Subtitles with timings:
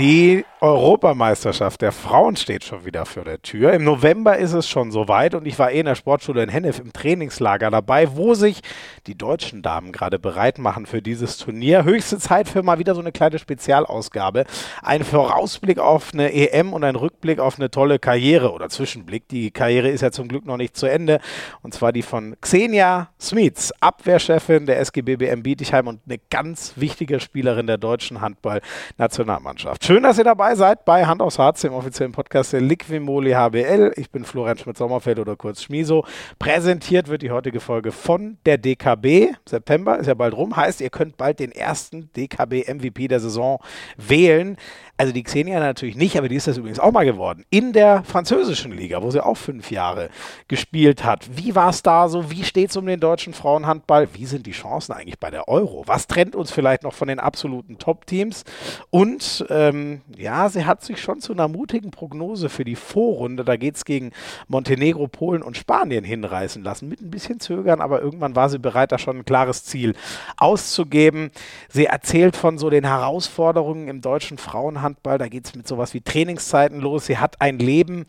[0.00, 3.72] Die Europameisterschaft der Frauen steht schon wieder vor der Tür.
[3.72, 6.78] Im November ist es schon soweit und ich war eh in der Sportschule in Hennef
[6.78, 8.60] im Trainingslager dabei, wo sich
[9.06, 11.84] die deutschen Damen gerade bereit machen für dieses Turnier.
[11.84, 14.44] Höchste Zeit für mal wieder so eine kleine Spezialausgabe.
[14.82, 19.28] Ein Vorausblick auf eine EM und ein Rückblick auf eine tolle Karriere oder Zwischenblick.
[19.28, 21.20] Die Karriere ist ja zum Glück noch nicht zu Ende
[21.62, 27.18] und zwar die von Xenia Smits, Abwehrchefin der SGB BM Bietigheim und eine ganz wichtige
[27.18, 29.86] Spielerin der deutschen Handball-Nationalmannschaft.
[29.86, 33.92] Schön, dass ihr dabei seid bei Hand aufs Harz, dem offiziellen Podcast der Liquimoli HBL.
[33.96, 36.04] Ich bin Florian Schmidt-Sommerfeld oder kurz Schmiso.
[36.38, 39.34] Präsentiert wird die heutige Folge von der DKB.
[39.48, 43.58] September ist ja bald rum, heißt, ihr könnt bald den ersten DKB-MVP der Saison
[43.96, 44.56] wählen.
[45.00, 47.46] Also die Xenia natürlich nicht, aber die ist das übrigens auch mal geworden.
[47.48, 50.10] In der französischen Liga, wo sie auch fünf Jahre
[50.46, 51.38] gespielt hat.
[51.38, 52.30] Wie war es da so?
[52.30, 54.08] Wie steht es um den deutschen Frauenhandball?
[54.12, 55.84] Wie sind die Chancen eigentlich bei der Euro?
[55.86, 58.44] Was trennt uns vielleicht noch von den absoluten Top-Teams?
[58.90, 63.56] Und ähm, ja, sie hat sich schon zu einer mutigen Prognose für die Vorrunde, da
[63.56, 64.10] geht es gegen
[64.48, 66.90] Montenegro, Polen und Spanien hinreißen lassen.
[66.90, 69.94] Mit ein bisschen Zögern, aber irgendwann war sie bereit, da schon ein klares Ziel
[70.36, 71.30] auszugeben.
[71.70, 75.18] Sie erzählt von so den Herausforderungen im deutschen Frauenhandball Handball.
[75.18, 77.06] Da geht es mit sowas wie Trainingszeiten los.
[77.06, 78.06] Sie hat ein Leben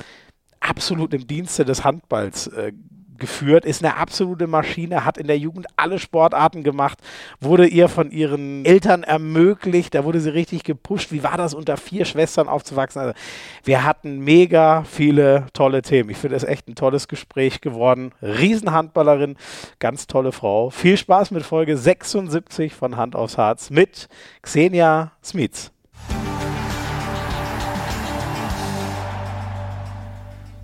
[0.60, 2.72] absolut im Dienste des Handballs äh,
[3.22, 6.98] geführt, ist eine absolute Maschine, hat in der Jugend alle Sportarten gemacht,
[7.40, 11.12] wurde ihr von ihren Eltern ermöglicht, da wurde sie richtig gepusht.
[11.12, 13.02] Wie war das, unter vier Schwestern aufzuwachsen?
[13.02, 13.14] Also,
[13.64, 16.09] wir hatten mega viele tolle Themen.
[16.09, 18.12] Ich finde es echt ein tolles Gespräch geworden.
[18.22, 19.38] Riesenhandballerin,
[19.78, 20.72] ganz tolle Frau.
[20.72, 24.09] Viel Spaß mit Folge 76 von Hand aufs Harz mit
[24.42, 25.72] Xenia Smits.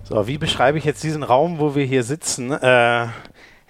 [0.08, 2.50] So, wie beschreibe ich jetzt diesen Raum, wo wir hier sitzen?
[2.50, 3.08] Äh,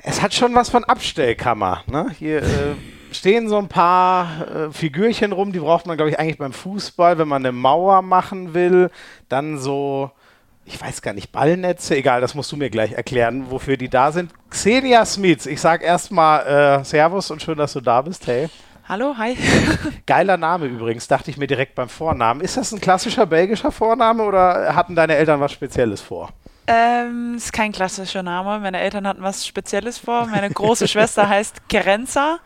[0.04, 1.82] es hat schon was von Abstellkammer.
[1.88, 2.10] Ne?
[2.16, 2.74] Hier äh,
[3.10, 7.18] stehen so ein paar äh, Figürchen rum, die braucht man, glaube ich, eigentlich beim Fußball,
[7.18, 8.88] wenn man eine Mauer machen will.
[9.28, 10.12] Dann so,
[10.64, 14.12] ich weiß gar nicht, Ballnetze, egal, das musst du mir gleich erklären, wofür die da
[14.12, 14.30] sind.
[14.48, 16.46] Xenia Smits, ich sage erstmal
[16.80, 18.28] äh, Servus und schön, dass du da bist.
[18.28, 18.48] Hey.
[18.88, 19.36] Hallo, hi.
[20.06, 22.40] Geiler Name übrigens, dachte ich mir direkt beim Vornamen.
[22.40, 26.30] Ist das ein klassischer belgischer Vorname oder hatten deine Eltern was Spezielles vor?
[26.66, 28.58] Ähm, ist kein klassischer Name.
[28.60, 30.26] Meine Eltern hatten was Spezielles vor.
[30.28, 32.38] Meine große Schwester heißt Kerenza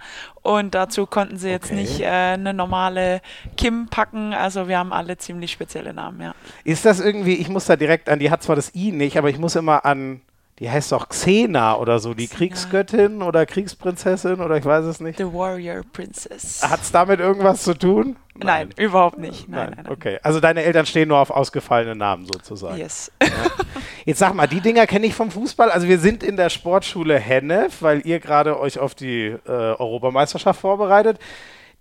[0.43, 1.81] und dazu konnten sie jetzt okay.
[1.81, 3.21] nicht äh, eine normale
[3.57, 4.35] Kim packen.
[4.35, 6.35] Also wir haben alle ziemlich spezielle Namen, ja.
[6.65, 9.31] Ist das irgendwie, ich muss da direkt an, die hat zwar das I nicht, aber
[9.31, 10.23] ich muss immer an
[10.63, 12.39] die heißt doch Xena oder so, die Xena.
[12.39, 15.19] Kriegsgöttin oder Kriegsprinzessin oder ich weiß es nicht.
[15.19, 16.63] The Warrior Princess.
[16.63, 18.15] Hat es damit irgendwas zu tun?
[18.37, 19.49] Nein, nein überhaupt nicht.
[19.49, 22.79] Nein, nein, nein, Okay, also deine Eltern stehen nur auf ausgefallene Namen sozusagen.
[22.79, 23.11] Yes.
[23.21, 23.29] Ja.
[24.05, 25.69] Jetzt sag mal, die Dinger kenne ich vom Fußball.
[25.69, 30.61] Also wir sind in der Sportschule Hennef, weil ihr gerade euch auf die äh, Europameisterschaft
[30.61, 31.19] vorbereitet.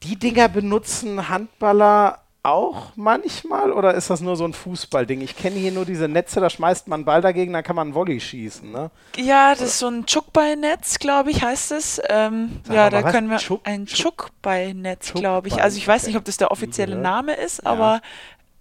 [0.02, 5.22] Die Dinger benutzen Handballer auch manchmal oder ist das nur so ein Fußballding?
[5.22, 7.90] Ich kenne hier nur diese Netze, da schmeißt man einen Ball dagegen, dann kann man
[7.90, 8.90] einen Volley schießen, ne?
[9.16, 12.02] Ja, das ist so ein Chuckball-Netz, glaube ich, heißt es.
[12.10, 15.62] Ähm, ja, da können wir Chuck, ein Chuckball-Netz, glaube ich.
[15.62, 17.70] Also ich weiß nicht, ob das der offizielle Name ist, ja.
[17.70, 18.02] aber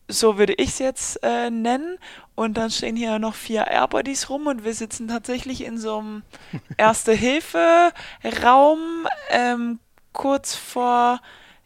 [0.09, 1.97] so würde ich es jetzt äh, nennen.
[2.35, 6.23] Und dann stehen hier noch vier Airbodies rum und wir sitzen tatsächlich in so einem
[6.77, 8.79] Erste-Hilfe-Raum
[9.31, 9.79] ähm,
[10.13, 11.21] kurz vor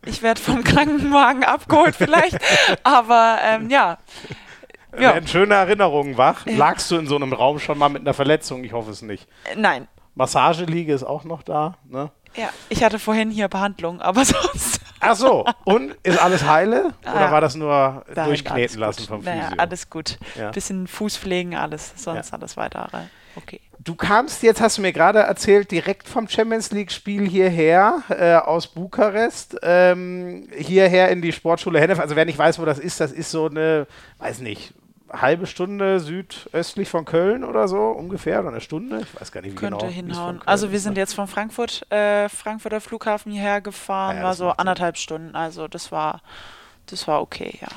[0.07, 2.39] ich werde vom Krankenwagen abgeholt vielleicht,
[2.83, 3.99] aber ähm, ja.
[4.93, 5.15] Ja.
[5.15, 6.47] Werden schöne Erinnerungen wach.
[6.47, 8.63] Lagst du in so einem Raum schon mal mit einer Verletzung?
[8.63, 9.27] Ich hoffe es nicht.
[9.57, 9.89] Nein.
[10.15, 12.11] Massageliege ist auch noch da, ne?
[12.37, 14.81] Ja, ich hatte vorhin hier Behandlung, aber sonst.
[15.01, 16.95] Ach so, und ist alles heile?
[17.03, 17.33] Oder ja.
[17.33, 19.35] war das nur Nein, durchkneten lassen vom Physio?
[19.35, 20.19] Naja, alles gut.
[20.35, 20.51] Ja.
[20.51, 22.39] Bisschen Fußpflegen, alles, sonst ja.
[22.39, 23.03] alles weitere.
[23.37, 23.61] Okay.
[23.85, 28.67] Du kamst jetzt, hast du mir gerade erzählt, direkt vom Champions League-Spiel hierher äh, aus
[28.67, 32.01] Bukarest, ähm, hierher in die Sportschule Hennef.
[32.01, 33.87] Also wer nicht weiß, wo das ist, das ist so eine,
[34.19, 34.73] weiß nicht,
[35.13, 39.01] halbe Stunde südöstlich von Köln oder so ungefähr oder eine Stunde.
[39.03, 39.93] Ich weiß gar nicht, wie Könnte genau.
[39.93, 40.41] hinhauen.
[40.47, 44.49] Also wir sind jetzt von Frankfurt, äh, Frankfurter Flughafen hierher gefahren, ah, ja, war so
[44.49, 45.35] anderthalb Stunden.
[45.37, 46.23] Also das war,
[46.87, 47.69] das war okay, ja.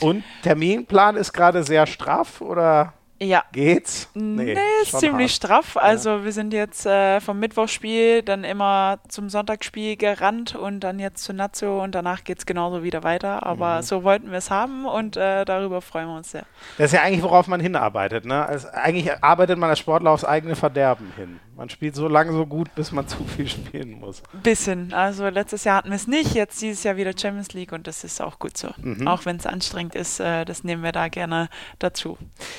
[0.00, 2.92] Und Terminplan ist gerade sehr straff oder?
[3.18, 3.44] Ja.
[3.52, 4.08] Geht's?
[4.14, 5.36] Nee, nee ist ziemlich hart.
[5.36, 5.76] straff.
[5.76, 6.24] Also ja.
[6.24, 11.32] wir sind jetzt äh, vom Mittwochspiel dann immer zum Sonntagsspiel gerannt und dann jetzt zu
[11.32, 13.46] Nazio und danach geht's genauso wieder weiter.
[13.46, 13.82] Aber mhm.
[13.82, 16.44] so wollten wir es haben und äh, darüber freuen wir uns sehr.
[16.76, 18.26] Das ist ja eigentlich, worauf man hinarbeitet.
[18.26, 18.44] Ne?
[18.44, 21.40] Also eigentlich arbeitet man als Sportler aufs eigene Verderben hin.
[21.56, 24.22] Man spielt so lange so gut, bis man zu viel spielen muss.
[24.42, 24.92] Bisschen.
[24.92, 28.04] Also letztes Jahr hatten wir es nicht, jetzt dieses Jahr wieder Champions League und das
[28.04, 28.68] ist auch gut so.
[28.76, 29.08] Mhm.
[29.08, 31.48] Auch wenn es anstrengend ist, äh, das nehmen wir da gerne
[31.78, 32.18] dazu.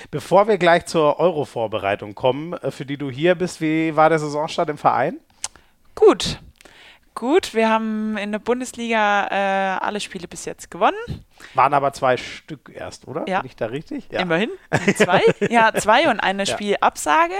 [0.09, 4.17] Bevor wir gleich zur Euro-Vorbereitung kommen, äh, für die du hier bist, wie war der
[4.17, 5.19] Saisonstart im Verein?
[5.93, 6.39] Gut.
[7.13, 7.53] gut.
[7.53, 10.97] Wir haben in der Bundesliga äh, alle Spiele bis jetzt gewonnen.
[11.53, 13.25] Waren aber zwei Stück erst, oder?
[13.27, 13.41] Ja.
[13.41, 14.07] Bin ich da richtig?
[14.11, 14.21] Ja.
[14.21, 14.49] Immerhin.
[14.95, 15.21] Zwei.
[15.49, 16.53] ja, zwei und eine ja.
[16.53, 17.35] Spielabsage.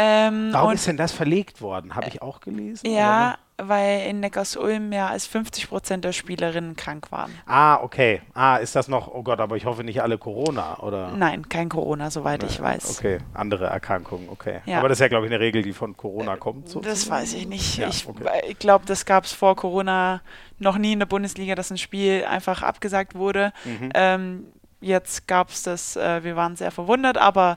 [0.00, 1.96] Ähm, Warum ist denn das verlegt worden?
[1.96, 2.88] Habe ich auch gelesen?
[2.88, 7.32] Ja, weil in Neckars-Ulm mehr als 50 Prozent der Spielerinnen krank waren.
[7.46, 8.22] Ah, okay.
[8.32, 11.10] Ah, ist das noch, oh Gott, aber ich hoffe nicht alle Corona, oder?
[11.16, 12.50] Nein, kein Corona, soweit Nein.
[12.52, 12.96] ich weiß.
[12.96, 14.60] Okay, andere Erkrankungen, okay.
[14.66, 14.78] Ja.
[14.78, 16.68] Aber das ist ja, glaube ich, eine Regel, die von Corona kommt.
[16.68, 16.94] Sozusagen.
[16.94, 17.78] Das weiß ich nicht.
[17.78, 18.54] Ja, ich, okay.
[18.60, 20.20] glaube, das gab es vor Corona
[20.60, 23.52] noch nie in der Bundesliga, dass ein Spiel einfach abgesagt wurde.
[23.64, 23.90] Mhm.
[23.94, 24.46] Ähm,
[24.80, 27.56] jetzt gab es das, äh, wir waren sehr verwundert, aber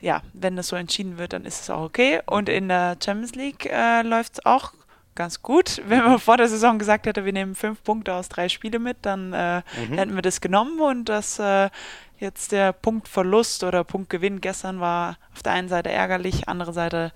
[0.00, 2.20] ja, wenn das so entschieden wird, dann ist es auch okay.
[2.26, 4.72] Und in der Champions League äh, läuft es auch
[5.14, 5.82] ganz gut.
[5.88, 8.98] Wenn man vor der Saison gesagt hätte, wir nehmen fünf Punkte aus drei Spiele mit,
[9.02, 9.94] dann äh, mhm.
[9.94, 11.70] hätten wir das genommen und das äh,
[12.18, 17.12] jetzt der Punktverlust oder Punktgewinn gestern war auf der einen Seite ärgerlich, andere Seite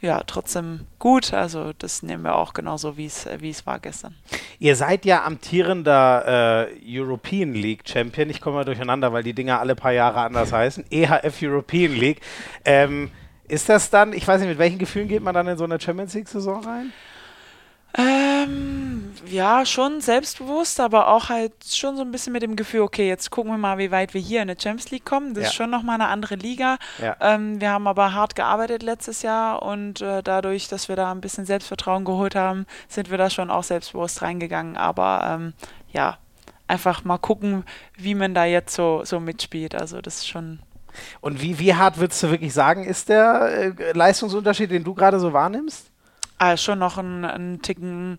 [0.00, 1.32] ja trotzdem gut.
[1.32, 4.14] Also das nehmen wir auch genauso, wie es wie es war gestern.
[4.58, 8.30] Ihr seid ja amtierender äh, European League Champion.
[8.30, 10.84] Ich komme mal durcheinander, weil die Dinger alle paar Jahre anders heißen.
[10.90, 12.20] EHF European League.
[12.64, 13.10] Ähm,
[13.48, 15.80] ist das dann, ich weiß nicht, mit welchen Gefühlen geht man dann in so eine
[15.80, 16.92] Champions League-Saison rein?
[17.94, 23.08] Ähm, ja, schon selbstbewusst, aber auch halt schon so ein bisschen mit dem Gefühl, okay,
[23.08, 25.34] jetzt gucken wir mal, wie weit wir hier in der Champions League kommen.
[25.34, 25.48] Das ja.
[25.48, 26.78] ist schon nochmal eine andere Liga.
[27.00, 27.16] Ja.
[27.20, 31.20] Ähm, wir haben aber hart gearbeitet letztes Jahr und äh, dadurch, dass wir da ein
[31.20, 34.76] bisschen Selbstvertrauen geholt haben, sind wir da schon auch selbstbewusst reingegangen.
[34.76, 35.52] Aber ähm,
[35.92, 36.18] ja,
[36.68, 37.64] einfach mal gucken,
[37.96, 39.74] wie man da jetzt so, so mitspielt.
[39.74, 40.60] Also das ist schon.
[41.20, 45.20] Und wie, wie hart würdest du wirklich sagen, ist der äh, Leistungsunterschied, den du gerade
[45.20, 45.89] so wahrnimmst?
[46.40, 48.18] Ah, schon noch ein, ein Ticken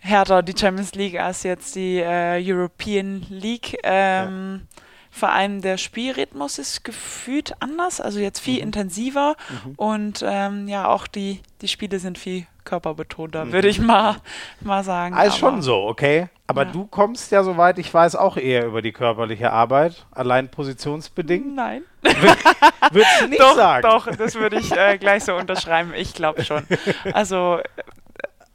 [0.00, 3.78] härter die Champions League als jetzt die äh, European League.
[3.82, 4.82] Ähm, ja.
[5.12, 8.68] Vor allem der Spielrhythmus ist gefühlt anders, also jetzt viel mhm.
[8.68, 9.74] intensiver mhm.
[9.76, 13.52] und ähm, ja, auch die, die Spiele sind viel körperbetonter, mhm.
[13.52, 14.16] würde ich mal,
[14.60, 15.14] mal sagen.
[15.14, 16.28] Alles schon so, okay.
[16.46, 16.72] Aber ja.
[16.72, 21.54] du kommst ja, soweit ich weiß, auch eher über die körperliche Arbeit, allein positionsbedingt.
[21.54, 21.82] Nein.
[22.02, 23.88] Würdest du nicht doch, sagen?
[23.88, 25.92] Doch, das würde ich äh, gleich so unterschreiben.
[25.94, 26.64] Ich glaube schon.
[27.12, 27.60] Also.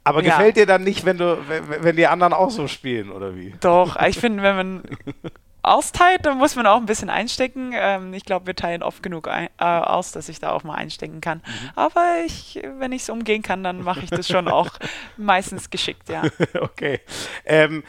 [0.04, 0.30] Aber ja.
[0.30, 3.54] gefällt dir dann nicht, wenn du, wenn, wenn die anderen auch so spielen, oder wie?
[3.60, 4.82] Doch, ich finde, wenn man
[5.66, 7.72] austeilt, dann muss man auch ein bisschen einstecken.
[7.74, 10.74] Ähm, ich glaube, wir teilen oft genug ein, äh, aus, dass ich da auch mal
[10.74, 11.38] einstecken kann.
[11.38, 11.70] Mhm.
[11.74, 14.70] Aber ich, wenn ich es umgehen kann, dann mache ich das schon auch
[15.16, 16.22] meistens geschickt, ja.
[16.60, 17.00] okay.
[17.44, 17.82] Ähm,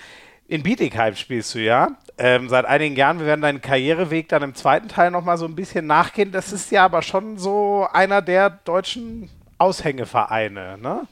[0.48, 1.90] in Bietigheim spielst du ja.
[2.18, 3.20] Ähm, seit einigen Jahren.
[3.20, 6.32] Wir werden deinen Karriereweg dann im zweiten Teil nochmal so ein bisschen nachgehen.
[6.32, 10.78] Das ist ja aber schon so einer der deutschen Aushängevereine.
[10.80, 11.08] Ne?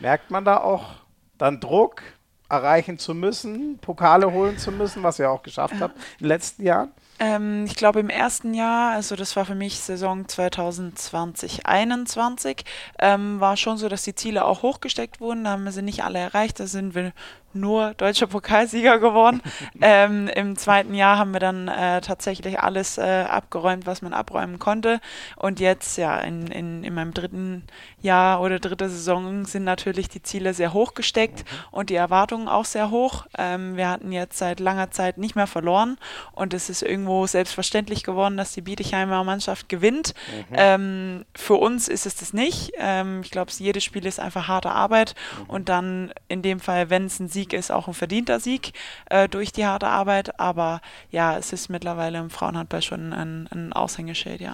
[0.00, 0.96] Merkt man da auch
[1.38, 2.02] dann Druck?
[2.50, 6.64] Erreichen zu müssen, Pokale holen zu müssen, was ihr auch geschafft habt in den letzten
[6.64, 6.90] Jahren?
[7.20, 12.64] Ähm, ich glaube im ersten Jahr, also das war für mich Saison 2020, 2021,
[12.98, 15.44] ähm, war schon so, dass die Ziele auch hochgesteckt wurden.
[15.44, 16.58] Da haben wir sie nicht alle erreicht.
[16.58, 17.12] Da sind wir
[17.54, 19.42] nur deutscher Pokalsieger geworden.
[19.80, 24.58] ähm, Im zweiten Jahr haben wir dann äh, tatsächlich alles äh, abgeräumt, was man abräumen
[24.58, 25.00] konnte.
[25.36, 27.64] Und jetzt, ja, in, in, in meinem dritten
[28.00, 31.56] Jahr oder dritte Saison sind natürlich die Ziele sehr hoch gesteckt mhm.
[31.70, 33.26] und die Erwartungen auch sehr hoch.
[33.36, 35.98] Ähm, wir hatten jetzt seit langer Zeit nicht mehr verloren
[36.32, 40.14] und es ist irgendwo selbstverständlich geworden, dass die Bietigheimer Mannschaft gewinnt.
[40.50, 40.56] Mhm.
[40.56, 42.72] Ähm, für uns ist es das nicht.
[42.78, 45.50] Ähm, ich glaube, jedes Spiel ist einfach harte Arbeit mhm.
[45.50, 48.72] und dann in dem Fall, wenn es ein Sieg Sieg ist auch ein verdienter Sieg
[49.08, 50.38] äh, durch die harte Arbeit.
[50.38, 50.80] Aber
[51.10, 54.52] ja, es ist mittlerweile im Frauenhandball schon ein, ein Aushängeschild, ja.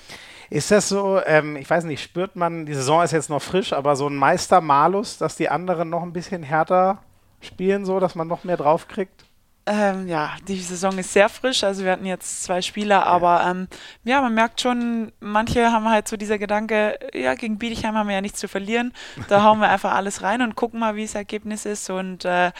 [0.50, 3.72] Ist das so, ähm, ich weiß nicht, spürt man, die Saison ist jetzt noch frisch,
[3.72, 7.02] aber so ein Meistermalus, dass die anderen noch ein bisschen härter
[7.40, 9.25] spielen, so dass man noch mehr draufkriegt?
[9.68, 11.64] Ähm, ja, die Saison ist sehr frisch.
[11.64, 13.66] Also wir hatten jetzt zwei Spieler, aber ähm,
[14.04, 18.14] ja, man merkt schon, manche haben halt so dieser Gedanke, ja, gegen Bietigheim haben wir
[18.14, 18.92] ja nichts zu verlieren.
[19.28, 21.90] Da hauen wir einfach alles rein und gucken mal, wie das Ergebnis ist.
[21.90, 22.52] Und äh,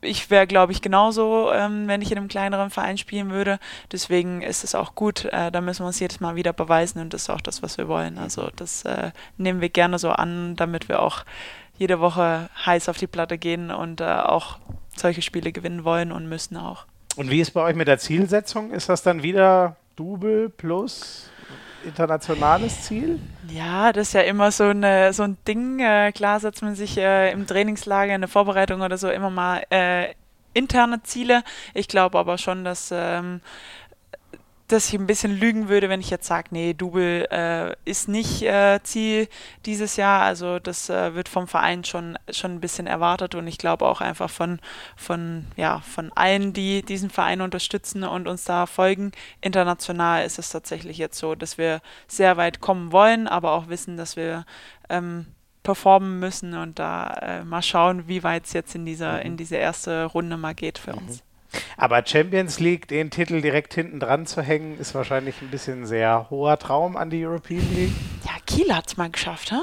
[0.00, 3.60] ich wäre, glaube ich, genauso, ähm, wenn ich in einem kleineren Verein spielen würde.
[3.92, 5.26] Deswegen ist es auch gut.
[5.26, 7.78] Äh, da müssen wir uns jedes Mal wieder beweisen und das ist auch das, was
[7.78, 8.18] wir wollen.
[8.18, 11.24] Also das äh, nehmen wir gerne so an, damit wir auch
[11.78, 14.58] jede Woche heiß auf die Platte gehen und äh, auch
[14.98, 16.86] solche Spiele gewinnen wollen und müssen auch.
[17.16, 18.70] Und wie ist bei euch mit der Zielsetzung?
[18.70, 21.30] Ist das dann wieder Double plus
[21.84, 23.18] internationales Ziel?
[23.48, 25.80] Ja, das ist ja immer so, eine, so ein Ding.
[25.80, 29.64] Äh, klar setzt man sich äh, im Trainingslager, in der Vorbereitung oder so immer mal
[29.70, 30.14] äh,
[30.54, 31.42] interne Ziele.
[31.74, 33.40] Ich glaube aber schon, dass ähm,
[34.68, 38.42] dass ich ein bisschen lügen würde, wenn ich jetzt sage, nee, Double äh, ist nicht
[38.42, 39.28] äh, Ziel
[39.64, 40.22] dieses Jahr.
[40.22, 44.02] Also das äh, wird vom Verein schon, schon ein bisschen erwartet und ich glaube auch
[44.02, 44.60] einfach von,
[44.94, 49.12] von, ja, von allen, die diesen Verein unterstützen und uns da folgen.
[49.40, 53.96] International ist es tatsächlich jetzt so, dass wir sehr weit kommen wollen, aber auch wissen,
[53.96, 54.44] dass wir
[54.90, 55.26] ähm,
[55.62, 59.20] performen müssen und da äh, mal schauen, wie weit es jetzt in dieser, mhm.
[59.20, 60.98] in diese erste Runde mal geht für mhm.
[60.98, 61.22] uns.
[61.76, 66.26] Aber Champions League, den Titel direkt hinten dran zu hängen, ist wahrscheinlich ein bisschen sehr
[66.30, 67.94] hoher Traum an die European League.
[68.24, 69.60] Ja, Kiel hat es mal geschafft, hm?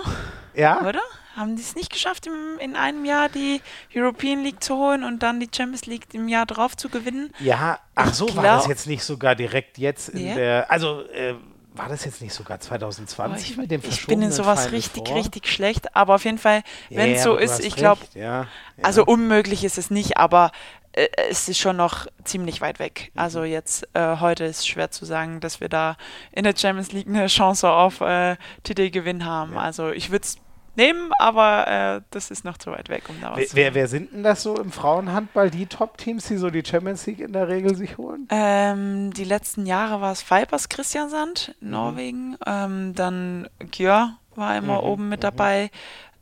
[0.53, 0.81] Ja.
[0.81, 1.01] Oder?
[1.35, 3.61] Haben die es nicht geschafft, im, in einem Jahr die
[3.93, 7.33] European League zu holen und dann die Champions League im Jahr drauf zu gewinnen?
[7.39, 10.35] Ja, ach so, war das jetzt nicht sogar direkt jetzt in yeah.
[10.35, 10.71] der.
[10.71, 11.35] Also, äh,
[11.77, 14.75] war das jetzt nicht sogar 2020 oh, ich, mit dem Ich bin in sowas Final
[14.75, 15.17] richtig, vor?
[15.17, 18.47] richtig schlecht, aber auf jeden Fall, wenn es yeah, so ist, ich glaube, ja, ja.
[18.81, 20.51] also unmöglich ist es nicht, aber
[20.95, 23.11] äh, es ist schon noch ziemlich weit weg.
[23.13, 23.19] Mhm.
[23.19, 25.97] Also jetzt äh, heute ist schwer zu sagen, dass wir da
[26.31, 29.53] in der Champions League eine Chance auf äh, Titelgewinn haben.
[29.53, 29.59] Ja.
[29.59, 30.37] Also ich würde es
[30.75, 34.11] nehmen, aber äh, das ist noch zu weit weg, um da was wer, wer, sind
[34.11, 37.75] denn das so im Frauenhandball, die Top-Teams, die so die Champions League in der Regel
[37.75, 38.27] sich holen?
[38.29, 41.69] Ähm, die letzten Jahre war es Vipers Christiansand, mhm.
[41.69, 42.37] Norwegen.
[42.45, 44.87] Ähm, dann Gjör war immer mhm.
[44.87, 45.21] oben mit mhm.
[45.21, 45.71] dabei.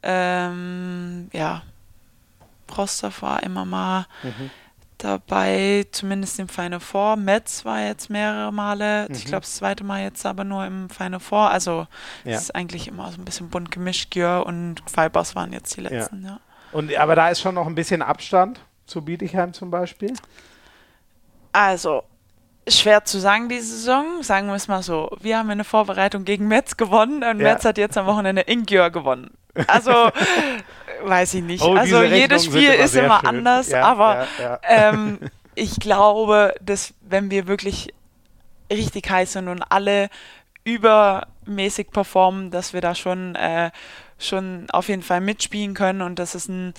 [0.03, 1.63] Ähm, ja,
[2.75, 4.05] Rostov war immer mal.
[4.23, 4.51] Mhm
[5.03, 7.15] dabei, zumindest im Final Four.
[7.15, 9.15] Metz war jetzt mehrere Male, mhm.
[9.15, 11.49] ich glaube das zweite Mal jetzt aber nur im Final Four.
[11.49, 11.87] Also
[12.23, 12.31] ja.
[12.31, 14.11] es ist eigentlich immer so ein bisschen bunt gemischt.
[14.11, 16.29] Gjör und Fibers waren jetzt die letzten, ja.
[16.29, 16.39] ja.
[16.71, 20.13] Und, aber da ist schon noch ein bisschen Abstand zu Bietigheim zum Beispiel?
[21.51, 22.03] Also,
[22.67, 25.09] schwer zu sagen diese Saison, sagen wir es mal so.
[25.19, 27.53] Wir haben eine Vorbereitung gegen Metz gewonnen und ja.
[27.53, 29.31] Metz hat jetzt am Wochenende in Gjör gewonnen.
[29.67, 29.91] Also
[31.03, 31.63] weiß ich nicht.
[31.63, 33.29] Oh, also jedes Spiel immer ist immer schön.
[33.29, 34.59] anders, ja, aber ja.
[34.63, 35.19] Ähm,
[35.55, 37.93] ich glaube, dass wenn wir wirklich
[38.71, 40.09] richtig heiß sind und alle
[40.63, 43.71] übermäßig performen, dass wir da schon, äh,
[44.17, 46.73] schon auf jeden Fall mitspielen können und dass es ein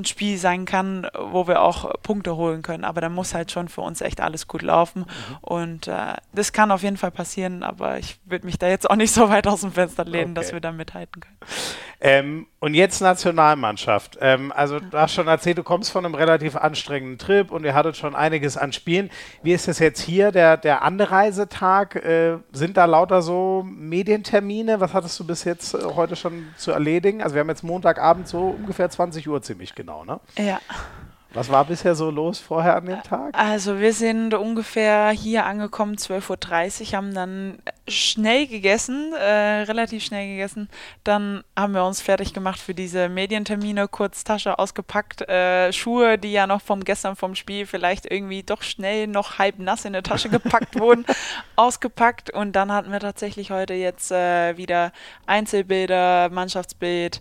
[0.00, 2.84] ein Spiel sein kann, wo wir auch Punkte holen können.
[2.84, 5.00] Aber da muss halt schon für uns echt alles gut laufen.
[5.00, 5.36] Mhm.
[5.40, 8.96] Und äh, das kann auf jeden Fall passieren, aber ich würde mich da jetzt auch
[8.96, 10.34] nicht so weit aus dem Fenster lehnen, okay.
[10.34, 11.36] dass wir da mithalten können.
[12.02, 14.16] Ähm, und jetzt Nationalmannschaft.
[14.22, 17.74] Ähm, also du hast schon erzählt, du kommst von einem relativ anstrengenden Trip und ihr
[17.74, 19.10] hattet schon einiges an Spielen.
[19.42, 21.96] Wie ist das jetzt hier, der, der Anreisetag?
[21.96, 24.80] Äh, sind da lauter so Medientermine?
[24.80, 27.22] Was hattest du bis jetzt äh, heute schon zu erledigen?
[27.22, 30.20] Also wir haben jetzt Montagabend so ungefähr 20 Uhr ziemlich genau, ne?
[30.38, 30.60] Ja.
[31.32, 33.38] Was war bisher so los vorher an dem Tag?
[33.38, 40.26] Also wir sind ungefähr hier angekommen, 12.30 Uhr, haben dann schnell gegessen, äh, relativ schnell
[40.26, 40.68] gegessen.
[41.04, 46.32] Dann haben wir uns fertig gemacht für diese Medientermine, kurz Tasche ausgepackt, äh, Schuhe, die
[46.32, 50.02] ja noch vom gestern vom Spiel vielleicht irgendwie doch schnell noch halb nass in der
[50.02, 51.06] Tasche gepackt wurden,
[51.54, 52.30] ausgepackt.
[52.30, 54.90] Und dann hatten wir tatsächlich heute jetzt äh, wieder
[55.26, 57.20] Einzelbilder, Mannschaftsbild,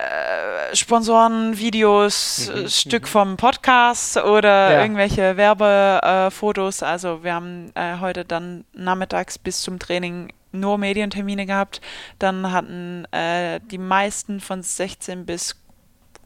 [0.00, 3.08] äh, Sponsoren, Videos, mhm, Stück mhm.
[3.08, 4.80] vom Podcast oder ja.
[4.82, 6.82] irgendwelche Werbefotos.
[6.82, 11.80] Äh, also wir haben äh, heute dann nachmittags bis zum Training nur Medientermine gehabt.
[12.18, 15.59] Dann hatten äh, die meisten von 16 bis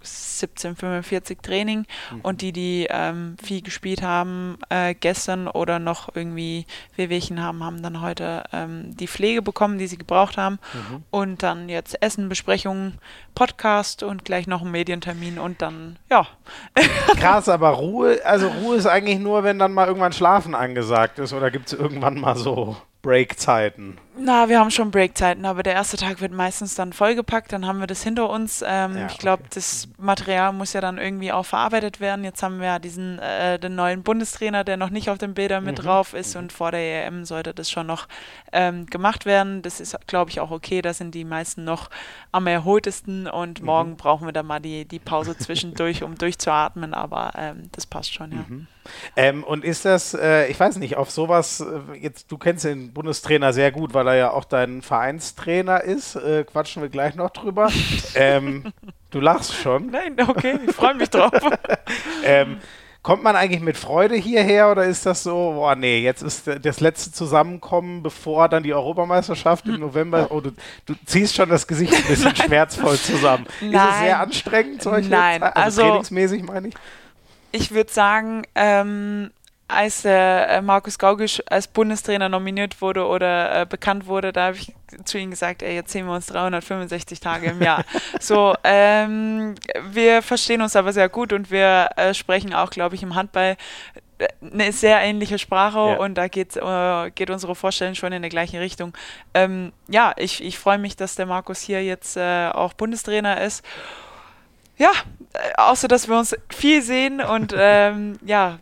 [0.04, 2.20] 1745 Training mhm.
[2.20, 7.82] und die, die ähm, viel gespielt haben äh, gestern oder noch irgendwie Wehwehchen haben, haben
[7.82, 11.04] dann heute ähm, die Pflege bekommen, die sie gebraucht haben mhm.
[11.10, 12.98] und dann jetzt Essen, Besprechungen,
[13.34, 16.26] Podcast und gleich noch ein Medientermin und dann, ja.
[17.16, 21.32] Krass, aber Ruhe, also Ruhe ist eigentlich nur, wenn dann mal irgendwann Schlafen angesagt ist
[21.32, 23.98] oder gibt es irgendwann mal so Breakzeiten?
[24.16, 27.78] Na, wir haben schon Breakzeiten, aber der erste Tag wird meistens dann vollgepackt, dann haben
[27.78, 28.64] wir das hinter uns.
[28.66, 29.50] Ähm, ja, ich glaube, okay.
[29.56, 32.24] das Material muss ja dann irgendwie auch verarbeitet werden.
[32.24, 35.64] Jetzt haben wir ja diesen äh, den neuen Bundestrainer, der noch nicht auf den Bildern
[35.64, 35.82] mit mhm.
[35.82, 36.44] drauf ist mhm.
[36.44, 38.08] und vor der EM sollte das schon noch
[38.52, 39.60] ähm, gemacht werden.
[39.60, 40.80] Das ist, glaube ich, auch okay.
[40.80, 41.90] Da sind die meisten noch
[42.32, 43.66] am erholtesten und mhm.
[43.66, 48.14] morgen brauchen wir dann mal die, die Pause zwischendurch, um durchzuatmen, aber ähm, das passt
[48.14, 48.44] schon, ja.
[49.16, 52.92] Ähm, und ist das, äh, ich weiß nicht, auf sowas, äh, jetzt, du kennst den
[52.92, 57.30] Bundestrainer sehr gut, weil er ja auch dein Vereinstrainer ist, äh, quatschen wir gleich noch
[57.30, 57.70] drüber.
[58.14, 58.72] ähm,
[59.10, 59.90] du lachst schon.
[59.90, 61.32] Nein, okay, ich freue mich drauf.
[62.24, 62.58] ähm,
[63.04, 66.80] kommt man eigentlich mit Freude hierher oder ist das so, boah, nee, jetzt ist das
[66.80, 70.52] letzte Zusammenkommen, bevor dann die Europameisterschaft im November, oh, du,
[70.86, 73.46] du ziehst schon das Gesicht ein bisschen schmerzvoll zusammen.
[73.60, 73.72] Nein.
[73.72, 75.54] Ist es sehr anstrengend, solche Nein, Zeit?
[75.54, 76.74] also, also trainingsmäßig meine ich?
[77.54, 79.30] Ich würde sagen, ähm,
[79.68, 84.74] als äh, Markus Gaugisch als Bundestrainer nominiert wurde oder äh, bekannt wurde, da habe ich
[85.04, 87.84] zu ihm gesagt, ey, jetzt sehen wir uns 365 Tage im Jahr.
[88.20, 89.54] so, ähm,
[89.90, 93.56] wir verstehen uns aber sehr gut und wir äh, sprechen auch, glaube ich, im Handball
[94.18, 95.96] äh, eine sehr ähnliche Sprache ja.
[95.96, 98.92] und da geht, äh, geht unsere Vorstellung schon in die gleiche Richtung.
[99.32, 103.64] Ähm, ja, ich, ich freue mich, dass der Markus hier jetzt äh, auch Bundestrainer ist
[104.76, 104.90] ja,
[105.56, 108.58] außer dass wir uns viel sehen und ähm, ja,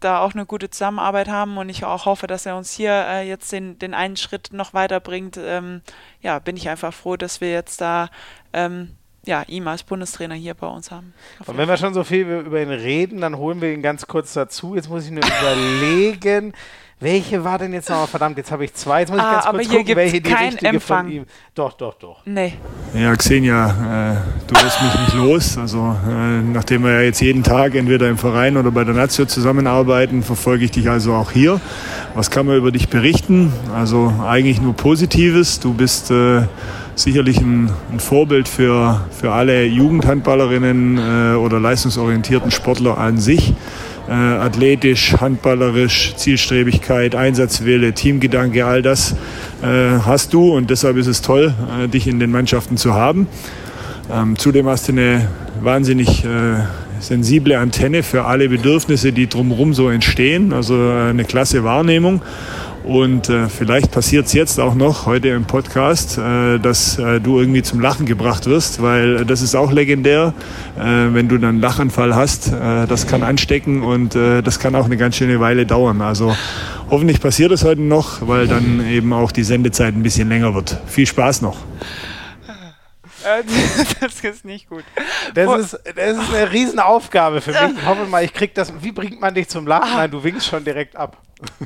[0.00, 3.28] da auch eine gute Zusammenarbeit haben und ich auch hoffe, dass er uns hier äh,
[3.28, 5.38] jetzt den, den einen Schritt noch weiterbringt.
[5.42, 5.80] Ähm,
[6.20, 8.10] ja, bin ich einfach froh, dass wir jetzt da
[8.52, 8.90] ähm,
[9.26, 11.14] ja, ihm als Bundestrainer hier bei uns haben.
[11.46, 14.34] Und wenn wir schon so viel über ihn reden, dann holen wir ihn ganz kurz
[14.34, 14.74] dazu.
[14.74, 16.52] Jetzt muss ich nur überlegen.
[17.04, 18.08] Welche war denn jetzt noch?
[18.08, 19.00] Verdammt, jetzt habe ich zwei.
[19.00, 21.04] Jetzt muss ich ah, ganz kurz gucken, welche die richtige Empfang.
[21.04, 21.24] von ihm.
[21.54, 22.22] Doch, doch, doch.
[22.24, 22.54] Nee.
[22.94, 25.58] Ja, Xenia, äh, du lässt mich nicht los.
[25.58, 29.26] Also, äh, nachdem wir ja jetzt jeden Tag entweder im Verein oder bei der Nazio
[29.26, 31.60] zusammenarbeiten, verfolge ich dich also auch hier.
[32.14, 33.52] Was kann man über dich berichten?
[33.74, 35.60] Also, eigentlich nur Positives.
[35.60, 36.10] Du bist.
[36.10, 36.44] Äh,
[36.94, 43.54] sicherlich ein, ein, Vorbild für, für alle Jugendhandballerinnen äh, oder leistungsorientierten Sportler an sich
[44.08, 49.12] äh, athletisch, handballerisch, Zielstrebigkeit, Einsatzwille, Teamgedanke, all das
[49.62, 53.26] äh, hast du und deshalb ist es toll, äh, dich in den Mannschaften zu haben.
[54.12, 55.28] Ähm, zudem hast du eine
[55.62, 56.28] wahnsinnig äh,
[57.00, 62.20] sensible Antenne für alle Bedürfnisse, die drumherum so entstehen, also äh, eine klasse Wahrnehmung.
[62.84, 67.40] Und äh, vielleicht passiert es jetzt auch noch heute im Podcast, äh, dass äh, du
[67.40, 70.34] irgendwie zum Lachen gebracht wirst, weil das ist auch legendär.
[70.78, 74.74] Äh, wenn du dann einen Lachanfall hast, äh, das kann anstecken und äh, das kann
[74.74, 76.02] auch eine ganz schöne Weile dauern.
[76.02, 76.36] Also
[76.90, 80.78] hoffentlich passiert es heute noch, weil dann eben auch die Sendezeit ein bisschen länger wird.
[80.86, 81.56] Viel Spaß noch.
[84.00, 84.84] das ist nicht gut.
[85.34, 87.78] Das ist, das ist eine Riesenaufgabe für mich.
[87.78, 88.72] Ich hoffe mal, ich krieg das.
[88.82, 89.94] Wie bringt man dich zum Lachen?
[89.94, 91.18] Nein, du winkst schon direkt ab.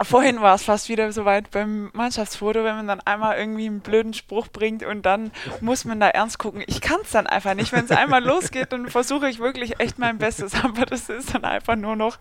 [0.02, 3.80] Vorhin war es fast wieder so weit beim Mannschaftsfoto, wenn man dann einmal irgendwie einen
[3.80, 6.62] blöden Spruch bringt und dann muss man da ernst gucken.
[6.66, 7.72] Ich kann es dann einfach nicht.
[7.72, 11.44] Wenn es einmal losgeht, dann versuche ich wirklich echt mein Bestes, aber das ist dann
[11.44, 12.18] einfach nur noch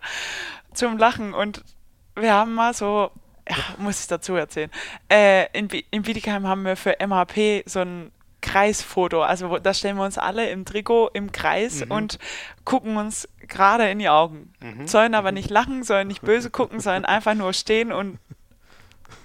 [0.74, 1.34] zum Lachen.
[1.34, 1.64] Und
[2.14, 3.10] wir haben mal so,
[3.48, 4.70] ja, muss ich dazu erzählen,
[5.10, 9.22] äh, in, in Wiedekheim haben wir für MHP so ein Kreisfoto.
[9.22, 11.90] Also da stellen wir uns alle im Trikot im Kreis mhm.
[11.90, 12.18] und
[12.64, 14.52] gucken uns gerade in die Augen.
[14.60, 14.86] Mhm.
[14.86, 15.36] Sollen aber mhm.
[15.36, 18.18] nicht lachen, sollen nicht böse gucken, sollen einfach nur stehen und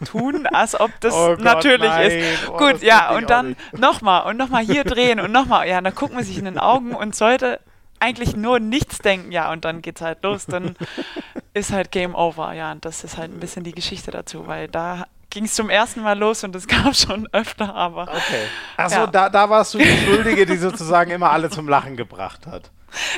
[0.05, 2.12] tun, als ob das oh Gott, natürlich nein.
[2.12, 2.50] ist.
[2.50, 5.67] Oh, Gut, ja, und dann nochmal und nochmal hier drehen und nochmal.
[5.67, 7.60] Ja, dann guckt man sich in den Augen und sollte
[8.00, 10.76] eigentlich nur nichts denken, ja, und dann geht's halt los, dann
[11.54, 14.67] ist halt Game Over, ja, und das ist halt ein bisschen die Geschichte dazu, weil
[14.67, 18.04] da ging es zum ersten Mal los und es gab schon öfter, aber.
[18.04, 18.46] Okay.
[18.78, 19.08] Achso, ja.
[19.08, 22.72] da, da warst du die Schuldige, die sozusagen immer alle zum Lachen gebracht hat.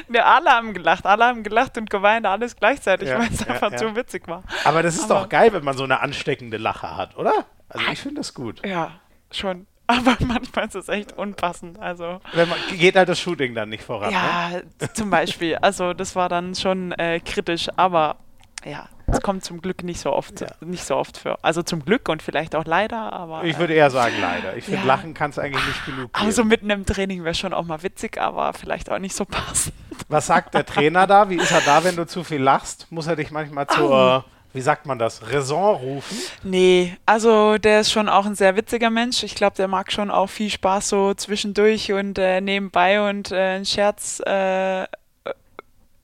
[0.07, 3.47] Ne, alle haben gelacht, alle haben gelacht und geweint, alles gleichzeitig, ja, weil es ja,
[3.47, 3.77] einfach ja.
[3.77, 4.43] zu witzig war.
[4.63, 7.45] Aber das ist aber doch geil, wenn man so eine ansteckende Lache hat, oder?
[7.67, 8.65] Also ich finde das gut.
[8.65, 8.91] Ja,
[9.31, 9.67] schon.
[9.87, 11.77] Aber manchmal ist es echt unpassend.
[11.79, 14.11] Also man, geht halt das Shooting dann nicht voran.
[14.11, 14.93] Ja, ne?
[14.93, 15.57] zum Beispiel.
[15.57, 18.15] Also das war dann schon äh, kritisch, aber
[18.63, 20.47] ja, es kommt zum Glück nicht so oft, ja.
[20.61, 21.43] nicht so oft für.
[21.43, 23.43] Also zum Glück und vielleicht auch leider, aber.
[23.43, 24.57] Ich würde eher sagen leider.
[24.57, 24.85] Ich finde, ja.
[24.85, 26.25] Lachen kann es eigentlich nicht genug geben.
[26.25, 29.75] Also mitten im Training wäre schon auch mal witzig, aber vielleicht auch nicht so passend.
[30.07, 31.29] Was sagt der Trainer da?
[31.29, 32.87] Wie ist er da, wenn du zu viel lachst?
[32.91, 34.29] Muss er dich manchmal zur, oh.
[34.53, 36.17] wie sagt man das, Raison rufen?
[36.43, 39.23] Nee, also der ist schon auch ein sehr witziger Mensch.
[39.23, 43.35] Ich glaube, der mag schon auch viel Spaß so zwischendurch und äh, nebenbei und äh,
[43.35, 44.19] einen Scherz.
[44.25, 44.85] Äh,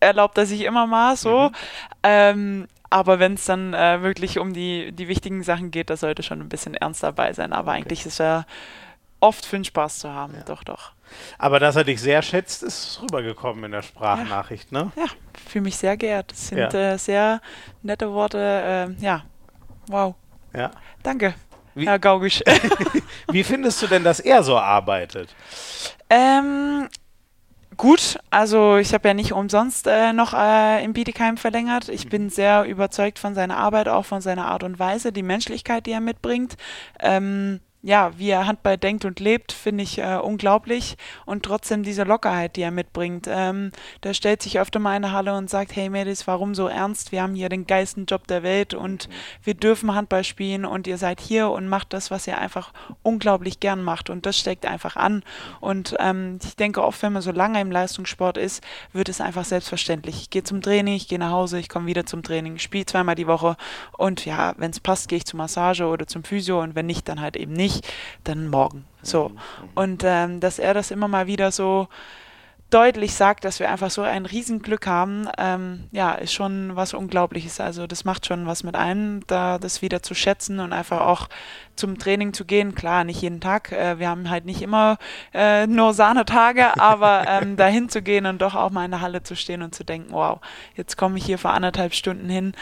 [0.02, 1.50] erlaubt er sich immer mal so.
[1.50, 1.56] Mhm.
[2.04, 6.24] Ähm, aber wenn es dann äh, wirklich um die, die wichtigen Sachen geht, da sollte
[6.24, 7.54] schon ein bisschen ernst dabei sein.
[7.54, 7.80] Aber okay.
[7.80, 8.46] eigentlich ist er
[9.22, 10.34] oft für den Spaß zu haben.
[10.36, 10.44] Ja.
[10.44, 10.92] Doch, doch.
[11.38, 14.84] Aber dass er dich sehr schätzt, ist rübergekommen in der Sprachnachricht, ja.
[14.84, 14.92] ne?
[14.98, 15.06] Ja,
[15.48, 16.32] fühle mich sehr geehrt.
[16.32, 16.94] Das sind ja.
[16.94, 17.42] äh, sehr
[17.82, 18.38] nette Worte.
[19.00, 19.24] Äh, ja,
[19.88, 20.16] wow.
[20.54, 20.72] Ja.
[21.02, 21.34] Danke,
[21.76, 22.42] Wie, Herr Gaugisch.
[23.32, 25.34] Wie findest du denn, dass er so arbeitet?
[26.10, 26.90] Ähm,
[27.82, 28.20] gut.
[28.30, 31.90] Also ich habe ja nicht umsonst äh, noch äh, im Bietigheim verlängert.
[31.90, 35.88] Ich bin sehr überzeugt von seiner Arbeit, auch von seiner Art und Weise, die Menschlichkeit,
[35.88, 36.58] die er mitbringt.
[37.00, 40.98] Ähm, ja, wie er Handball denkt und lebt, finde ich äh, unglaublich.
[41.26, 43.28] Und trotzdem diese Lockerheit, die er mitbringt.
[43.28, 43.72] Ähm,
[44.04, 47.12] der stellt sich öfter mal in der Halle und sagt, hey Mädels, warum so ernst?
[47.12, 49.10] Wir haben hier den geilsten Job der Welt und
[49.44, 53.60] wir dürfen Handball spielen und ihr seid hier und macht das, was ihr einfach unglaublich
[53.60, 54.12] gern macht.
[54.12, 55.24] Und das steckt einfach an.
[55.60, 58.64] Und ähm, ich denke oft, wenn man so lange im Leistungssport ist,
[58.94, 60.22] wird es einfach selbstverständlich.
[60.22, 63.16] Ich gehe zum Training, ich gehe nach Hause, ich komme wieder zum Training, spiele zweimal
[63.16, 63.58] die Woche
[63.98, 67.10] und ja, wenn es passt, gehe ich zur Massage oder zum Physio und wenn nicht,
[67.10, 67.88] dann halt eben nicht nicht,
[68.24, 68.86] dann morgen.
[69.02, 69.30] So.
[69.30, 69.70] Mhm.
[69.76, 71.88] Und ähm, dass er das immer mal wieder so
[72.72, 77.60] deutlich sagt, dass wir einfach so ein Riesenglück haben, ähm, ja, ist schon was Unglaubliches.
[77.60, 81.28] Also das macht schon was mit einem, da das wieder zu schätzen und einfach auch
[81.76, 82.74] zum Training zu gehen.
[82.74, 83.74] Klar, nicht jeden Tag.
[83.74, 84.98] Äh, wir haben halt nicht immer
[85.34, 89.22] äh, nur Sahnetage, aber ähm, dahin zu gehen und doch auch mal in der Halle
[89.22, 90.40] zu stehen und zu denken, wow,
[90.76, 92.54] jetzt komme ich hier für anderthalb Stunden hin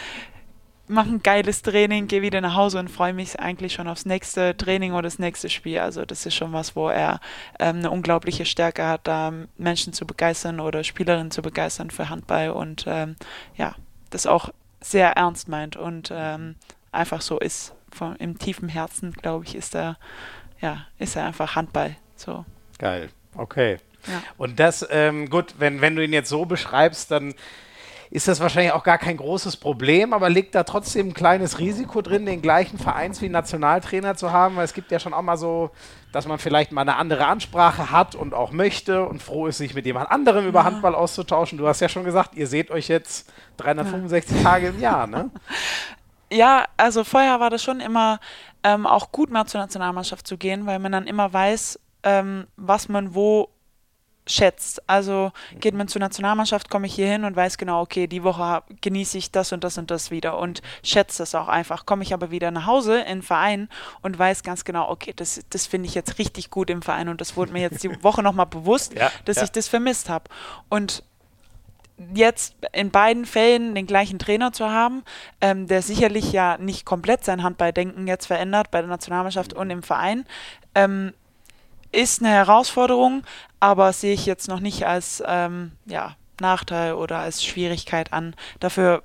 [0.90, 4.58] mache ein geiles Training, gehe wieder nach Hause und freue mich eigentlich schon aufs nächste
[4.58, 5.80] Training oder das nächste Spiel.
[5.80, 7.20] Also das ist schon was, wo er
[7.60, 12.50] ähm, eine unglaubliche Stärke hat, da Menschen zu begeistern oder Spielerinnen zu begeistern für Handball
[12.52, 13.16] und ähm,
[13.56, 13.76] ja,
[14.10, 14.50] das auch
[14.82, 16.56] sehr ernst meint und ähm,
[16.92, 17.74] einfach so ist.
[17.92, 19.98] Von, Im tiefen Herzen, glaube ich, ist er,
[20.62, 21.96] ja, ist er einfach Handball.
[22.16, 22.46] So.
[22.78, 23.10] Geil.
[23.36, 23.78] Okay.
[24.08, 24.24] Ja.
[24.38, 27.34] Und das, ähm, gut, wenn, wenn du ihn jetzt so beschreibst, dann
[28.12, 32.02] ist das wahrscheinlich auch gar kein großes Problem, aber liegt da trotzdem ein kleines Risiko
[32.02, 34.56] drin, den gleichen Vereins wie Nationaltrainer zu haben?
[34.56, 35.70] Weil es gibt ja schon auch mal so,
[36.12, 39.76] dass man vielleicht mal eine andere Ansprache hat und auch möchte und froh ist, sich
[39.76, 41.60] mit jemand anderem über Handball auszutauschen.
[41.60, 44.44] Du hast ja schon gesagt, ihr seht euch jetzt 365 ja.
[44.44, 45.30] Tage im Jahr, ne?
[46.32, 48.20] Ja, also vorher war das schon immer
[48.64, 52.88] ähm, auch gut, mal zur Nationalmannschaft zu gehen, weil man dann immer weiß, ähm, was
[52.88, 53.50] man wo
[54.30, 54.88] schätzt.
[54.88, 58.64] Also geht man zur Nationalmannschaft, komme ich hier hin und weiß genau, okay, die Woche
[58.82, 61.86] genieße ich das und das und das wieder und schätze das auch einfach.
[61.86, 63.70] Komme ich aber wieder nach Hause in den Verein
[64.02, 67.22] und weiß ganz genau, okay, das, das finde ich jetzt richtig gut im Verein und
[67.22, 69.44] das wurde mir jetzt die Woche nochmal bewusst, ja, dass ja.
[69.44, 70.26] ich das vermisst habe.
[70.70, 71.04] Und
[72.14, 75.04] jetzt in beiden Fällen den gleichen Trainer zu haben,
[75.42, 79.84] ähm, der sicherlich ja nicht komplett sein Handballdenken jetzt verändert bei der Nationalmannschaft und im
[79.84, 80.26] Verein,
[80.76, 81.14] ähm,
[81.92, 83.24] ist eine Herausforderung,
[83.60, 88.36] aber sehe ich jetzt noch nicht als ähm, ja, Nachteil oder als Schwierigkeit an.
[88.60, 89.04] Dafür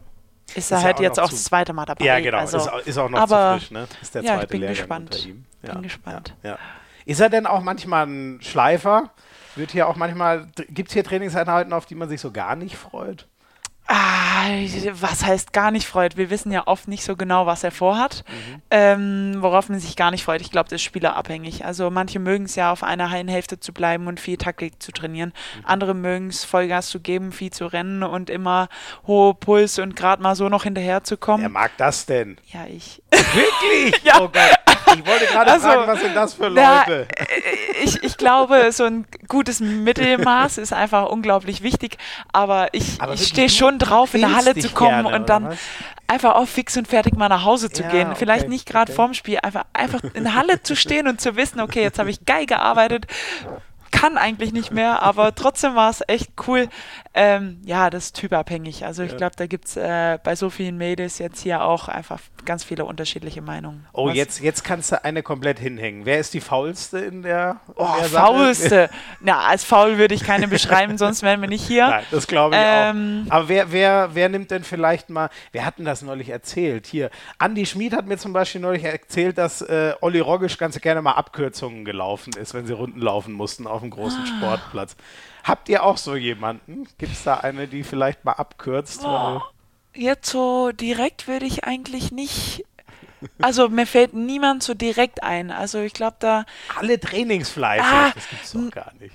[0.55, 2.05] ist er ist halt jetzt auch das zweite Mal dabei.
[2.05, 2.39] Ja, genau.
[2.39, 3.89] Also, ist, ist, auch noch aber, zu frisch, ne?
[4.03, 5.15] Ist der ja, zweite ich bin Lehrgang gespannt.
[5.15, 5.45] unter ihm.
[5.63, 6.35] Ja, bin gespannt.
[6.43, 6.59] Ja.
[7.07, 9.11] Ist er denn auch manchmal ein Schleifer?
[9.57, 12.77] Wird hier auch manchmal, gibt es hier Trainingseinheiten, auf die man sich so gar nicht
[12.77, 13.29] freut?
[13.87, 14.49] Ah,
[14.93, 16.17] was heißt gar nicht freut?
[16.17, 18.63] Wir wissen ja oft nicht so genau, was er vorhat, mhm.
[18.71, 20.41] ähm, worauf man sich gar nicht freut.
[20.41, 21.67] Ich glaube, das ist spielerabhängig.
[21.67, 25.35] Also manche mögen es ja, auf einer Hälfte zu bleiben und viel Taktik zu trainieren.
[25.59, 25.65] Mhm.
[25.67, 28.69] Andere mögen es, Vollgas zu geben, viel zu rennen und immer
[29.07, 31.43] hohe Puls und gerade mal so noch hinterher zu kommen.
[31.43, 32.39] Wer mag das denn?
[32.47, 33.03] Ja, ich.
[33.11, 34.03] Wirklich?
[34.05, 34.21] ja.
[34.21, 34.75] Oh Gott.
[34.97, 36.55] Ich wollte gerade also, fragen, was sind das für Leute?
[36.59, 37.07] Na, äh,
[37.83, 41.97] ich, ich glaube, so ein gutes Mittelmaß ist einfach unglaublich wichtig,
[42.33, 45.57] aber ich, ich stehe schon drauf, in der Halle zu kommen gerne, und dann
[46.07, 48.17] einfach auch fix und fertig mal nach Hause zu ja, gehen.
[48.17, 48.97] Vielleicht okay, nicht gerade okay.
[48.97, 52.11] vorm Spiel, einfach, einfach in der Halle zu stehen und zu wissen, okay, jetzt habe
[52.11, 53.07] ich geil gearbeitet,
[53.95, 56.69] kann eigentlich nicht mehr, aber trotzdem war es echt cool.
[57.15, 58.85] Ähm, ja, das ist typabhängig.
[58.85, 59.17] Also ich ja.
[59.17, 62.85] glaube, da gibt es äh, bei so vielen Mädels jetzt hier auch einfach ganz viele
[62.85, 63.87] unterschiedliche Meinungen.
[63.93, 66.05] Oh, jetzt, jetzt kannst du eine komplett hinhängen.
[66.05, 68.91] Wer ist die faulste in der, in oh, der faulste.
[69.21, 71.87] Na, als faul würde ich keine beschreiben, sonst wären wir nicht hier.
[71.87, 73.37] Nein, das glaube ich ähm, auch.
[73.37, 76.89] Aber wer, wer, wer nimmt denn vielleicht mal, wer hat denn das neulich erzählt?
[76.89, 81.01] Hier, Andi Schmid hat mir zum Beispiel neulich erzählt, dass äh, Olli Roggisch ganz gerne
[81.01, 84.27] mal Abkürzungen gelaufen ist, wenn sie Runden laufen mussten auf dem großen ah.
[84.27, 84.97] Sportplatz.
[85.45, 86.87] Habt ihr auch so jemanden?
[86.99, 89.05] Gibt es da eine, die vielleicht mal abkürzt?
[89.05, 89.41] Oh,
[89.95, 92.65] jetzt so direkt würde ich eigentlich nicht.
[93.41, 95.51] Also mir fällt niemand so direkt ein.
[95.51, 96.45] Also ich glaube da.
[96.77, 99.15] Alle Trainingsfleisch, ah, das gibt's doch gar nicht.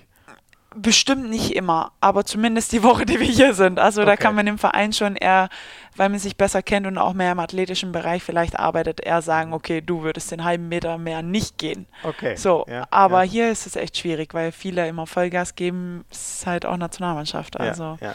[0.82, 3.80] Bestimmt nicht immer, aber zumindest die Woche, die wir hier sind.
[3.80, 4.12] Also okay.
[4.12, 5.50] da kann man im Verein schon eher,
[5.96, 9.54] weil man sich besser kennt und auch mehr im athletischen Bereich vielleicht arbeitet, eher sagen,
[9.54, 11.88] okay, du würdest den halben Meter mehr nicht gehen.
[12.04, 12.36] Okay.
[12.36, 13.32] So, ja, aber ja.
[13.32, 17.60] hier ist es echt schwierig, weil viele immer Vollgas geben, ist halt auch Nationalmannschaft.
[17.60, 18.14] Also ja,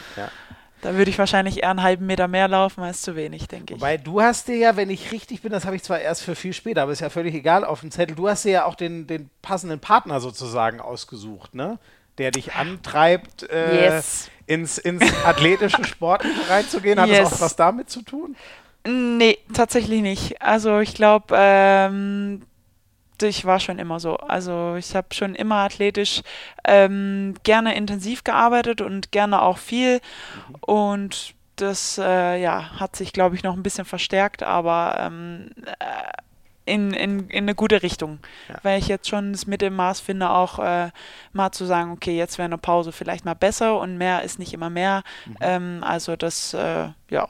[0.85, 3.81] da würde ich wahrscheinlich eher einen halben Meter mehr laufen als zu wenig, denke ich.
[3.81, 6.35] Weil du hast dir ja, wenn ich richtig bin, das habe ich zwar erst für
[6.35, 8.75] viel später, aber ist ja völlig egal auf dem Zettel, du hast dir ja auch
[8.75, 11.79] den, den passenden Partner sozusagen ausgesucht, ne?
[12.17, 14.29] Der dich antreibt, äh, yes.
[14.47, 16.99] ins, ins athletische Sportliche reinzugehen?
[16.99, 17.29] Hat yes.
[17.29, 18.35] das auch was damit zu tun?
[18.87, 20.41] Nee, tatsächlich nicht.
[20.41, 22.43] Also ich glaube, ähm,
[23.21, 24.17] ich war schon immer so.
[24.17, 26.21] Also ich habe schon immer athletisch
[26.65, 29.95] ähm, gerne intensiv gearbeitet und gerne auch viel.
[29.95, 30.55] Mhm.
[30.61, 35.83] Und das äh, ja, hat sich, glaube ich, noch ein bisschen verstärkt, aber ähm, äh,
[36.65, 38.19] in, in, in eine gute Richtung.
[38.49, 38.55] Ja.
[38.63, 40.89] Weil ich jetzt schon das Mittelmaß finde, auch äh,
[41.33, 44.53] mal zu sagen, okay, jetzt wäre eine Pause vielleicht mal besser und mehr ist nicht
[44.53, 45.03] immer mehr.
[45.25, 45.35] Mhm.
[45.41, 47.29] Ähm, also das, äh, ja.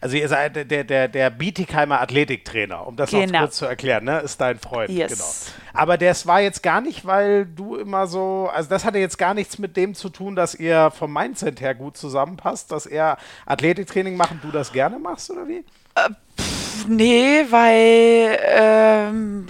[0.00, 3.32] Also ihr seid der, der, der Bietigheimer Athletiktrainer, um das genau.
[3.32, 4.18] noch kurz zu erklären, ne?
[4.18, 4.90] Ist dein Freund.
[4.90, 5.12] Yes.
[5.12, 5.80] Genau.
[5.80, 9.32] Aber das war jetzt gar nicht, weil du immer so, also das hatte jetzt gar
[9.34, 13.16] nichts mit dem zu tun, dass ihr vom Mindset her gut zusammenpasst, dass er
[13.46, 15.64] Athletiktraining macht und du das gerne machst, oder wie?
[15.94, 16.10] Äh,
[16.88, 19.46] nee, weil ähm,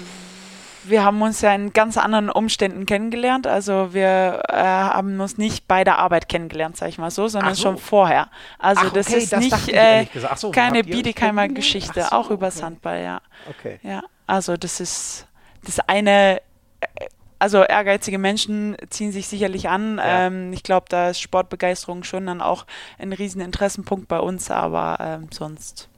[0.85, 3.47] wir haben uns ja in ganz anderen Umständen kennengelernt.
[3.47, 7.55] Also wir äh, haben uns nicht bei der Arbeit kennengelernt, sag ich mal so, sondern
[7.55, 7.63] so.
[7.63, 8.29] schon vorher.
[8.59, 12.63] Also Ach, das ist das nicht äh, so, keine Biedigheimer Geschichte, so, auch über okay.
[12.63, 13.21] Handball, ja.
[13.51, 13.79] Okay.
[13.83, 15.27] Ja, also das ist
[15.65, 16.41] das eine
[16.81, 16.87] äh,
[17.39, 19.99] also ehrgeizige Menschen ziehen sich sicherlich an.
[19.99, 20.27] Ja.
[20.27, 22.65] Ähm, ich glaube, da ist Sportbegeisterung schon dann auch
[22.99, 25.89] ein riesen Interessenpunkt bei uns, aber ähm, sonst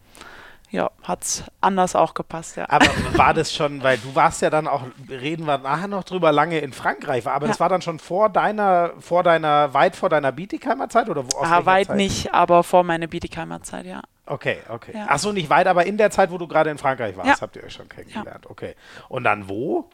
[0.70, 2.66] ja, hat es anders auch gepasst, ja.
[2.68, 6.30] Aber war das schon, weil du warst ja dann auch, reden wir nachher noch drüber,
[6.30, 7.52] lange in Frankreich, aber ja.
[7.52, 11.38] das war dann schon vor deiner, vor deiner, weit vor deiner Bietigheimer Zeit oder wo
[11.38, 11.96] aus ah, Weit Zeit?
[11.96, 14.02] nicht, aber vor meiner Bietigheimer Zeit, ja.
[14.26, 14.92] Okay, okay.
[14.94, 15.06] Ja.
[15.08, 17.40] Ach so, nicht weit, aber in der Zeit, wo du gerade in Frankreich warst, ja.
[17.40, 18.44] habt ihr euch schon kennengelernt.
[18.44, 18.50] Ja.
[18.50, 18.74] Okay.
[19.08, 19.88] Und dann wo?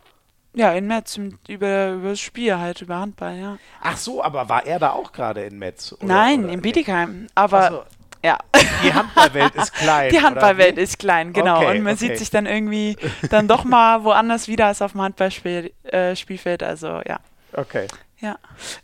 [0.54, 3.58] Ja, in Metz, über, über das Spiel halt, über Handball, ja.
[3.80, 5.92] Ach so, aber war er da auch gerade in Metz?
[5.92, 6.52] Oder, Nein, oder?
[6.52, 7.26] in Bietigheim.
[7.34, 7.82] Aber so.
[8.24, 8.38] Ja.
[8.82, 10.10] Die Handballwelt ist klein.
[10.10, 11.58] Die Handballwelt ist klein, genau.
[11.58, 12.06] Okay, und man okay.
[12.06, 12.96] sieht sich dann irgendwie
[13.30, 16.62] dann doch mal woanders wieder als auf dem Handballspielfeld.
[16.62, 17.20] Äh, also ja.
[17.52, 17.86] Okay.
[18.20, 18.38] Ja.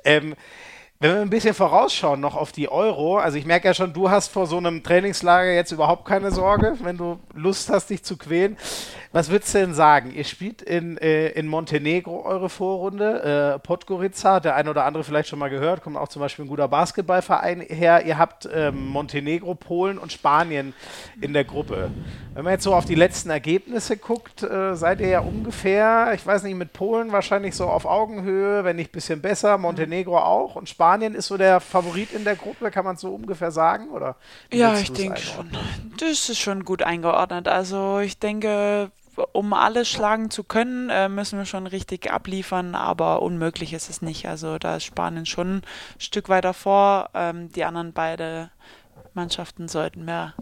[0.04, 0.36] Ähm,
[1.02, 4.10] wenn wir ein bisschen vorausschauen noch auf die Euro, also ich merke ja schon, du
[4.10, 8.18] hast vor so einem Trainingslager jetzt überhaupt keine Sorge, wenn du Lust hast, dich zu
[8.18, 8.58] quälen.
[9.10, 10.12] Was würdest du denn sagen?
[10.14, 15.30] Ihr spielt in, äh, in Montenegro eure Vorrunde, äh, Podgorica, der eine oder andere vielleicht
[15.30, 18.04] schon mal gehört, kommt auch zum Beispiel ein guter Basketballverein her.
[18.04, 20.74] Ihr habt ähm, Montenegro, Polen und Spanien
[21.22, 21.90] in der Gruppe.
[22.34, 26.24] Wenn man jetzt so auf die letzten Ergebnisse guckt, äh, seid ihr ja ungefähr, ich
[26.24, 30.54] weiß nicht, mit Polen wahrscheinlich so auf Augenhöhe, wenn nicht ein bisschen besser, Montenegro auch
[30.54, 33.88] und Spanien ist so der Favorit in der Gruppe, kann man so ungefähr sagen?
[33.88, 34.14] Oder
[34.52, 35.50] ja, ich denke schon.
[35.98, 37.48] Das ist schon gut eingeordnet.
[37.48, 38.92] Also ich denke,
[39.32, 44.02] um alles schlagen zu können, äh, müssen wir schon richtig abliefern, aber unmöglich ist es
[44.02, 44.28] nicht.
[44.28, 45.62] Also da ist Spanien schon ein
[45.98, 47.10] Stück weiter vor.
[47.12, 48.50] Ähm, die anderen beiden
[49.14, 50.34] Mannschaften sollten wir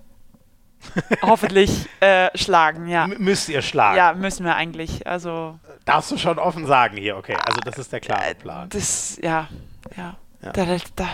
[1.23, 3.05] hoffentlich äh, schlagen, ja.
[3.05, 3.97] M müsst ihr schlagen?
[3.97, 5.07] Ja, müssen wir eigentlich.
[5.07, 7.37] Also Darfst du schon offen sagen hier, okay.
[7.45, 8.69] Also das ist der klare Plan.
[8.71, 9.49] Das, ja,
[9.97, 10.17] ja.
[10.43, 10.53] ja.
[10.53, 10.65] Da,
[10.97, 11.07] da,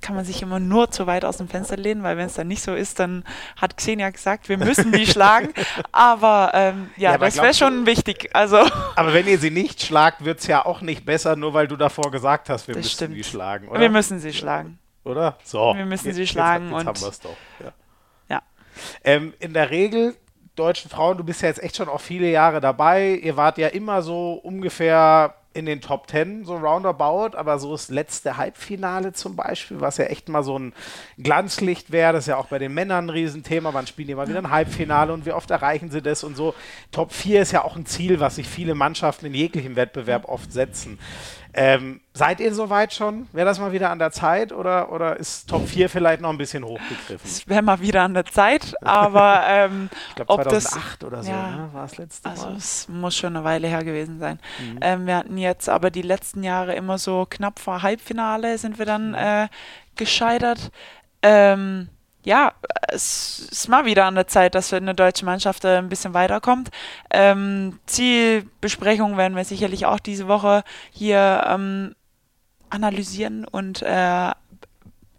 [0.00, 2.48] kann man sich immer nur zu weit aus dem Fenster lehnen, weil wenn es dann
[2.48, 3.24] nicht so ist, dann
[3.56, 5.52] hat Xenia gesagt, wir müssen die schlagen.
[5.92, 8.30] Aber ähm, ja, ja aber das wäre schon wichtig.
[8.32, 8.58] Also.
[8.96, 11.76] Aber wenn ihr sie nicht schlagt, wird es ja auch nicht besser, nur weil du
[11.76, 13.16] davor gesagt hast, wir das müssen stimmt.
[13.16, 13.80] die schlagen, oder?
[13.80, 14.78] Wir müssen sie schlagen.
[15.04, 15.36] Oder?
[15.44, 15.74] So.
[15.76, 16.70] Wir müssen jetzt, sie schlagen.
[16.70, 17.36] Jetzt, jetzt haben wir es doch.
[17.62, 17.72] Ja.
[19.04, 20.16] Ähm, in der Regel
[20.56, 23.14] deutschen Frauen, du bist ja jetzt echt schon auch viele Jahre dabei.
[23.14, 27.88] Ihr wart ja immer so ungefähr in den Top Ten, so roundabout, aber so das
[27.88, 30.72] letzte Halbfinale zum Beispiel, was ja echt mal so ein
[31.18, 34.28] Glanzlicht wäre, das ist ja auch bei den Männern ein Riesenthema, wann spielen die mal
[34.28, 36.54] wieder ein Halbfinale und wie oft erreichen sie das und so.
[36.92, 40.52] Top 4 ist ja auch ein Ziel, was sich viele Mannschaften in jeglichem Wettbewerb oft
[40.52, 41.00] setzen.
[41.52, 43.28] Ähm, seid ihr soweit schon?
[43.32, 46.38] Wäre das mal wieder an der Zeit oder, oder ist Top 4 vielleicht noch ein
[46.38, 47.20] bisschen hochgegriffen?
[47.24, 51.30] Es wäre mal wieder an der Zeit, aber ähm, ich glaube 2008 das, oder so
[51.30, 52.56] ja, ne, war es letzte also Mal.
[52.56, 54.38] Es muss schon eine Weile her gewesen sein.
[54.58, 54.78] Mhm.
[54.80, 58.86] Ähm, wir hatten jetzt aber die letzten Jahre immer so knapp vor Halbfinale sind wir
[58.86, 59.14] dann mhm.
[59.14, 59.48] äh,
[59.96, 60.70] gescheitert.
[61.22, 61.88] Ähm,
[62.22, 62.52] ja,
[62.88, 66.70] es ist mal wieder an der Zeit, dass eine deutsche Mannschaft ein bisschen weiterkommt.
[67.10, 71.94] Ähm, Zielbesprechungen werden wir sicherlich auch diese Woche hier ähm,
[72.68, 74.30] analysieren und äh,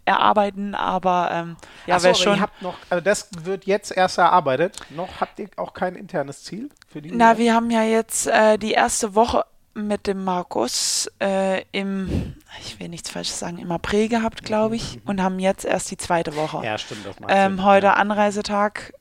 [0.04, 2.36] erarbeiten, aber ähm, ja, so, schon.
[2.36, 4.78] Ihr habt noch, also das wird jetzt erst erarbeitet.
[4.90, 7.12] Noch habt ihr auch kein internes Ziel für die?
[7.12, 12.78] Na, wir haben ja jetzt äh, die erste Woche mit dem Markus äh, im, ich
[12.78, 15.02] will nichts Falsches sagen, im April gehabt, glaube ich, mhm.
[15.06, 16.64] und haben jetzt erst die zweite Woche.
[16.64, 17.06] Ja, stimmt.
[17.06, 17.94] Das ähm, heute ja.
[17.94, 18.92] Anreisetag.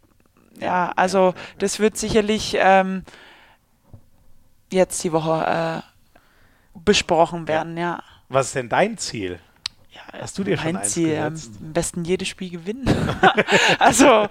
[0.60, 3.04] Ja, also ja, das wird sicherlich ähm,
[4.72, 8.02] jetzt die Woche äh, besprochen werden, ja.
[8.30, 9.40] Was ist denn dein Ziel?
[9.92, 11.18] Ja, Hast du dir schon ein Ziel?
[11.18, 11.36] Am
[11.74, 12.88] besten jedes Spiel gewinnen.
[13.80, 14.28] also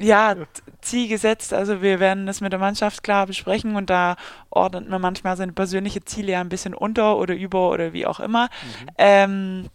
[0.00, 0.34] ja,
[0.80, 1.52] Ziel gesetzt.
[1.52, 4.16] Also wir werden das mit der Mannschaft klar besprechen und da
[4.48, 8.20] ordnet man manchmal seine persönliche Ziele ja ein bisschen unter oder über oder wie auch
[8.20, 8.44] immer.
[8.44, 8.88] Mhm.
[8.98, 9.68] Ähm,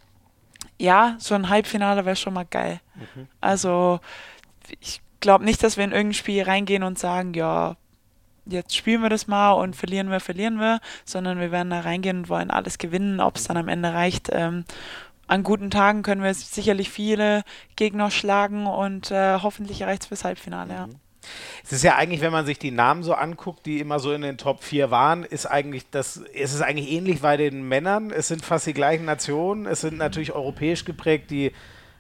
[0.77, 2.79] ja, so ein Halbfinale wäre schon mal geil.
[2.95, 3.27] Mhm.
[3.39, 3.99] Also
[4.79, 7.75] ich glaube nicht, dass wir in irgendein Spiel reingehen und sagen, ja,
[8.45, 12.17] jetzt spielen wir das mal und verlieren wir, verlieren wir, sondern wir werden da reingehen
[12.17, 14.29] und wollen alles gewinnen, ob es dann am Ende reicht.
[14.31, 14.65] Ähm,
[15.27, 17.43] an guten Tagen können wir sicherlich viele
[17.75, 20.73] Gegner schlagen und äh, hoffentlich erreicht es fürs Halbfinale.
[20.73, 20.87] Ja.
[20.87, 20.95] Mhm.
[21.63, 24.21] Es ist ja eigentlich, wenn man sich die Namen so anguckt, die immer so in
[24.21, 28.11] den Top 4 waren, ist eigentlich das, ist es eigentlich ähnlich bei den Männern.
[28.11, 29.65] Es sind fast die gleichen Nationen.
[29.65, 31.31] Es sind natürlich europäisch geprägt.
[31.31, 31.51] Die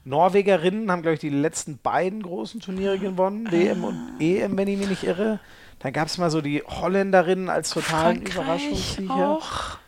[0.03, 4.77] Norwegerinnen haben, glaube ich, die letzten beiden großen Turniere gewonnen, DM und EM, wenn ich
[4.77, 5.39] mich nicht irre.
[5.79, 9.13] Dann gab es mal so die Holländerinnen als totalen Überraschungssieger.
[9.13, 9.79] Auch.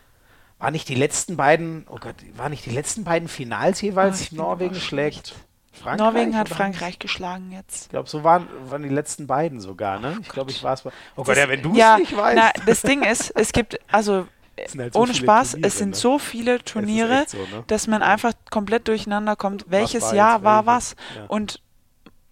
[0.58, 4.36] War nicht die letzten beiden, oh Gott, war nicht die letzten beiden Finals jeweils oh,
[4.36, 5.34] Norwegen schlägt
[5.72, 5.98] Frankreich?
[5.98, 7.84] Norwegen hat Frankreich geschlagen jetzt.
[7.84, 10.18] Ich glaube, so waren, waren die letzten beiden sogar, ne?
[10.20, 10.84] Ich glaube, ich war es.
[11.16, 12.36] Oh Gott, ja, wenn du es ja, nicht weißt.
[12.36, 14.26] Na, das Ding ist, es gibt, also
[14.78, 15.96] Halt so Ohne Spaß, Turniere, es sind ne?
[15.96, 17.64] so viele Turniere, so, ne?
[17.66, 20.96] dass man einfach komplett durcheinander kommt, welches war Jahr war was.
[21.16, 21.26] Ja.
[21.26, 21.62] Und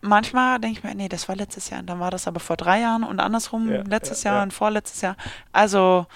[0.01, 1.81] manchmal denke ich mir, nee, das war letztes Jahr.
[1.81, 4.53] Und dann war das aber vor drei Jahren und andersrum ja, letztes ja, Jahr und
[4.53, 5.17] vorletztes Jahr.
[5.53, 6.07] Also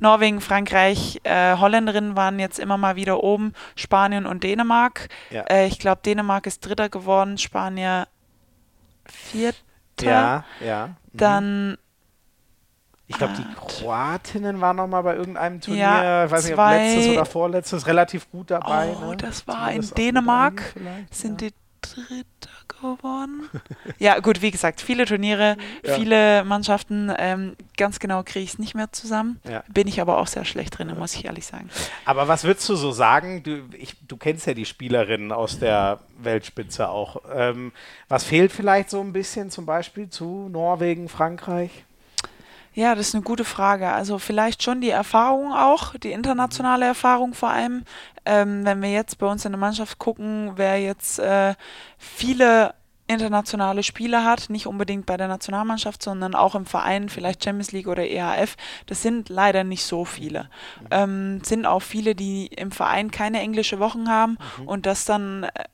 [0.00, 5.08] Norwegen, Frankreich, äh, Holländerinnen waren jetzt immer mal wieder oben, Spanien und Dänemark.
[5.30, 5.42] Ja.
[5.42, 8.06] Äh, ich glaube, Dänemark ist Dritter geworden, Spanien
[9.04, 9.56] Vierter.
[10.02, 10.86] Ja, ja.
[10.86, 10.94] Mhm.
[11.12, 11.78] Dann
[13.10, 16.70] ich glaube, die Kroatinnen waren noch mal bei irgendeinem Turnier, ja, ich weiß nicht, ob
[16.70, 18.94] letztes oder vorletztes, relativ gut dabei.
[19.02, 19.16] Oh, ne?
[19.16, 20.62] das war in Dänemark.
[21.10, 21.48] Sind ja.
[21.48, 23.48] die Dritter geworden.
[23.98, 25.94] ja, gut, wie gesagt, viele Turniere, ja.
[25.94, 27.12] viele Mannschaften.
[27.18, 29.40] Ähm, ganz genau kriege ich es nicht mehr zusammen.
[29.48, 29.62] Ja.
[29.68, 31.70] Bin ich aber auch sehr schlecht drin, muss ich ehrlich sagen.
[32.04, 33.42] Aber was würdest du so sagen?
[33.42, 37.22] Du, ich, du kennst ja die Spielerinnen aus der Weltspitze auch.
[37.34, 37.72] Ähm,
[38.08, 41.70] was fehlt vielleicht so ein bisschen zum Beispiel zu Norwegen, Frankreich?
[42.72, 43.90] Ja, das ist eine gute Frage.
[43.90, 47.84] Also vielleicht schon die Erfahrung auch, die internationale Erfahrung vor allem.
[48.24, 51.54] Ähm, wenn wir jetzt bei uns in der Mannschaft gucken, wer jetzt äh,
[51.98, 52.74] viele
[53.10, 57.88] internationale Spiele hat, nicht unbedingt bei der Nationalmannschaft, sondern auch im Verein, vielleicht Champions League
[57.88, 58.56] oder EHF,
[58.86, 60.48] das sind leider nicht so viele.
[60.92, 64.68] Ähm, sind auch viele, die im Verein keine englische Wochen haben mhm.
[64.68, 65.64] und das dann äh,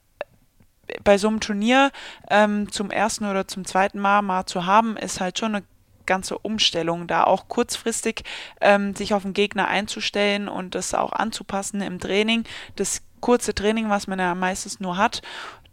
[1.05, 1.91] bei so einem Turnier
[2.31, 5.65] ähm, zum ersten oder zum zweiten Mal mal zu haben, ist halt schon eine
[6.07, 8.25] ganze Umstellung, da auch kurzfristig
[8.61, 12.45] ähm, sich auf den Gegner einzustellen und das auch anzupassen im Training.
[12.77, 15.23] Das kurze Training, was man ja meistens nur hat,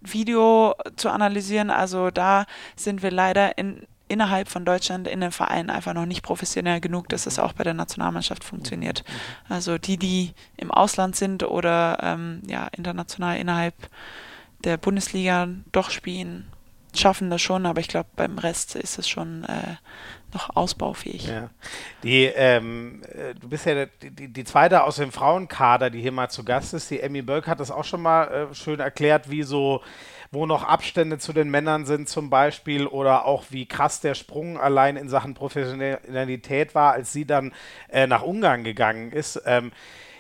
[0.02, 1.70] Video zu analysieren.
[1.70, 6.24] Also da sind wir leider in, innerhalb von Deutschland in den Vereinen einfach noch nicht
[6.24, 9.04] professionell genug, dass es auch bei der Nationalmannschaft funktioniert.
[9.50, 13.76] Also die, die im Ausland sind oder ähm, ja, international innerhalb
[14.64, 16.48] der Bundesliga doch spielen,
[17.00, 19.76] schaffen das schon, aber ich glaube, beim Rest ist es schon äh,
[20.34, 21.28] noch ausbaufähig.
[21.28, 21.50] Ja.
[22.04, 26.30] Die, ähm, äh, du bist ja die, die, zweite aus dem Frauenkader, die hier mal
[26.30, 26.90] zu Gast ist.
[26.90, 29.82] Die Emmy Bölk hat das auch schon mal äh, schön erklärt, wie so
[30.34, 34.60] wo noch Abstände zu den Männern sind zum Beispiel oder auch wie krass der Sprung
[34.60, 37.54] allein in Sachen Professionalität war, als sie dann
[37.90, 39.40] äh, nach Ungarn gegangen ist.
[39.46, 39.72] Ähm,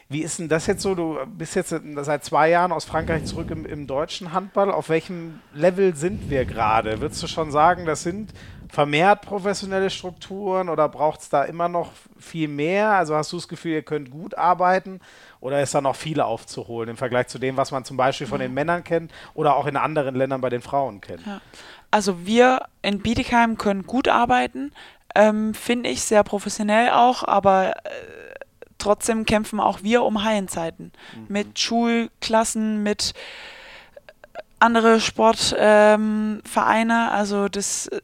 [0.09, 0.95] wie ist denn das jetzt so?
[0.95, 4.71] Du bist jetzt seit zwei Jahren aus Frankreich zurück im, im deutschen Handball.
[4.71, 7.01] Auf welchem Level sind wir gerade?
[7.01, 8.33] Würdest du schon sagen, das sind
[8.73, 12.89] vermehrt professionelle Strukturen oder braucht es da immer noch viel mehr?
[12.89, 14.99] Also hast du das Gefühl, ihr könnt gut arbeiten
[15.39, 18.39] oder ist da noch viel aufzuholen im Vergleich zu dem, was man zum Beispiel von
[18.39, 21.23] den Männern kennt oder auch in anderen Ländern bei den Frauen kennt?
[21.25, 21.39] Ja.
[21.91, 24.71] Also wir in Bietigheim können gut arbeiten,
[25.13, 28.22] ähm, finde ich sehr professionell auch, aber äh,
[28.77, 31.25] trotzdem kämpfen auch wir um Hallenzeiten mhm.
[31.29, 33.13] mit Schulklassen, mit
[34.59, 36.41] andere Sportvereine.
[36.93, 38.01] Ähm, also das äh,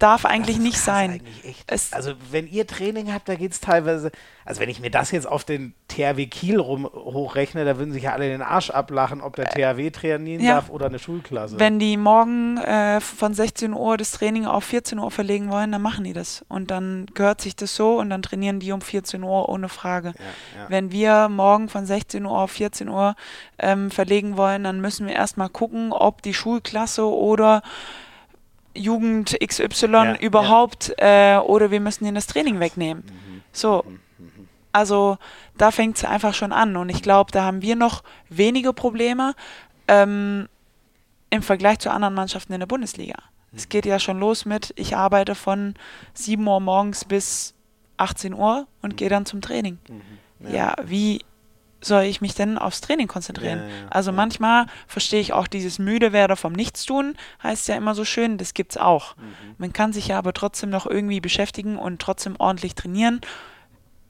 [0.00, 1.10] darf eigentlich nicht sein.
[1.10, 4.10] Eigentlich also wenn ihr Training habt, da geht es teilweise,
[4.44, 8.04] also wenn ich mir das jetzt auf den THW Kiel rum, hochrechne, da würden sich
[8.04, 10.54] ja alle den Arsch ablachen, ob der THW trainieren ja.
[10.54, 11.58] darf oder eine Schulklasse.
[11.58, 15.82] Wenn die morgen äh, von 16 Uhr das Training auf 14 Uhr verlegen wollen, dann
[15.82, 16.44] machen die das.
[16.48, 20.08] Und dann gehört sich das so und dann trainieren die um 14 Uhr ohne Frage.
[20.08, 20.70] Ja, ja.
[20.70, 23.14] Wenn wir morgen von 16 Uhr auf 14 Uhr
[23.58, 27.62] ähm, verlegen wollen, dann müssen wir erstmal gucken, ob die Schulklasse oder
[28.74, 31.38] Jugend XY ja, überhaupt ja.
[31.38, 33.04] Äh, oder wir müssen ihnen das Training wegnehmen.
[33.04, 33.42] Mhm.
[33.52, 33.84] So.
[33.86, 34.00] Mhm.
[34.18, 34.48] mhm.
[34.72, 35.18] Also
[35.56, 39.34] da fängt es einfach schon an und ich glaube, da haben wir noch wenige Probleme
[39.88, 40.48] ähm,
[41.30, 43.16] im Vergleich zu anderen Mannschaften in der Bundesliga.
[43.50, 43.56] Mhm.
[43.58, 45.74] Es geht ja schon los mit, ich arbeite von
[46.14, 47.54] 7 Uhr morgens bis
[47.96, 49.78] 18 Uhr und gehe dann zum Training.
[50.40, 50.50] Ja.
[50.50, 51.20] ja, wie
[51.80, 53.60] soll ich mich denn aufs Training konzentrieren?
[53.60, 57.94] Ja, ja, also manchmal verstehe ich auch dieses müde werden vom Nichtstun, heißt ja immer
[57.94, 59.16] so schön, das gibt's auch.
[59.16, 59.54] Mhm.
[59.58, 63.20] Man kann sich ja aber trotzdem noch irgendwie beschäftigen und trotzdem ordentlich trainieren,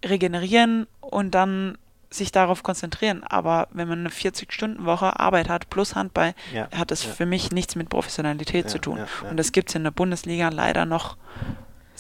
[0.05, 1.79] regenerieren und dann
[2.11, 3.23] sich darauf konzentrieren.
[3.23, 7.77] Aber wenn man eine 40-Stunden-Woche Arbeit hat plus Handball, ja, hat das für mich nichts
[7.77, 8.99] mit Professionalität zu tun.
[9.29, 11.17] Und das gibt es in der Bundesliga leider noch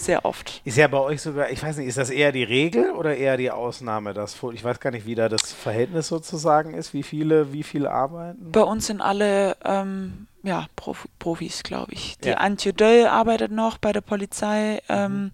[0.04, 0.60] sehr oft.
[0.64, 3.36] Ist ja bei euch sogar, ich weiß nicht, ist das eher die Regel oder eher
[3.36, 4.14] die Ausnahme?
[4.14, 7.90] Das, ich weiß gar nicht, wie da das Verhältnis sozusagen ist, wie viele, wie viele
[7.90, 8.52] arbeiten.
[8.52, 12.16] Bei uns sind alle ähm, ja, Prof Profis, glaube ich.
[12.18, 12.36] Die ja.
[12.36, 15.32] Antje Döll arbeitet noch bei der Polizei, ähm, mhm.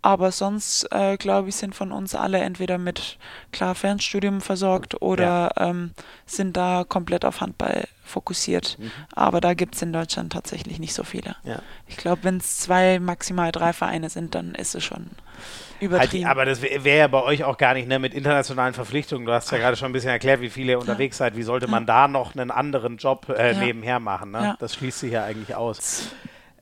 [0.00, 3.18] Aber sonst, äh, glaube ich, sind von uns alle entweder mit
[3.52, 5.70] klar Fernstudium versorgt oder ja.
[5.70, 5.92] ähm,
[6.24, 8.78] sind da komplett auf Handball fokussiert.
[8.78, 8.90] Mhm.
[9.12, 11.36] Aber da gibt es in Deutschland tatsächlich nicht so viele.
[11.42, 11.60] Ja.
[11.88, 15.10] Ich glaube, wenn es zwei, maximal drei Vereine sind, dann ist es schon
[15.80, 16.26] übertrieben.
[16.26, 19.26] Halt, aber das wäre wär ja bei euch auch gar nicht ne, mit internationalen Verpflichtungen.
[19.26, 20.78] Du hast ja gerade schon ein bisschen erklärt, wie viele ja.
[20.78, 21.36] unterwegs seid.
[21.36, 23.58] Wie sollte man da noch einen anderen Job äh, ja.
[23.58, 24.30] nebenher machen?
[24.30, 24.56] Ne?
[24.60, 26.12] Das schließt sich ja eigentlich aus.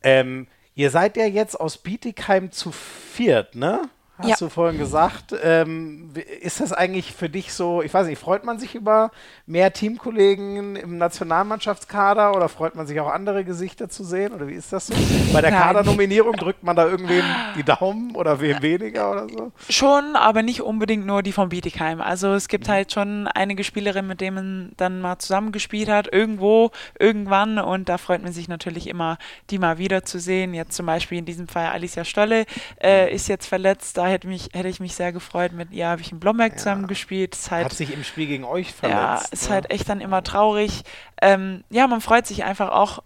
[0.03, 0.47] Ähm,
[0.77, 3.89] ihr seid ja jetzt aus Bietigheim zu viert, ne?
[4.19, 4.37] Hast ja.
[4.39, 5.35] du vorhin gesagt.
[5.43, 6.11] Ähm,
[6.41, 9.11] ist das eigentlich für dich so, ich weiß nicht, freut man sich über
[9.47, 14.33] mehr Teamkollegen im Nationalmannschaftskader oder freut man sich auch andere Gesichter zu sehen?
[14.33, 14.95] Oder wie ist das so?
[15.33, 15.61] Bei der Nein.
[15.61, 17.25] Kadernominierung drückt man da irgendwem
[17.57, 19.53] die Daumen oder wem weniger oder so?
[19.69, 22.01] Schon, aber nicht unbedingt nur die von Bietigheim.
[22.01, 22.73] Also es gibt mhm.
[22.73, 27.99] halt schon einige Spielerinnen, mit denen man dann mal zusammengespielt hat, irgendwo, irgendwann und da
[27.99, 29.19] freut man sich natürlich immer,
[29.51, 30.55] die mal wiederzusehen.
[30.55, 32.47] Jetzt zum Beispiel in diesem Fall Alicia Stolle
[32.83, 35.53] äh, ist jetzt verletzt, da da hätte, mich, hätte ich mich sehr gefreut.
[35.53, 36.59] Mit ihr habe ich in Blomberg ja.
[36.59, 37.37] zusammen gespielt.
[37.51, 38.99] Halt, Hat sich im Spiel gegen euch verletzt.
[38.99, 39.55] Ja, ist ne?
[39.55, 40.83] halt echt dann immer traurig.
[41.21, 43.03] Ähm, ja, man freut sich einfach auch.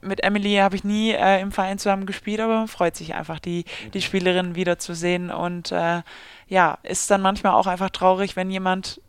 [0.00, 3.38] Mit Emily habe ich nie äh, im Verein zusammen gespielt, aber man freut sich einfach,
[3.38, 3.64] die,
[3.94, 5.30] die Spielerin wiederzusehen.
[5.30, 6.02] Und äh,
[6.48, 9.00] ja, ist dann manchmal auch einfach traurig, wenn jemand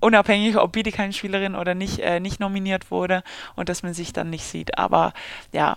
[0.00, 3.22] unabhängig, ob Bietigheim-Spielerin oder nicht, äh, nicht nominiert wurde
[3.54, 4.78] und dass man sich dann nicht sieht.
[4.78, 5.12] Aber
[5.52, 5.76] ja,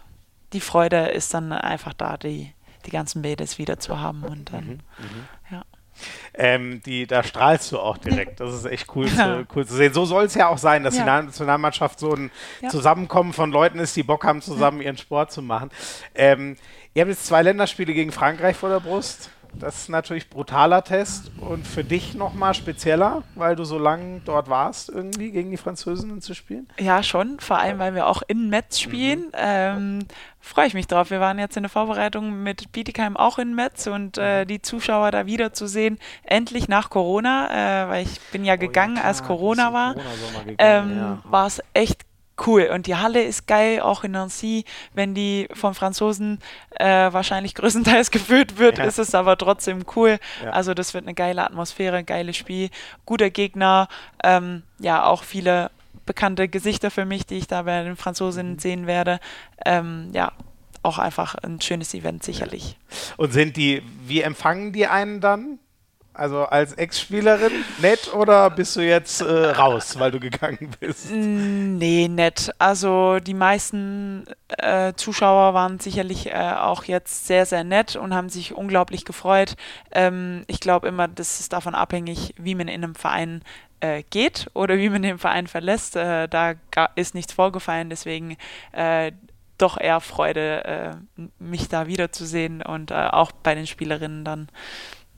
[0.53, 4.65] die Freude ist dann einfach da, die, die ganzen Mädels wieder zu haben und dann,
[4.65, 5.27] mhm, mhm.
[5.51, 5.63] ja.
[6.33, 8.39] Ähm, die, da strahlst du auch direkt.
[8.39, 9.13] Das ist echt cool, ja.
[9.13, 9.93] zu, cool zu sehen.
[9.93, 11.03] So soll es ja auch sein, dass ja.
[11.03, 12.69] die Nationalmannschaft so ein ja.
[12.69, 15.69] Zusammenkommen von Leuten ist, die Bock haben, zusammen ihren Sport zu machen.
[16.15, 16.57] Ähm,
[16.93, 19.29] ihr habt jetzt zwei Länderspiele gegen Frankreich vor der Brust.
[19.59, 24.49] Das ist natürlich brutaler Test und für dich nochmal spezieller, weil du so lange dort
[24.49, 26.67] warst, irgendwie gegen die Französinnen zu spielen?
[26.79, 27.39] Ja, schon.
[27.39, 29.25] Vor allem, weil wir auch in Metz spielen.
[29.27, 29.31] Mhm.
[29.33, 29.99] Ähm,
[30.43, 31.11] Freue ich mich drauf.
[31.11, 34.47] Wir waren jetzt in der Vorbereitung mit Bietigheim auch in Metz und äh, mhm.
[34.47, 39.05] die Zuschauer da wiederzusehen, endlich nach Corona, äh, weil ich bin ja gegangen, oh, ja,
[39.05, 41.17] als Corona war, Corona ähm, ja.
[41.25, 42.01] war es echt
[42.47, 42.69] cool.
[42.73, 44.65] Und die Halle ist geil, auch in Nancy.
[44.93, 46.39] Wenn die von Franzosen
[46.71, 48.85] äh, wahrscheinlich größtenteils gefüllt wird, ja.
[48.85, 50.19] ist es aber trotzdem cool.
[50.43, 50.51] Ja.
[50.51, 52.69] Also das wird eine geile Atmosphäre, geiles Spiel,
[53.05, 53.87] guter Gegner.
[54.23, 55.71] Ähm, ja, auch viele
[56.05, 58.59] bekannte Gesichter für mich, die ich da bei den Franzosen mhm.
[58.59, 59.19] sehen werde.
[59.65, 60.31] Ähm, ja,
[60.83, 62.77] auch einfach ein schönes Event sicherlich.
[63.17, 65.59] Und sind die, wie empfangen die einen dann?
[66.13, 71.09] Also als Ex-Spielerin nett oder bist du jetzt äh, raus, weil du gegangen bist?
[71.09, 72.51] Nee, nett.
[72.59, 74.25] Also die meisten
[74.57, 79.55] äh, Zuschauer waren sicherlich äh, auch jetzt sehr, sehr nett und haben sich unglaublich gefreut.
[79.91, 83.41] Ähm, ich glaube immer, das ist davon abhängig, wie man in einem Verein
[83.79, 85.95] äh, geht oder wie man den Verein verlässt.
[85.95, 86.55] Äh, da
[86.95, 88.35] ist nichts vorgefallen, deswegen
[88.73, 89.13] äh,
[89.57, 90.97] doch eher Freude,
[91.37, 94.49] mich da wiederzusehen und auch bei den Spielerinnen dann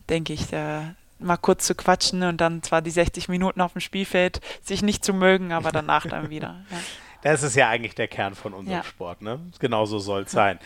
[0.09, 0.81] denke ich, äh,
[1.19, 5.05] mal kurz zu quatschen und dann zwar die 60 Minuten auf dem Spielfeld sich nicht
[5.05, 6.63] zu mögen, aber danach dann wieder.
[6.71, 6.77] Ja.
[7.23, 8.83] Das ist ja eigentlich der Kern von unserem ja.
[8.83, 9.39] Sport, ne?
[9.59, 10.59] Genauso soll es sein.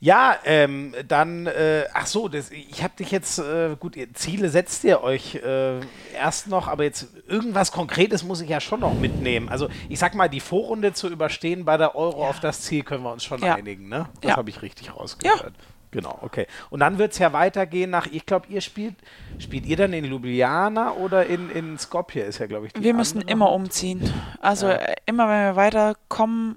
[0.00, 4.48] Ja, ähm, dann, äh, ach so, das, ich habe dich jetzt, äh, gut, ihr Ziele
[4.48, 5.78] setzt ihr euch äh,
[6.12, 9.48] erst noch, aber jetzt irgendwas Konkretes muss ich ja schon noch mitnehmen.
[9.48, 12.30] Also ich sag mal, die Vorrunde zu überstehen bei der Euro, ja.
[12.30, 13.54] auf das Ziel können wir uns schon ja.
[13.54, 14.08] einigen, ne?
[14.22, 15.40] Das habe ich richtig rausgehört.
[15.40, 15.71] Ja.
[15.92, 16.46] Genau, okay.
[16.70, 18.94] Und dann wird es ja weitergehen nach, ich glaube, ihr spielt,
[19.38, 22.94] spielt ihr dann in Ljubljana oder in, in Skopje, ist ja, glaube ich, die Wir
[22.94, 24.12] müssen immer umziehen.
[24.40, 24.76] Also ja.
[24.76, 26.56] Äh, immer, wenn wir weiterkommen,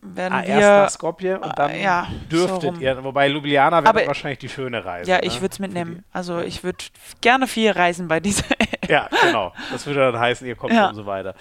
[0.00, 0.48] werden ah, wir.
[0.48, 3.02] Erst nach Skopje und dann ja, dürftet so ihr.
[3.02, 5.10] Wobei Ljubljana wäre wahrscheinlich die schöne Reise.
[5.10, 5.24] Ja, ne?
[5.24, 6.04] ich würde es mitnehmen.
[6.12, 6.78] Also ich würde
[7.20, 8.44] gerne viel reisen bei dieser.
[8.92, 9.52] ja, genau.
[9.70, 10.88] Das würde dann heißen, ihr kommt ja.
[10.88, 11.34] und so weiter.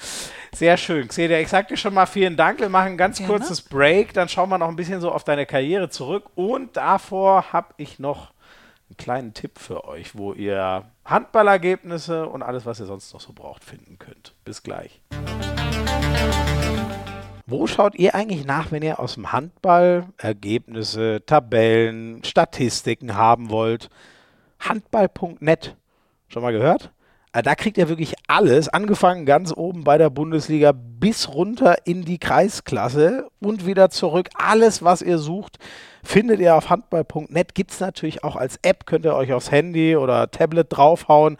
[0.54, 1.08] Sehr schön.
[1.08, 2.60] Xenia, ich sag dir schon mal vielen Dank.
[2.60, 3.34] Wir machen ein ganz Gerne.
[3.34, 4.14] kurzes Break.
[4.14, 6.26] Dann schauen wir noch ein bisschen so auf deine Karriere zurück.
[6.36, 8.32] Und davor habe ich noch
[8.90, 13.34] einen kleinen Tipp für euch, wo ihr Handballergebnisse und alles, was ihr sonst noch so
[13.34, 14.34] braucht, finden könnt.
[14.46, 15.02] Bis gleich.
[17.46, 23.90] Wo schaut ihr eigentlich nach, wenn ihr aus dem Handball Ergebnisse, Tabellen, Statistiken haben wollt?
[24.60, 25.76] Handball.net.
[26.28, 26.92] Schon mal gehört?
[27.32, 32.04] Äh, da kriegt ihr wirklich alles, angefangen ganz oben bei der Bundesliga bis runter in
[32.04, 34.30] die Kreisklasse und wieder zurück.
[34.34, 35.60] Alles, was ihr sucht,
[36.04, 37.54] findet ihr auf handball.net.
[37.54, 41.38] Gibt es natürlich auch als App, könnt ihr euch aufs Handy oder Tablet draufhauen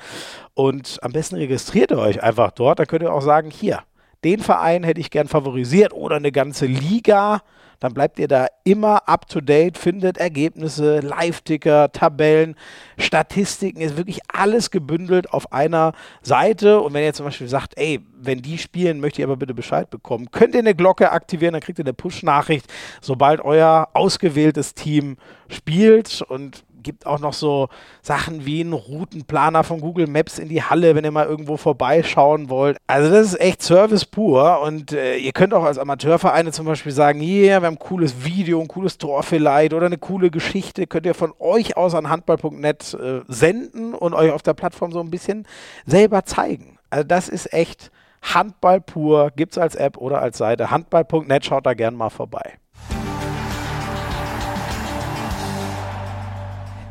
[0.54, 2.80] und am besten registriert ihr euch einfach dort.
[2.80, 3.80] Da könnt ihr auch sagen, hier,
[4.24, 7.42] den Verein hätte ich gern favorisiert oder eine ganze Liga
[7.80, 12.56] dann bleibt ihr da immer up to date, findet Ergebnisse, Live-Ticker, Tabellen,
[12.98, 16.82] Statistiken, ist wirklich alles gebündelt auf einer Seite.
[16.82, 19.90] Und wenn ihr zum Beispiel sagt, ey, wenn die spielen, möchte ich aber bitte Bescheid
[19.90, 22.66] bekommen, könnt ihr eine Glocke aktivieren, dann kriegt ihr eine Push-Nachricht,
[23.02, 25.18] sobald euer ausgewähltes Team
[25.48, 27.70] spielt und gibt auch noch so
[28.02, 32.50] Sachen wie einen Routenplaner von Google Maps in die Halle, wenn ihr mal irgendwo vorbeischauen
[32.50, 32.78] wollt.
[32.88, 36.92] Also das ist echt Service pur und äh, ihr könnt auch als Amateurvereine zum Beispiel
[36.92, 40.32] sagen, hier, yeah, wir haben ein cooles Video, ein cooles Tor vielleicht oder eine coole
[40.32, 44.92] Geschichte, könnt ihr von euch aus an handball.net äh, senden und euch auf der Plattform
[44.92, 45.48] so ein bisschen
[45.86, 46.78] selber zeigen.
[46.90, 50.72] Also das ist echt Handball pur, gibt es als App oder als Seite.
[50.72, 52.60] Handball.net, schaut da gern mal vorbei.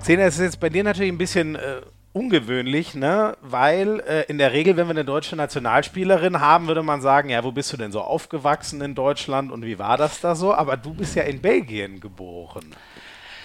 [0.09, 1.83] Szene ist jetzt bei dir natürlich ein bisschen äh,
[2.15, 3.37] ungewöhnlich, ne?
[3.43, 7.45] weil äh, in der Regel, wenn wir eine deutsche Nationalspielerin haben, würde man sagen, ja,
[7.45, 10.55] wo bist du denn so aufgewachsen in Deutschland und wie war das da so?
[10.55, 12.75] Aber du bist ja in Belgien geboren.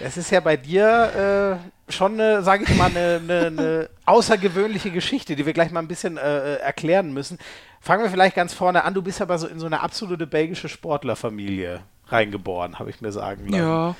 [0.00, 5.36] Das ist ja bei dir äh, schon, sage ich mal, eine, eine, eine, außergewöhnliche Geschichte,
[5.36, 7.36] die wir gleich mal ein bisschen äh, äh, erklären müssen.
[7.82, 8.94] Fangen wir vielleicht ganz vorne an.
[8.94, 13.48] Du bist aber so in so eine absolute belgische Sportlerfamilie reingeboren, habe ich mir sagen
[13.48, 13.62] lassen.
[13.62, 13.96] Ja.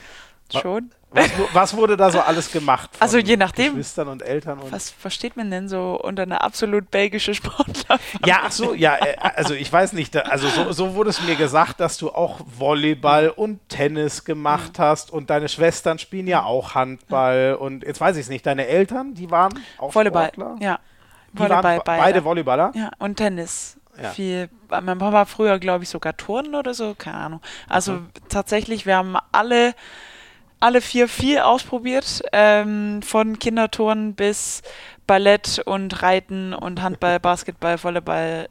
[0.53, 0.91] Schon.
[1.11, 2.91] Was, was, wurde da so alles gemacht?
[2.99, 3.77] also je nachdem.
[3.77, 4.59] Geschwistern und Eltern.
[4.59, 8.01] Und was versteht man denn so unter einer absolut belgische Sportler?
[8.27, 11.37] Ja, ach so, ja, äh, also ich weiß nicht, also so, so, wurde es mir
[11.37, 14.83] gesagt, dass du auch Volleyball und Tennis gemacht mhm.
[14.83, 18.67] hast und deine Schwestern spielen ja auch Handball und jetzt weiß ich es nicht, deine
[18.67, 20.57] Eltern, die waren auch Volleyball, Sportler?
[20.61, 20.81] ja.
[21.33, 22.03] Die Volleyball, beide.
[22.03, 22.73] beide Volleyballer?
[22.75, 23.77] Ja, und Tennis.
[24.01, 24.11] Ja.
[24.11, 24.49] Viel.
[24.69, 27.41] Mein Papa war früher, glaube ich, sogar Turnen oder so, keine Ahnung.
[27.69, 28.11] Also mhm.
[28.29, 29.75] tatsächlich, wir haben alle
[30.65, 34.63] alle vier viel ausprobiert, ähm, von Kinderturnen bis
[35.07, 38.49] Ballett und Reiten und Handball, Basketball, Volleyball,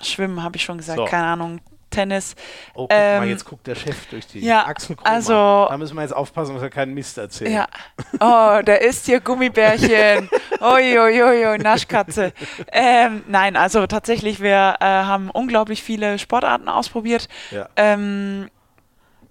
[0.00, 1.04] Schwimmen, habe ich schon gesagt, so.
[1.04, 2.34] keine Ahnung, Tennis.
[2.72, 5.06] Oh, guck ähm, mal, jetzt guckt der Chef durch die ja, Achselkrone.
[5.08, 5.34] Also,
[5.68, 7.52] da müssen wir jetzt aufpassen, dass wir keinen Mist erzählen.
[7.52, 7.66] Ja.
[8.14, 10.30] Oh, da ist hier Gummibärchen.
[10.60, 12.32] Uiuiui, Naschkatze.
[12.72, 17.28] Ähm, nein, also tatsächlich, wir äh, haben unglaublich viele Sportarten ausprobiert.
[17.50, 17.68] Ja.
[17.76, 18.48] Ähm,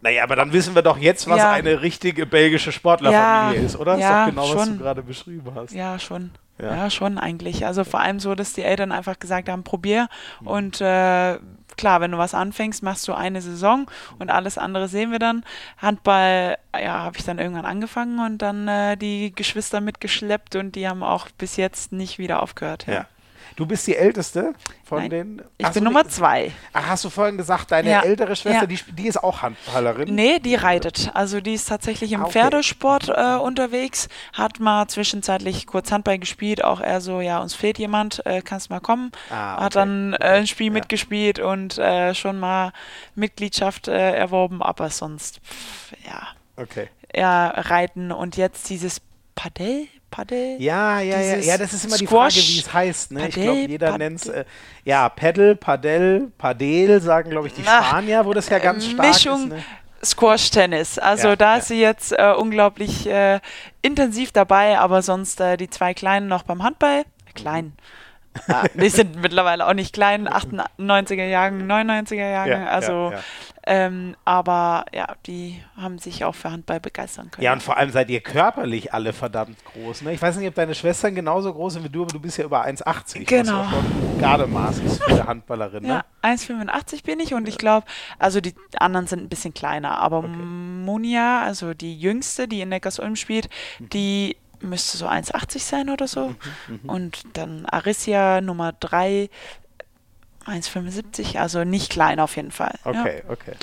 [0.03, 1.51] naja, aber dann wissen wir doch jetzt, was ja.
[1.51, 3.97] eine richtige belgische Sportlerfamilie ja, ist, oder?
[3.97, 4.57] Ja, ist doch genau, schon.
[4.57, 5.73] was du gerade beschrieben hast.
[5.73, 6.31] Ja, schon.
[6.59, 6.75] Ja.
[6.75, 6.89] ja.
[6.89, 7.65] schon eigentlich.
[7.65, 10.09] Also vor allem so, dass die Eltern einfach gesagt haben, probier.
[10.41, 10.47] Mhm.
[10.47, 11.39] Und äh,
[11.77, 13.89] klar, wenn du was anfängst, machst du eine Saison
[14.19, 15.45] und alles andere sehen wir dann.
[15.77, 20.85] Handball, ja, habe ich dann irgendwann angefangen und dann äh, die Geschwister mitgeschleppt und die
[20.85, 22.87] haben auch bis jetzt nicht wieder aufgehört.
[22.87, 23.07] Ja.
[23.55, 25.41] Du bist die Älteste von Nein, den.
[25.57, 26.51] Ich bin Nummer zwei.
[26.71, 28.01] Ach, hast du vorhin gesagt, deine ja.
[28.01, 28.65] ältere Schwester, ja.
[28.65, 30.13] die, die, ist auch Handballerin?
[30.13, 31.11] Nee, die reitet.
[31.13, 32.33] Also die ist tatsächlich im ah, okay.
[32.33, 37.77] Pferdesport äh, unterwegs, hat mal zwischenzeitlich kurz Handball gespielt, auch eher so, ja, uns fehlt
[37.77, 39.11] jemand, äh, kannst mal kommen.
[39.29, 39.63] Ah, okay.
[39.65, 40.73] Hat dann äh, ein Spiel ja.
[40.73, 42.73] mitgespielt und äh, schon mal
[43.15, 46.27] Mitgliedschaft äh, erworben, aber sonst, pff, ja.
[46.55, 46.89] Okay.
[47.15, 49.01] Ja, reiten und jetzt dieses
[49.35, 50.61] Padel, Paddel?
[50.61, 53.11] Ja, ja, ja, ja, das ist immer Squash, die Frage, wie es heißt.
[53.11, 53.19] Ne?
[53.21, 54.45] Paddel, ich glaube, jeder nennt es, äh,
[54.85, 59.07] ja, Paddle, Paddel, Padel, sagen, glaube ich, die Na, Spanier, wo das ja ganz stark
[59.07, 59.49] Mischung, ist.
[59.49, 59.63] Ne?
[60.05, 60.99] Squash-Tennis.
[60.99, 63.39] Also ja, da ist sie jetzt äh, unglaublich äh,
[63.81, 67.03] intensiv dabei, aber sonst äh, die zwei Kleinen noch beim Handball.
[67.33, 67.73] Klein.
[68.47, 72.67] Ja, die sind mittlerweile auch nicht klein, 98er Jahren, 99er Jahren.
[72.67, 73.13] also
[73.65, 77.45] ähm, aber ja, die haben sich auch für Handball begeistern können.
[77.45, 80.01] Ja, und vor allem seid ihr körperlich alle verdammt groß.
[80.01, 80.13] Ne?
[80.13, 82.43] Ich weiß nicht, ob deine Schwestern genauso groß sind wie du, aber du bist ja
[82.43, 83.25] über 1,80.
[83.25, 83.59] Genau.
[83.59, 85.85] Was ja schon Gardemaß ist für eine Handballerin.
[85.85, 86.35] Ja, ne?
[86.35, 87.87] 1,85 bin ich und ich glaube,
[88.19, 90.27] also die anderen sind ein bisschen kleiner, aber okay.
[90.29, 93.49] Munja, also die jüngste, die in Neckarsulm spielt,
[93.79, 93.89] mhm.
[93.89, 96.29] die müsste so 1,80 sein oder so.
[96.29, 96.35] Mhm,
[96.67, 96.89] mhm.
[96.89, 99.29] Und dann Arissia Nummer 3
[100.45, 102.77] 1,75, also nicht klein auf jeden Fall.
[102.83, 103.29] Okay, ja.
[103.29, 103.53] okay.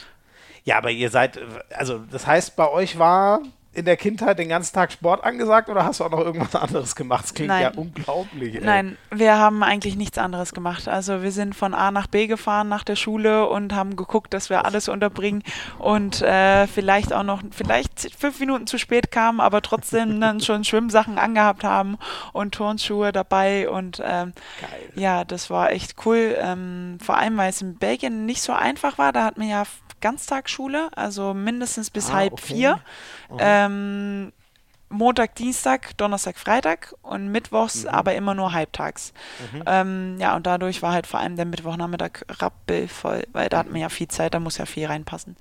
[0.65, 1.39] Ja, aber ihr seid,
[1.75, 3.41] also das heißt, bei euch war
[3.81, 6.95] in der Kindheit den ganzen Tag Sport angesagt oder hast du auch noch irgendwas anderes
[6.95, 7.25] gemacht?
[7.25, 7.63] Das klingt Nein.
[7.63, 8.55] ja unglaublich.
[8.55, 8.65] Ey.
[8.65, 10.87] Nein, wir haben eigentlich nichts anderes gemacht.
[10.87, 14.51] Also wir sind von A nach B gefahren nach der Schule und haben geguckt, dass
[14.51, 15.43] wir alles unterbringen
[15.79, 20.65] und äh, vielleicht auch noch, vielleicht fünf Minuten zu spät kamen, aber trotzdem dann schon
[20.65, 21.97] Schwimmsachen angehabt haben
[22.33, 24.33] und Turnschuhe dabei und ähm,
[24.95, 26.37] ja, das war echt cool.
[26.39, 29.13] Ähm, vor allem, weil es in Belgien nicht so einfach war.
[29.13, 29.65] Da hat man ja
[30.01, 32.55] Ganztagsschule, also mindestens bis ah, halb okay.
[32.55, 32.81] vier.
[33.31, 33.37] Mhm.
[33.39, 34.33] Ähm,
[34.93, 37.91] Montag, Dienstag, Donnerstag, Freitag und Mittwochs mhm.
[37.91, 39.13] aber immer nur halbtags.
[39.53, 39.63] Mhm.
[39.65, 43.81] Ähm, ja, und dadurch war halt vor allem der Mittwochnachmittag rappelvoll, weil da hat man
[43.81, 45.37] ja viel Zeit, da muss ja viel reinpassen.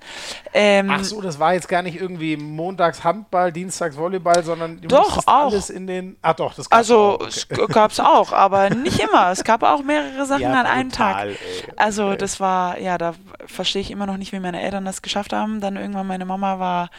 [0.54, 4.86] Ähm, Ach so, das war jetzt gar nicht irgendwie montags Handball, dienstags Volleyball, sondern du
[4.86, 5.46] doch, auch.
[5.46, 6.16] alles in den.
[6.22, 7.26] Ah, doch, das gab's Also, auch.
[7.50, 7.72] Okay.
[7.72, 9.32] gab es auch, aber nicht immer.
[9.32, 11.26] Es gab auch mehrere Sachen ja, an einem Tag.
[11.26, 11.36] Ey.
[11.76, 13.14] Also, das war, ja, da
[13.46, 15.60] verstehe ich immer noch nicht, wie meine Eltern das geschafft haben.
[15.60, 16.90] Dann irgendwann meine Mama war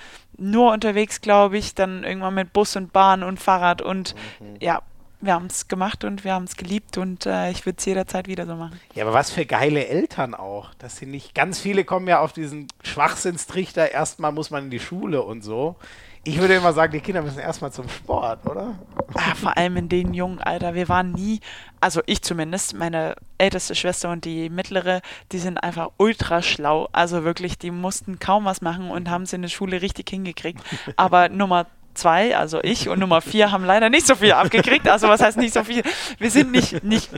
[0.41, 4.57] nur unterwegs, glaube ich, dann irgendwann mit Bus und Bahn und Fahrrad und mhm.
[4.59, 4.81] ja,
[5.21, 8.27] wir haben es gemacht und wir haben es geliebt und äh, ich würde es jederzeit
[8.27, 8.79] wieder so machen.
[8.95, 12.33] Ja, aber was für geile Eltern auch, dass sie nicht, ganz viele kommen ja auf
[12.33, 15.75] diesen Schwachsinnstrichter, erstmal muss man in die Schule und so.
[16.23, 18.75] Ich würde immer sagen, die Kinder müssen erstmal zum Sport, oder?
[19.15, 20.75] Ah, vor allem in dem jungen Alter.
[20.75, 21.39] Wir waren nie,
[21.79, 26.89] also ich zumindest, meine älteste Schwester und die mittlere, die sind einfach ultra schlau.
[26.91, 30.61] Also wirklich, die mussten kaum was machen und haben es in der Schule richtig hingekriegt.
[30.95, 34.87] Aber Nummer zwei, also ich und Nummer vier haben leider nicht so viel abgekriegt.
[34.87, 35.83] Also was heißt nicht so viel?
[36.17, 37.09] Wir sind nicht, nicht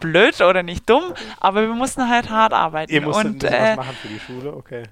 [0.00, 2.92] blöd oder nicht dumm, aber wir mussten halt hart arbeiten.
[2.92, 4.84] Ihr musstet und, äh, was machen für die Schule, okay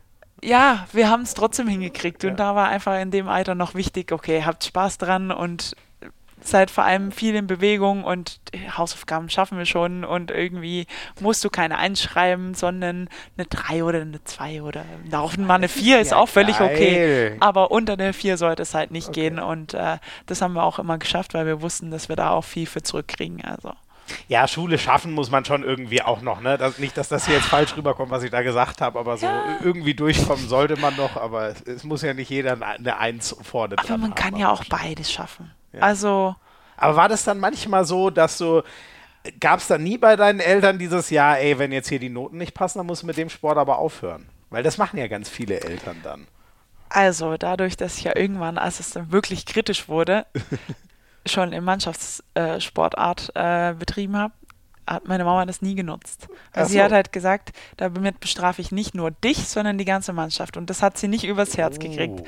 [0.43, 2.25] ja, wir haben es trotzdem hingekriegt.
[2.25, 5.77] Und da war einfach in dem Alter noch wichtig, okay, habt Spaß dran und
[6.43, 8.41] seid vor allem viel in Bewegung und
[8.77, 10.87] Hausaufgaben schaffen wir schon und irgendwie
[11.21, 16.01] musst du keine einschreiben, sondern eine 3 oder eine 2 oder auch mal eine 4
[16.01, 16.71] ist, ja auch völlig geil.
[16.73, 17.37] okay.
[17.41, 19.31] Aber unter eine 4 sollte es halt nicht okay.
[19.31, 22.31] gehen und äh, das haben wir auch immer geschafft, weil wir wussten, dass wir da
[22.31, 23.45] auch viel für zurückkriegen.
[23.45, 23.73] Also.
[24.29, 26.59] Ja, Schule schaffen muss man schon irgendwie auch noch, ne?
[26.59, 29.27] Das, nicht, dass das hier jetzt falsch rüberkommt, was ich da gesagt habe, aber so
[29.27, 29.59] ja.
[29.63, 33.77] irgendwie durchkommen sollte man noch, aber es, es, muss ja nicht jeder eine Eins vorne
[33.79, 35.51] Aber man kann ja auch beides schaffen.
[35.73, 35.81] Ja.
[35.81, 36.35] Also.
[36.77, 38.63] Aber war das dann manchmal so, dass du
[39.41, 42.39] gab es dann nie bei deinen Eltern dieses Jahr, ey, wenn jetzt hier die Noten
[42.39, 44.29] nicht passen, dann musst du mit dem Sport aber aufhören?
[44.51, 46.27] Weil das machen ja ganz viele Eltern dann.
[46.89, 50.27] Also, dadurch, dass ich ja irgendwann, als es dann wirklich kritisch wurde,
[51.27, 54.35] schon in Mannschaftssportart äh, betrieben habe,
[54.87, 56.29] hat meine Mama das nie genutzt.
[56.53, 56.73] Also so.
[56.73, 60.57] sie hat halt gesagt, damit bestrafe ich nicht nur dich, sondern die ganze Mannschaft.
[60.57, 61.83] Und das hat sie nicht übers Herz oh.
[61.83, 62.23] gekriegt.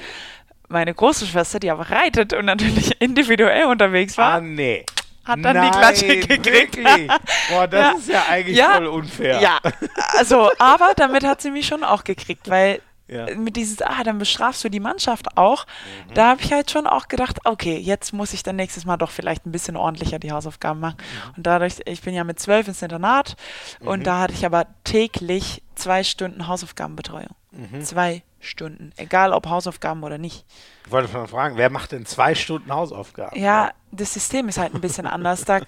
[0.69, 4.85] Meine große Schwester, die aber reitet und natürlich individuell unterwegs war, ah, nee
[5.25, 6.47] hat dann Nein, die Klatsche gekriegt.
[6.47, 7.09] Wirklich?
[7.51, 7.93] Boah, das ja.
[7.93, 8.75] ist ja eigentlich ja.
[8.75, 9.41] voll unfair.
[9.41, 9.59] Ja,
[10.19, 13.35] also, aber damit hat sie mich schon auch gekriegt, weil ja.
[13.35, 15.67] mit dieses, ah, dann bestrafst du die Mannschaft auch.
[15.67, 16.15] Mhm.
[16.15, 19.11] Da habe ich halt schon auch gedacht, okay, jetzt muss ich dann nächstes Mal doch
[19.11, 20.97] vielleicht ein bisschen ordentlicher die Hausaufgaben machen.
[20.99, 21.35] Mhm.
[21.37, 23.37] Und dadurch, ich bin ja mit zwölf ins Internat
[23.81, 23.89] mhm.
[23.89, 27.35] und da hatte ich aber täglich zwei Stunden Hausaufgabenbetreuung.
[27.57, 27.83] Mhm.
[27.83, 30.45] Zwei Stunden, egal ob Hausaufgaben oder nicht.
[30.85, 33.39] Ich wollte mal fragen, wer macht denn zwei Stunden Hausaufgaben?
[33.39, 35.45] Ja, das System ist halt ein bisschen anders.
[35.45, 35.61] Da,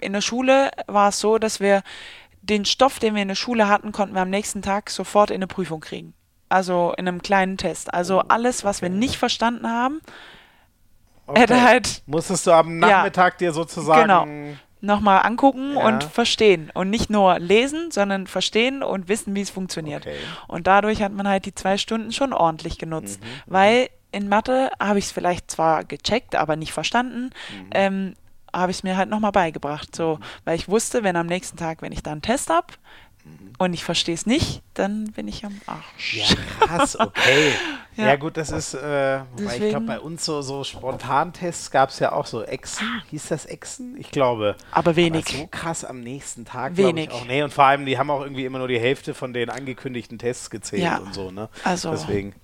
[0.00, 1.82] in der Schule war es so, dass wir
[2.42, 5.36] den Stoff, den wir in der Schule hatten, konnten wir am nächsten Tag sofort in
[5.36, 6.14] eine Prüfung kriegen.
[6.48, 7.92] Also in einem kleinen Test.
[7.92, 10.00] Also alles, was wir nicht verstanden haben,
[11.26, 11.40] okay.
[11.42, 12.02] hätte halt.
[12.06, 14.02] Musstest du am Nachmittag ja, dir sozusagen.
[14.02, 14.56] Genau
[14.86, 15.86] nochmal angucken ja.
[15.86, 16.70] und verstehen.
[16.72, 20.06] Und nicht nur lesen, sondern verstehen und wissen, wie es funktioniert.
[20.06, 20.16] Okay.
[20.48, 23.20] Und dadurch hat man halt die zwei Stunden schon ordentlich genutzt.
[23.20, 23.26] Mhm.
[23.46, 27.30] Weil in Mathe habe ich es vielleicht zwar gecheckt, aber nicht verstanden.
[27.50, 27.70] Mhm.
[27.72, 28.14] Ähm,
[28.52, 29.94] habe ich es mir halt nochmal beigebracht.
[29.94, 30.24] So, mhm.
[30.44, 32.68] weil ich wusste, wenn am nächsten Tag, wenn ich da einen Test habe,
[33.58, 36.14] und ich verstehe es nicht, dann bin ich am Arsch.
[36.14, 36.26] Ja,
[36.60, 37.52] krass, okay.
[37.96, 38.08] ja.
[38.08, 38.16] ja.
[38.16, 42.26] gut, das ist, äh, ich glaube, bei uns so, so Spontantests gab es ja auch
[42.26, 42.86] so Echsen.
[43.10, 43.96] Hieß das Echsen?
[43.98, 44.56] Ich glaube.
[44.72, 45.26] Aber wenig.
[45.28, 46.76] Aber so krass am nächsten Tag.
[46.76, 47.08] Wenig.
[47.08, 47.24] Ich auch.
[47.26, 50.18] Nee, und vor allem, die haben auch irgendwie immer nur die Hälfte von den angekündigten
[50.18, 50.98] Tests gezählt ja.
[50.98, 51.48] und so, ne?
[51.64, 51.90] Also.
[51.90, 52.34] Deswegen.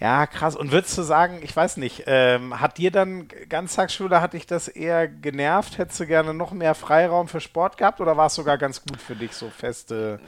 [0.00, 0.56] Ja, krass.
[0.56, 4.68] Und würdest du sagen, ich weiß nicht, ähm, hat dir dann Ganztagsschule, hat dich das
[4.68, 5.78] eher genervt?
[5.78, 9.00] Hättest du gerne noch mehr Freiraum für Sport gehabt oder war es sogar ganz gut
[9.00, 10.20] für dich, so feste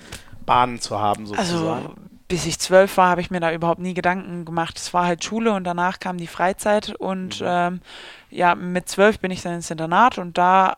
[0.45, 1.87] Bahnen zu haben, sozusagen?
[1.87, 1.95] Also,
[2.31, 4.79] bis ich zwölf war, habe ich mir da überhaupt nie Gedanken gemacht.
[4.79, 7.47] Es war halt Schule und danach kam die Freizeit und mhm.
[7.47, 7.81] ähm,
[8.31, 10.77] ja, mit zwölf bin ich dann ins Internat und da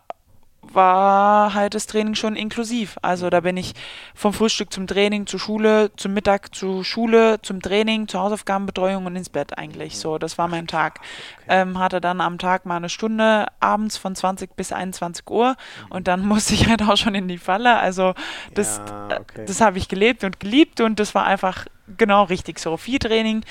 [0.63, 2.97] war halt das Training schon inklusiv.
[3.03, 3.75] Also da bin ich
[4.15, 9.17] vom Frühstück zum Training, zur Schule, zum Mittag zur Schule, zum Training, zur Hausaufgabenbetreuung und
[9.17, 9.99] ins Bett eigentlich.
[9.99, 11.01] So, das war mein Tag.
[11.49, 15.57] Ähm, hatte dann am Tag mal eine Stunde abends von 20 bis 21 Uhr
[15.91, 17.79] und dann musste ich halt auch schon in die Falle.
[17.79, 18.15] Also
[18.55, 19.45] das, ja, okay.
[19.47, 22.77] das habe ich gelebt und geliebt und das war einfach genau richtig so.
[22.77, 23.45] Viel Training,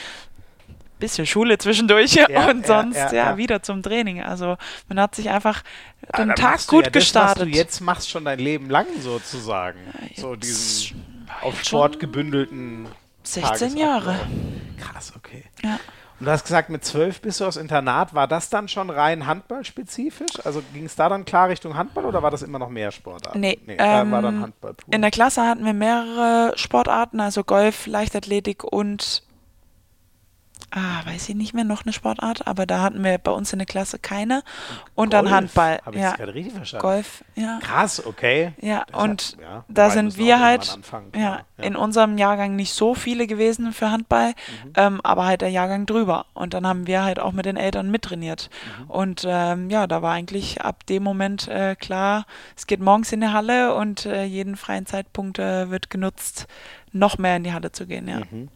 [1.02, 4.22] bisschen Schule zwischendurch ja, und sonst ja, ja, wieder zum Training.
[4.22, 4.56] Also
[4.88, 5.64] man hat sich einfach
[6.18, 7.48] den Tag gut das, gestartet.
[7.48, 9.80] Was du jetzt machst schon dein Leben lang sozusagen.
[10.16, 11.04] so diesen
[11.42, 12.88] auf Sport gebündelten
[13.24, 14.20] 16 Jahre.
[14.80, 15.44] Krass, okay.
[15.64, 15.80] Ja.
[16.22, 18.14] Und du hast gesagt, mit zwölf bist du aus Internat.
[18.14, 20.46] War das dann schon rein handballspezifisch?
[20.46, 23.40] Also ging es da dann klar Richtung Handball oder war das immer noch mehr Sportarten?
[23.40, 24.76] Nee, nee ähm, war dann Handball.
[24.76, 24.94] Pur.
[24.94, 29.24] In der Klasse hatten wir mehrere Sportarten, also Golf, Leichtathletik und
[30.72, 33.60] ah, weiß ich nicht mehr, noch eine Sportart, aber da hatten wir bei uns in
[33.60, 34.44] der Klasse keine.
[34.96, 35.80] Und Golf, dann Handball.
[35.86, 36.10] Habe ich ja.
[36.10, 36.82] das gerade richtig verstanden?
[36.82, 37.60] Golf, ja.
[37.62, 38.54] Krass, okay.
[38.62, 40.80] Ja, das und hat, ja, da sind wir halt
[41.14, 44.74] ja, ja, in unserem Jahrgang nicht so viele gewesen für Handball, mhm.
[44.76, 46.26] ähm, aber halt der Jahrgang drüber.
[46.34, 48.50] Und dann haben wir halt auch mit den Eltern mittrainiert.
[48.80, 48.90] Mhm.
[48.90, 53.22] Und ähm, ja, da war eigentlich ab dem Moment äh, klar, es geht morgens in
[53.22, 56.48] die Halle und äh, jeden freien Zeitpunkt äh, wird genutzt,
[56.94, 58.20] noch mehr in die Halle zu gehen, ja.
[58.32, 58.50] Mhm.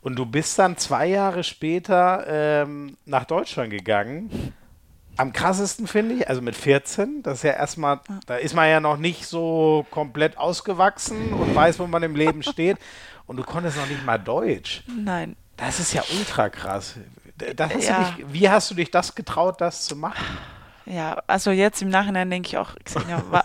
[0.00, 4.54] Und du bist dann zwei Jahre später ähm, nach Deutschland gegangen.
[5.16, 8.80] Am krassesten finde ich, also mit 14, das ist ja erstmal, da ist man ja
[8.80, 12.78] noch nicht so komplett ausgewachsen und weiß, wo man im Leben steht.
[13.26, 14.82] Und du konntest noch nicht mal Deutsch.
[14.88, 15.36] Nein.
[15.56, 16.96] Das ist ja ultra krass.
[17.58, 18.02] Hast ja.
[18.02, 20.24] dich, wie hast du dich das getraut, das zu machen?
[20.86, 22.70] Ja, also jetzt im Nachhinein denke ich auch,
[23.08, 23.44] ja, was,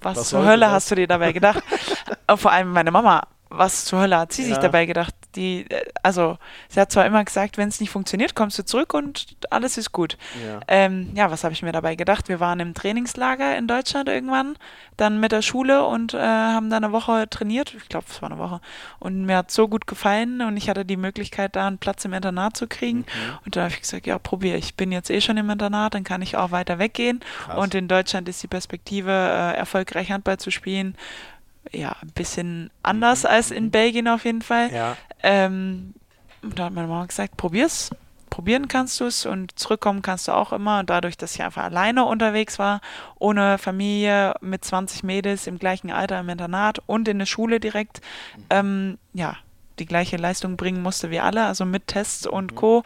[0.00, 0.72] was zur Hölle das?
[0.72, 1.62] hast du dir dabei gedacht?
[2.36, 4.48] Vor allem meine Mama was zur Hölle hat sie ja.
[4.48, 5.14] sich dabei gedacht?
[5.36, 6.38] Die, äh, also,
[6.68, 9.92] sie hat zwar immer gesagt, wenn es nicht funktioniert, kommst du zurück und alles ist
[9.92, 10.18] gut.
[10.44, 12.28] Ja, ähm, ja was habe ich mir dabei gedacht?
[12.28, 14.56] Wir waren im Trainingslager in Deutschland irgendwann,
[14.96, 17.74] dann mit der Schule und äh, haben dann eine Woche trainiert.
[17.76, 18.60] Ich glaube, es war eine Woche.
[18.98, 22.14] Und mir hat so gut gefallen und ich hatte die Möglichkeit, da einen Platz im
[22.14, 22.98] Internat zu kriegen.
[22.98, 23.38] Mhm.
[23.44, 24.56] Und da habe ich gesagt, ja, probiere.
[24.56, 27.20] Ich bin jetzt eh schon im Internat, dann kann ich auch weiter weggehen.
[27.44, 27.58] Krass.
[27.58, 30.96] Und in Deutschland ist die Perspektive, äh, erfolgreich Handball zu spielen,
[31.72, 33.28] ja, ein bisschen anders mhm.
[33.30, 34.72] als in Belgien auf jeden Fall.
[34.72, 34.96] Ja.
[35.22, 35.94] Ähm,
[36.42, 37.90] da hat meine Mama gesagt, probier's.
[38.30, 40.80] probieren kannst du es und zurückkommen kannst du auch immer.
[40.80, 42.80] Und dadurch, dass ich einfach alleine unterwegs war,
[43.18, 48.00] ohne Familie, mit 20 Mädels im gleichen Alter im Internat und in der Schule direkt,
[48.36, 48.44] mhm.
[48.50, 49.36] ähm, ja,
[49.78, 52.56] die gleiche Leistung bringen musste wie alle, also mit Tests und mhm.
[52.56, 52.82] Co.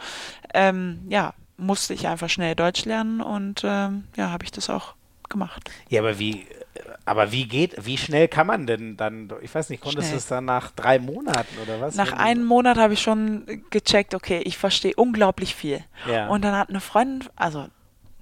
[0.55, 4.95] Ähm, ja, musste ich einfach schnell Deutsch lernen und ähm, ja, habe ich das auch
[5.28, 5.70] gemacht.
[5.89, 6.47] Ja, aber wie,
[7.05, 10.26] aber wie geht, wie schnell kann man denn dann, ich weiß nicht, konntest du es
[10.26, 11.95] dann nach drei Monaten oder was?
[11.95, 15.85] Nach einem Monat habe ich schon gecheckt, okay, ich verstehe unglaublich viel.
[16.09, 16.28] Ja.
[16.28, 17.68] Und dann hat eine Freundin, also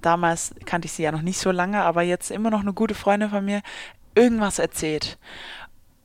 [0.01, 2.95] damals kannte ich sie ja noch nicht so lange, aber jetzt immer noch eine gute
[2.95, 3.63] Freundin von mir,
[4.15, 5.19] irgendwas erzählt.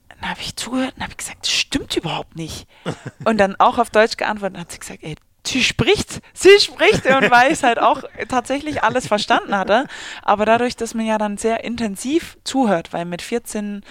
[0.10, 2.68] Dann habe ich zugehört und habe gesagt, das stimmt überhaupt nicht.
[3.26, 5.16] und dann auch auf Deutsch geantwortet und hat sie gesagt, ey,
[5.46, 9.88] sie spricht, sie spricht und weil ich halt auch tatsächlich alles verstanden hatte.
[10.22, 13.84] Aber dadurch, dass man ja dann sehr intensiv zuhört, weil mit 14,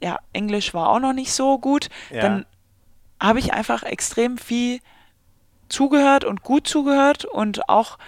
[0.00, 2.20] ja, Englisch war auch noch nicht so gut, ja.
[2.20, 2.46] dann
[3.20, 4.80] habe ich einfach extrem viel
[5.68, 7.98] zugehört und gut zugehört und auch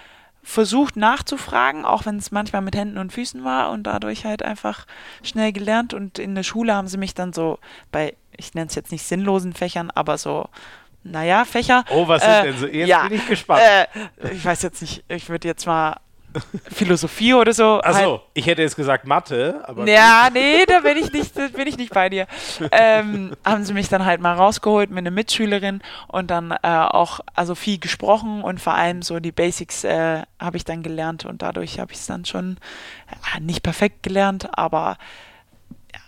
[0.43, 4.87] versucht nachzufragen, auch wenn es manchmal mit Händen und Füßen war und dadurch halt einfach
[5.25, 5.93] schnell gelernt.
[5.93, 7.59] Und in der Schule haben sie mich dann so
[7.91, 10.49] bei, ich nenne es jetzt nicht sinnlosen Fächern, aber so
[11.11, 11.85] naja, Fächer.
[11.91, 12.67] Oh, was äh, ist denn so?
[12.67, 13.63] Jetzt ja, bin ich gespannt.
[13.63, 13.87] Äh,
[14.33, 15.97] ich weiß jetzt nicht, ich würde jetzt mal
[16.71, 17.81] Philosophie oder so.
[17.83, 18.21] Achso, halt.
[18.35, 19.87] ich hätte jetzt gesagt Mathe, aber.
[19.89, 22.27] Ja, nee, da bin ich nicht, bin ich nicht bei dir.
[22.71, 27.21] Ähm, haben sie mich dann halt mal rausgeholt mit einer Mitschülerin und dann äh, auch
[27.35, 31.43] also viel gesprochen und vor allem so die Basics äh, habe ich dann gelernt und
[31.43, 32.59] dadurch habe ich es dann schon
[33.35, 34.99] äh, nicht perfekt gelernt, aber
[35.93, 36.01] ja,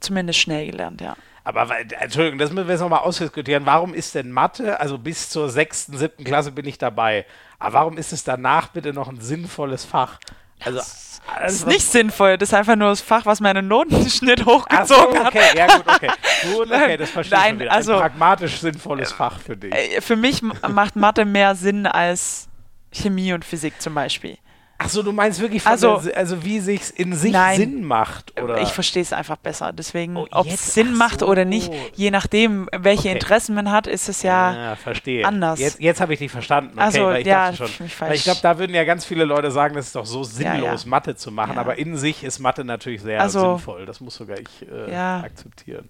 [0.00, 1.16] zumindest schnell gelernt, ja.
[1.44, 3.66] Aber Entschuldigung, das müssen wir jetzt nochmal ausdiskutieren.
[3.66, 7.26] Warum ist denn Mathe, also bis zur sechsten, siebten Klasse bin ich dabei,
[7.58, 10.18] aber warum ist es danach bitte noch ein sinnvolles Fach?
[10.64, 15.16] Also, das ist nicht sinnvoll, das ist einfach nur das Fach, was meinen Notenschnitt hochgezogen
[15.16, 15.54] so, okay, hat.
[15.54, 16.10] Ja, gut, okay.
[16.54, 17.72] Gut, okay, das verstehe Nein, ich wieder.
[17.72, 19.74] Also, ein pragmatisch sinnvolles Fach für dich.
[19.74, 22.48] Äh, für mich macht Mathe mehr Sinn als
[22.92, 24.38] Chemie und Physik zum Beispiel.
[24.76, 28.60] Achso, du meinst wirklich, also, der, also wie sich in sich nein, Sinn macht, oder?
[28.60, 29.72] Ich verstehe es einfach besser.
[29.72, 30.96] Deswegen, oh, ob es Sinn so.
[30.96, 33.12] macht oder nicht, je nachdem, welche okay.
[33.12, 35.24] Interessen man hat, ist es ja, ja verstehe.
[35.24, 35.60] anders.
[35.60, 36.72] Jetzt, jetzt habe ich dich verstanden.
[36.74, 39.52] Okay, also, weil ich ja, schon, ich, ich glaube, da würden ja ganz viele Leute
[39.52, 41.56] sagen, das ist doch so sinnlos, ja, Mathe zu machen.
[41.56, 43.86] Aber in sich ist Mathe natürlich sehr also, sinnvoll.
[43.86, 45.88] Das muss sogar ich äh, akzeptieren.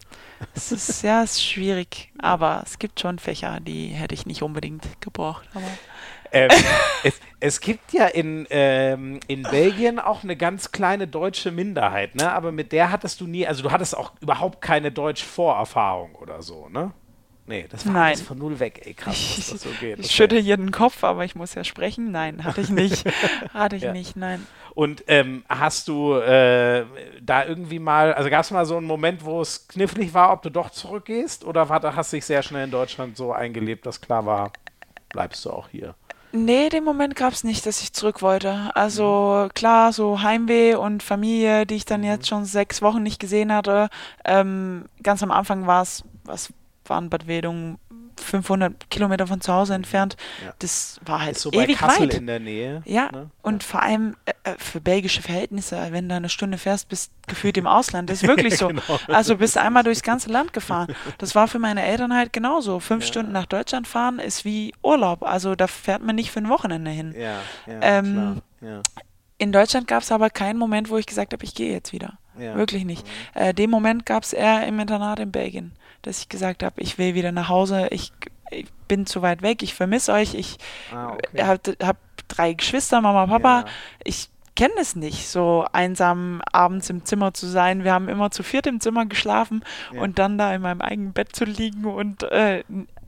[0.55, 2.12] Es ist, ja, schwierig.
[2.18, 5.49] Aber es gibt schon Fächer, die hätte ich nicht unbedingt gebraucht.
[6.32, 6.51] Ähm,
[7.05, 12.32] es, es, gibt ja in, ähm, in Belgien auch eine ganz kleine deutsche Minderheit, ne?
[12.32, 16.68] Aber mit der hattest du nie, also du hattest auch überhaupt keine Deutsch-Vorerfahrung oder so,
[16.68, 16.92] ne?
[17.47, 18.03] Nee, das war Nein.
[18.05, 19.99] alles von null weg, ey, krass, dass das so geht.
[19.99, 20.14] Ich okay.
[20.14, 22.11] schütte hier den Kopf, aber ich muss ja sprechen.
[22.11, 23.05] Nein, hatte ich nicht.
[23.55, 23.92] hatte ich ja.
[23.92, 24.47] nicht, nein.
[24.74, 26.86] Und ähm, hast du äh,
[27.20, 30.42] da irgendwie mal, also gab es mal so einen Moment, wo es knifflig war, ob
[30.42, 31.45] du doch zurückgehst?
[31.45, 34.51] Oder war, hast du dich sehr schnell in Deutschland so eingelebt, dass klar war,
[35.11, 35.95] bleibst du auch hier?
[36.32, 38.72] Nee, den Moment gab es nicht, dass ich zurück wollte.
[38.74, 39.55] Also mhm.
[39.55, 42.07] klar, so Heimweh und Familie, die ich dann mhm.
[42.07, 43.88] jetzt schon sechs Wochen nicht gesehen hatte.
[44.24, 46.53] Ähm, ganz am Anfang war es, was
[46.89, 47.78] waren Bad Wedung,
[48.20, 50.16] 500 Kilometer von zu Hause entfernt.
[50.45, 50.55] Ja.
[50.59, 52.14] Das war halt ist so ewig bei Kassel weit.
[52.14, 52.82] in der Nähe.
[52.85, 53.30] Ja, ne?
[53.43, 53.68] und ja.
[53.68, 57.66] vor allem äh, äh, für belgische Verhältnisse, wenn du eine Stunde fährst, bist gefühlt im
[57.66, 58.11] Ausland.
[58.11, 58.68] Das ist wirklich so.
[58.68, 58.82] genau.
[59.09, 60.95] Also bist einmal durchs ganze Land gefahren.
[61.18, 62.80] Das war für meine Eltern halt genauso.
[62.80, 63.09] Fünf ja.
[63.09, 65.22] Stunden nach Deutschland fahren ist wie Urlaub.
[65.22, 67.14] Also da fährt man nicht für ein Wochenende hin.
[67.16, 68.43] Ja, ähm.
[69.37, 72.18] In Deutschland gab es aber keinen Moment, wo ich gesagt habe, ich gehe jetzt wieder.
[72.37, 73.07] Wirklich nicht.
[73.07, 73.41] Mhm.
[73.41, 75.72] Äh, den Moment gab es eher im Internat in Belgien
[76.05, 78.12] dass ich gesagt habe, ich will wieder nach Hause, ich,
[78.51, 80.59] ich bin zu weit weg, ich vermisse euch, ich
[80.93, 81.43] ah, okay.
[81.43, 81.97] habe hab
[82.28, 83.66] drei Geschwister, Mama, Papa, ja.
[84.05, 87.82] ich kenne es nicht, so einsam abends im Zimmer zu sein.
[87.82, 90.01] Wir haben immer zu viert im Zimmer geschlafen ja.
[90.01, 92.62] und dann da in meinem eigenen Bett zu liegen und äh,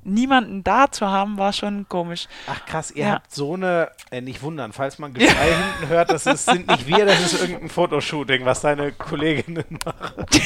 [0.06, 2.28] niemanden da zu haben, war schon komisch.
[2.46, 3.12] Ach krass, ihr ja.
[3.14, 6.86] habt so eine, äh, nicht wundern, falls man Geschrei hinten hört, das ist, sind nicht
[6.86, 10.26] wir, das ist irgendein Fotoshooting, was deine Kolleginnen machen.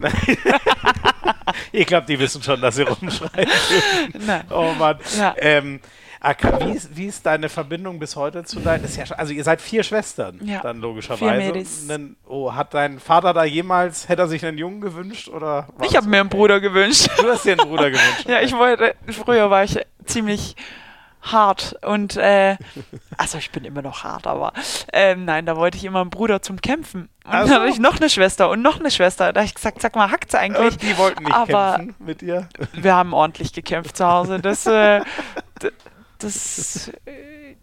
[1.72, 3.48] ich glaube, die wissen schon, dass sie rumschreien.
[4.26, 4.44] Nein.
[4.50, 4.98] Oh Mann.
[5.18, 5.34] Ja.
[5.38, 5.80] Ähm,
[6.22, 8.84] wie ist, wie ist deine Verbindung bis heute zu deinen?
[8.94, 10.60] Ja also ihr seid vier Schwestern, ja.
[10.60, 11.64] dann logischerweise.
[11.64, 15.68] Vier oh, hat dein Vater da jemals, hätte er sich einen Jungen gewünscht oder?
[15.82, 17.08] Ich habe mir einen Bruder gewünscht.
[17.18, 18.24] Du hast dir einen Bruder gewünscht.
[18.28, 18.94] ja, ich wollte.
[19.08, 20.56] Früher war ich ziemlich
[21.22, 22.56] hart und äh,
[23.16, 24.52] also ich bin immer noch hart, aber
[24.92, 27.08] äh, nein, da wollte ich immer einen Bruder zum Kämpfen.
[27.24, 27.52] Und also.
[27.52, 29.32] dann hatte ich noch eine Schwester und noch eine Schwester.
[29.32, 30.72] Da habe ich gesagt, sag mal, hackt's eigentlich?
[30.72, 32.48] Und die wollten nicht aber kämpfen mit dir?
[32.72, 34.40] Wir haben ordentlich gekämpft zu Hause.
[34.40, 35.02] Das, äh,
[36.20, 37.56] das äh,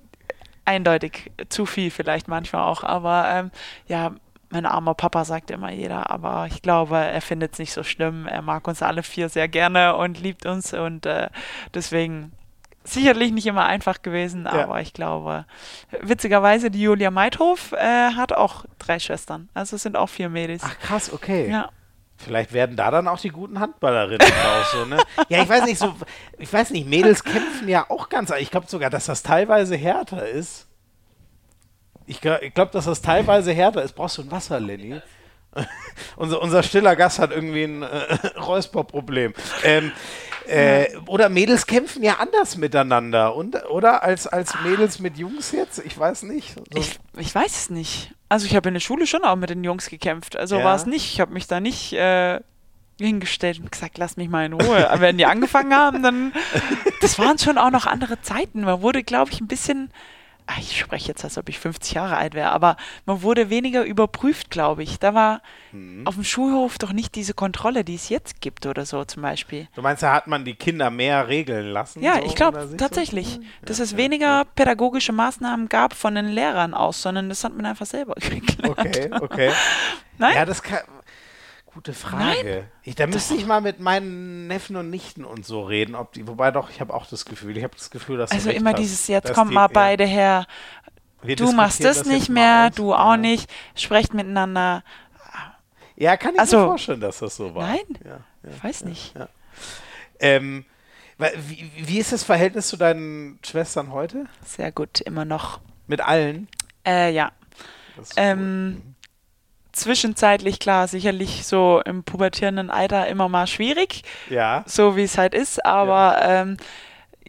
[0.65, 3.51] eindeutig zu viel vielleicht manchmal auch, aber ähm,
[3.87, 4.11] ja,
[4.49, 8.27] mein armer Papa sagt immer jeder, aber ich glaube, er findet es nicht so schlimm.
[8.27, 11.29] Er mag uns alle vier sehr gerne und liebt uns und äh,
[11.73, 12.31] deswegen
[12.83, 14.63] sicherlich nicht immer einfach gewesen, ja.
[14.63, 15.45] aber ich glaube,
[16.01, 19.49] witzigerweise, die Julia Meithof äh, hat auch drei Schwestern.
[19.53, 20.63] Also es sind auch vier Mädels.
[20.65, 21.49] Ach krass, okay.
[21.49, 21.69] Ja.
[22.17, 24.71] Vielleicht werden da dann auch die guten Handballerinnen raus.
[24.71, 24.97] So, ne?
[25.29, 25.93] Ja, ich weiß nicht, so,
[26.37, 28.31] ich weiß nicht, Mädels kämpfen ja auch ganz.
[28.39, 30.67] Ich glaube sogar, dass das teilweise härter ist.
[32.07, 33.93] Ich, ich glaube, dass das teilweise härter ist.
[33.93, 34.99] Brauchst du ein Wasser, Lenny?
[36.15, 39.33] unser, unser stiller Gast hat irgendwie ein äh, Räusperproblem.
[39.63, 39.91] Ähm,
[40.47, 44.03] äh, oder Mädels kämpfen ja anders miteinander, und, oder?
[44.03, 45.79] Als, als Mädels mit Jungs jetzt?
[45.85, 46.55] Ich weiß nicht.
[46.55, 46.63] So.
[46.79, 48.13] Ich, ich weiß es nicht.
[48.29, 50.35] Also ich habe in der Schule schon auch mit den Jungs gekämpft.
[50.35, 50.63] Also ja.
[50.63, 51.13] war es nicht.
[51.13, 52.39] Ich habe mich da nicht äh,
[52.99, 54.89] hingestellt und gesagt, lass mich mal in Ruhe.
[54.89, 56.33] Aber wenn die angefangen haben, dann...
[56.99, 58.61] Das waren schon auch noch andere Zeiten.
[58.61, 59.93] Man wurde, glaube ich, ein bisschen Ah,
[60.59, 64.49] ich spreche jetzt, als ob ich 50 Jahre alt wäre, aber man wurde weniger überprüft,
[64.49, 64.99] glaube ich.
[64.99, 65.41] Da war
[65.71, 66.07] mhm.
[66.07, 69.67] auf dem Schulhof doch nicht diese Kontrolle, die es jetzt gibt oder so zum Beispiel.
[69.75, 72.01] Du meinst, da hat man die Kinder mehr regeln lassen?
[72.01, 73.41] Ja, so, ich glaube tatsächlich, so?
[73.65, 74.43] dass ja, es ja, weniger ja.
[74.55, 78.57] pädagogische Maßnahmen gab von den Lehrern aus, sondern das hat man einfach selber gekriegt.
[78.67, 79.51] Okay, okay.
[80.17, 80.35] Nein?
[80.35, 80.79] Ja, das kann,
[81.77, 82.65] Gute Frage.
[82.81, 86.27] Ich, da müsste ich mal mit meinen Neffen und Nichten und so reden, ob die,
[86.27, 88.79] wobei doch, ich habe auch das Gefühl, ich habe das Gefühl, dass Also immer hast,
[88.79, 90.47] dieses, jetzt kommt mal beide ja, her,
[91.21, 93.17] du machst das, das nicht mehr, du auch ja.
[93.17, 94.83] nicht, sprecht miteinander.
[95.95, 97.67] Ja, kann ich also, mir vorstellen, dass das so war.
[97.67, 98.21] Nein, ja,
[98.51, 99.13] ich weiß nicht.
[100.19, 100.65] Ähm,
[101.19, 104.25] wie, wie ist das Verhältnis zu deinen Schwestern heute?
[104.43, 105.59] Sehr gut, immer noch.
[105.85, 106.47] Mit allen?
[106.83, 107.31] Äh, ja.
[108.15, 108.96] Ähm, cool
[109.79, 114.03] zwischenzeitlich klar, sicherlich so im pubertierenden Alter immer mal schwierig.
[114.29, 114.63] Ja.
[114.65, 116.41] So wie es halt ist, aber ja.
[116.41, 116.57] Ähm,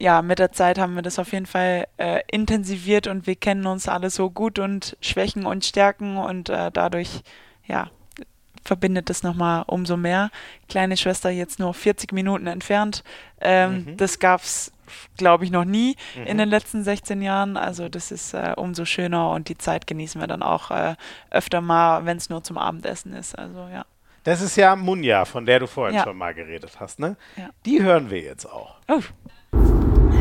[0.00, 3.66] ja, mit der Zeit haben wir das auf jeden Fall äh, intensiviert und wir kennen
[3.66, 7.22] uns alle so gut und Schwächen und Stärken und äh, dadurch,
[7.66, 7.90] ja,
[8.64, 10.30] verbindet es nochmal umso mehr.
[10.68, 13.02] Kleine Schwester jetzt nur 40 Minuten entfernt.
[13.40, 13.96] Ähm, mhm.
[13.96, 14.72] Das gab es
[15.16, 16.26] glaube ich, noch nie mhm.
[16.26, 17.56] in den letzten 16 Jahren.
[17.56, 20.94] Also das ist äh, umso schöner und die Zeit genießen wir dann auch äh,
[21.30, 23.38] öfter mal, wenn es nur zum Abendessen ist.
[23.38, 23.84] Also ja.
[24.24, 26.04] Das ist ja Munja, von der du vorhin ja.
[26.04, 27.16] schon mal geredet hast, ne?
[27.36, 27.48] Ja.
[27.64, 28.76] Die hören wir jetzt auch.
[28.88, 29.00] Oh.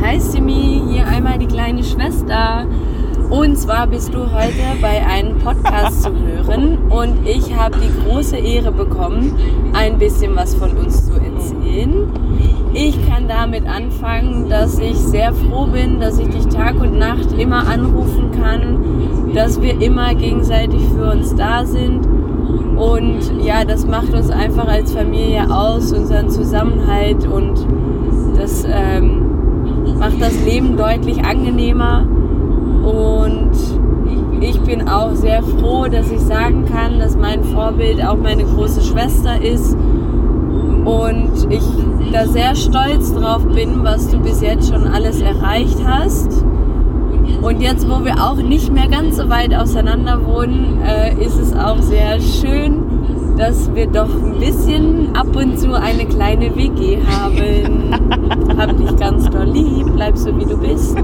[0.02, 2.66] Hi Simi, hier einmal die kleine Schwester.
[3.30, 8.38] Und zwar bist du heute bei einem Podcast zu hören und ich habe die große
[8.38, 9.36] Ehre bekommen,
[9.74, 12.10] ein bisschen was von uns zu erzählen.
[12.74, 17.34] Ich kann damit anfangen, dass ich sehr froh bin, dass ich dich Tag und Nacht
[17.38, 22.08] immer anrufen kann, dass wir immer gegenseitig für uns da sind.
[22.78, 27.68] Und ja, das macht uns einfach als Familie aus, unseren Zusammenhalt und
[28.38, 32.08] das ähm, macht das Leben deutlich angenehmer.
[32.88, 33.52] Und
[34.40, 38.82] ich bin auch sehr froh, dass ich sagen kann, dass mein Vorbild auch meine große
[38.82, 39.76] Schwester ist
[40.86, 41.64] und ich
[42.14, 46.46] da sehr stolz drauf bin, was du bis jetzt schon alles erreicht hast.
[47.42, 51.54] Und jetzt, wo wir auch nicht mehr ganz so weit auseinander wohnen, äh, ist es
[51.54, 57.94] auch sehr schön, dass wir doch ein bisschen ab und zu eine kleine WG haben.
[58.58, 60.98] Hab dich ganz doll lieb, bleib so wie du bist.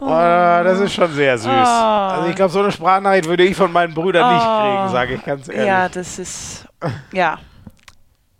[0.00, 1.46] Oh, das ist schon sehr süß.
[1.48, 1.50] Oh.
[1.50, 4.34] Also ich glaube, so eine Sprachnachricht würde ich von meinen Brüdern oh.
[4.34, 5.66] nicht kriegen, sage ich ganz ehrlich.
[5.66, 6.66] Ja, das ist,
[7.12, 7.38] ja,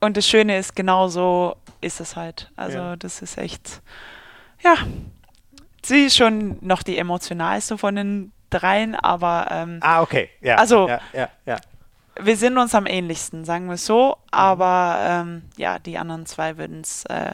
[0.01, 2.51] und das Schöne ist, genau so ist es halt.
[2.57, 2.97] Also ja.
[2.97, 3.81] das ist echt,
[4.63, 4.75] ja,
[5.85, 10.31] sie ist schon noch die emotionalste von den dreien, aber ähm, Ah, okay.
[10.41, 10.57] Ja.
[10.57, 11.57] Also ja, ja, ja.
[12.21, 16.57] wir sind uns am ähnlichsten, sagen wir es so, aber ähm, ja, die anderen zwei
[16.57, 17.33] würden es äh,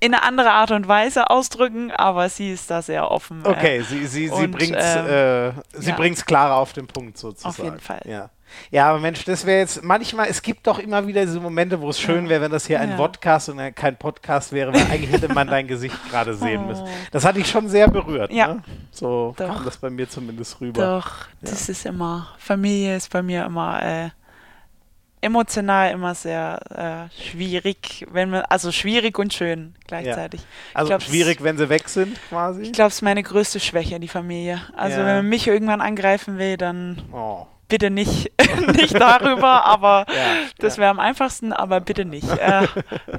[0.00, 3.44] in eine andere Art und Weise ausdrücken, aber sie ist da sehr offen.
[3.44, 6.24] Äh, okay, äh, sie, sie, sie bringt es ähm, äh, sie ja.
[6.24, 7.50] klarer auf den Punkt sozusagen.
[7.50, 8.02] Auf jeden Fall.
[8.04, 8.30] Ja.
[8.70, 11.90] Ja, aber Mensch, das wäre jetzt manchmal, es gibt doch immer wieder diese Momente, wo
[11.90, 12.96] es schön wäre, wenn das hier ein ja.
[12.96, 16.84] Podcast und kein Podcast wäre, weil eigentlich hätte man dein Gesicht gerade sehen müssen.
[16.84, 16.88] Oh.
[17.10, 18.32] Das hat dich schon sehr berührt.
[18.32, 18.54] Ja.
[18.54, 18.62] Ne?
[18.90, 19.46] So doch.
[19.46, 20.80] kam das bei mir zumindest rüber.
[20.80, 21.50] Doch, ja.
[21.50, 24.10] das ist immer, Familie ist bei mir immer äh,
[25.20, 30.40] emotional immer sehr äh, schwierig, wenn man, also schwierig und schön gleichzeitig.
[30.40, 30.46] Ja.
[30.74, 32.62] Also glaub, schwierig, wenn sie weg sind, quasi?
[32.62, 34.60] Ich glaube, es ist meine größte Schwäche, die Familie.
[34.76, 37.02] Also wenn man mich irgendwann angreifen will, dann.
[37.12, 38.32] Oh bitte nicht,
[38.76, 42.28] nicht darüber, aber ja, das wäre am einfachsten, aber bitte nicht.
[42.28, 42.66] Äh,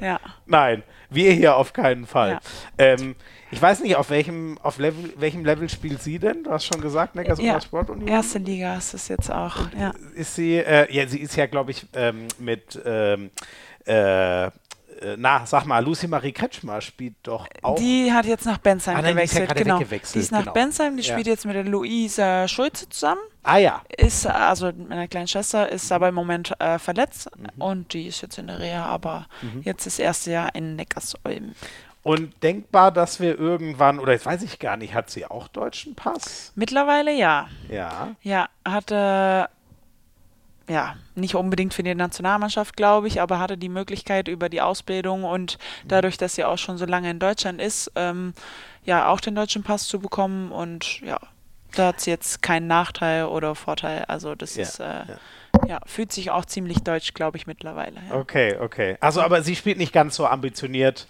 [0.02, 0.20] ja.
[0.46, 2.32] Nein, wir hier auf keinen Fall.
[2.32, 2.40] Ja.
[2.78, 3.16] Ähm,
[3.50, 6.44] ich weiß nicht, auf welchem, auf Level, welchem Level spielt sie denn?
[6.44, 8.08] Du hast schon gesagt, Neckars ja, Sportunion.
[8.08, 9.56] Erste Liga ist es jetzt auch.
[9.78, 9.92] Ja.
[10.14, 13.30] Ist sie, äh, ja, sie ist ja, glaube ich, ähm, mit ähm,
[13.86, 14.50] äh,
[15.16, 17.76] na, sag mal, Lucy Marie Kretschmer spielt doch auch.
[17.76, 19.48] Die hat jetzt nach Bensheim ah, gewechselt.
[19.48, 19.78] Ja genau.
[19.78, 20.52] die ist nach genau.
[20.52, 21.12] Bensheim, die ja.
[21.12, 23.20] spielt jetzt mit der Luisa Schulze zusammen.
[23.42, 23.82] Ah ja.
[23.96, 27.62] Ist, also mit meiner kleinen Schwester, ist aber im Moment äh, verletzt mhm.
[27.62, 29.62] und die ist jetzt in der Reha, aber mhm.
[29.62, 31.54] jetzt das erste Jahr in Neckarsulm.
[32.02, 35.94] Und denkbar, dass wir irgendwann, oder jetzt weiß ich gar nicht, hat sie auch deutschen
[35.94, 36.52] Pass?
[36.54, 37.48] Mittlerweile ja.
[37.68, 38.14] Ja.
[38.22, 39.48] Ja, hatte
[40.70, 45.24] ja, nicht unbedingt für die Nationalmannschaft, glaube ich, aber hatte die Möglichkeit über die Ausbildung
[45.24, 48.34] und dadurch, dass sie auch schon so lange in Deutschland ist, ähm,
[48.84, 51.18] ja, auch den deutschen Pass zu bekommen und ja,
[51.74, 54.04] da hat sie jetzt keinen Nachteil oder Vorteil.
[54.06, 55.06] Also das ja, ist, äh, ja.
[55.66, 55.80] ja.
[55.86, 57.96] fühlt sich auch ziemlich deutsch, glaube ich, mittlerweile.
[58.08, 58.14] Ja.
[58.16, 58.96] Okay, okay.
[59.00, 61.06] Also aber sie spielt nicht ganz so ambitioniert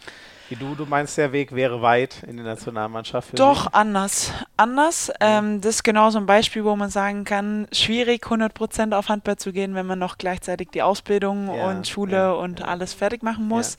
[0.57, 3.39] du, du meinst, der Weg wäre weit in die Nationalmannschaft?
[3.39, 3.75] Doch, Sie?
[3.75, 4.33] anders.
[4.57, 5.09] Anders.
[5.21, 5.39] Ja.
[5.39, 9.37] Ähm, das ist genau so ein Beispiel, wo man sagen kann, schwierig 100% auf Handball
[9.37, 13.23] zu gehen, wenn man noch gleichzeitig die Ausbildung ja, und Schule ja, und alles fertig
[13.23, 13.77] machen muss.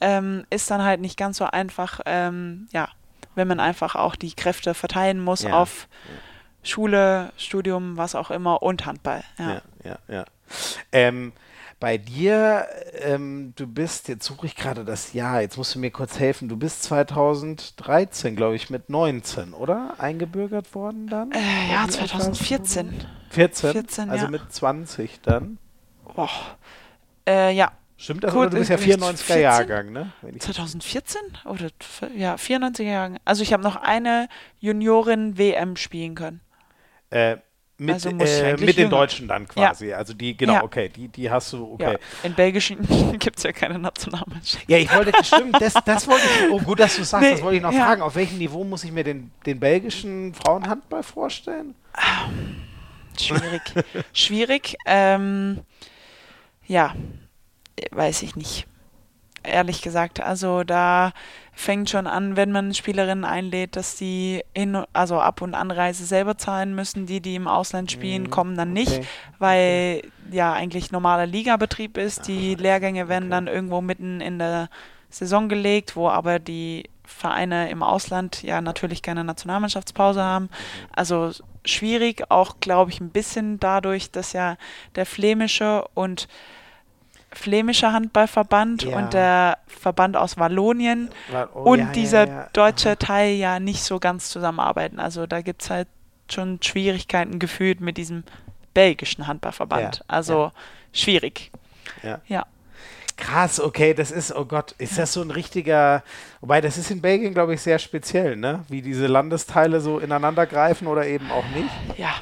[0.00, 2.88] Ähm, ist dann halt nicht ganz so einfach, ähm, ja,
[3.34, 5.88] wenn man einfach auch die Kräfte verteilen muss auf
[6.62, 9.22] Schule, Studium, was auch immer und Handball.
[9.38, 10.24] Ja, ja, ja.
[11.84, 12.66] Bei dir,
[13.02, 16.48] ähm, du bist, jetzt suche ich gerade das Jahr, jetzt musst du mir kurz helfen,
[16.48, 19.92] du bist 2013, glaube ich, mit 19, oder?
[19.98, 21.30] Eingebürgert worden dann?
[21.32, 23.04] Äh, ja, 2014.
[23.28, 23.72] 14?
[23.72, 24.30] 14 also ja.
[24.30, 25.58] mit 20 dann?
[26.14, 26.30] Boah.
[27.28, 27.70] Äh, ja.
[27.98, 28.32] Stimmt das?
[28.32, 30.10] Gut, du bist ja 94er Jahrgang, ne?
[30.38, 31.20] 2014?
[31.44, 31.68] Oder
[32.16, 33.18] ja, 94er Jahrgang.
[33.26, 36.40] Also ich habe noch eine Juniorin WM spielen können.
[37.10, 37.36] Äh,
[37.76, 39.88] mit, also äh, mit den Deutschen dann quasi.
[39.88, 39.96] Ja.
[39.96, 40.62] Also die, genau, ja.
[40.62, 41.92] okay, die, die hast du, okay.
[41.92, 41.98] Ja.
[42.22, 42.78] In Belgischen
[43.18, 44.68] gibt es ja keine Nationalmannschaft.
[44.68, 47.42] Ja, ich wollte, stimmt, das, das wollte ich, oh gut, dass du sagst, nee, das
[47.42, 48.02] wollte ich noch fragen.
[48.02, 51.74] Auf welchem Niveau muss ich mir den, den belgischen Frauenhandball vorstellen?
[53.18, 53.62] Schwierig.
[54.12, 54.76] Schwierig.
[54.86, 55.60] Ähm,
[56.66, 56.94] ja,
[57.90, 58.66] weiß ich nicht
[59.44, 60.20] ehrlich gesagt.
[60.20, 61.12] Also da
[61.54, 66.36] fängt schon an, wenn man Spielerinnen einlädt, dass die in, also Ab- und Anreise selber
[66.36, 67.06] zahlen müssen.
[67.06, 68.30] Die, die im Ausland spielen, mhm.
[68.30, 69.06] kommen dann nicht, okay.
[69.38, 70.10] weil okay.
[70.32, 72.26] ja eigentlich normaler Ligabetrieb ist.
[72.26, 73.30] Die Ach, Lehrgänge werden okay.
[73.30, 74.68] dann irgendwo mitten in der
[75.10, 80.48] Saison gelegt, wo aber die Vereine im Ausland ja natürlich keine Nationalmannschaftspause haben.
[80.90, 81.30] Also
[81.64, 84.56] schwierig, auch glaube ich ein bisschen dadurch, dass ja
[84.96, 86.28] der flämische und
[87.34, 88.96] flämischer Handballverband ja.
[88.96, 91.10] und der Verband aus Wallonien
[91.54, 94.98] oh, und ja, dieser ja, deutsche Teil ja nicht so ganz zusammenarbeiten.
[94.98, 95.88] Also da gibt es halt
[96.30, 98.24] schon Schwierigkeiten gefühlt mit diesem
[98.72, 100.04] belgischen Handballverband.
[100.08, 100.50] also
[100.92, 101.50] schwierig.
[102.26, 102.46] ja.
[103.16, 106.02] Krass, okay, das ist, oh Gott, ist das so ein richtiger,
[106.40, 108.64] wobei das ist in Belgien, glaube ich, sehr speziell, ne?
[108.68, 111.70] Wie diese Landesteile so ineinander greifen oder eben auch nicht.
[111.96, 112.14] Ja,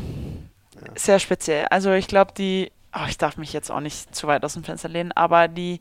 [0.95, 1.65] sehr speziell.
[1.71, 4.65] Also ich glaube, die oh, ich darf mich jetzt auch nicht zu weit aus dem
[4.65, 5.81] Fenster lehnen, aber die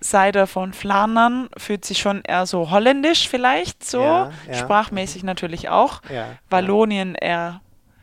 [0.00, 4.54] Seite von Flandern fühlt sich schon eher so holländisch vielleicht so, ja, ja.
[4.54, 6.02] sprachmäßig natürlich auch.
[6.12, 7.60] Ja, Wallonien eher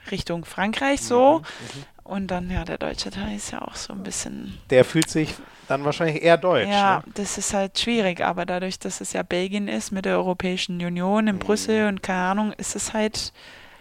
[0.10, 1.40] Richtung Frankreich so.
[1.40, 4.58] Mhm, mhm, und dann, ja, der deutsche Teil ist ja auch so ein bisschen.
[4.70, 5.36] Der fühlt sich
[5.68, 6.68] dann wahrscheinlich eher deutsch.
[6.68, 7.14] Ja, ne?
[7.14, 11.28] das ist halt schwierig, aber dadurch, dass es ja Belgien ist mit der Europäischen Union
[11.28, 11.40] in mhm.
[11.40, 13.32] Brüssel und keine Ahnung, ist es halt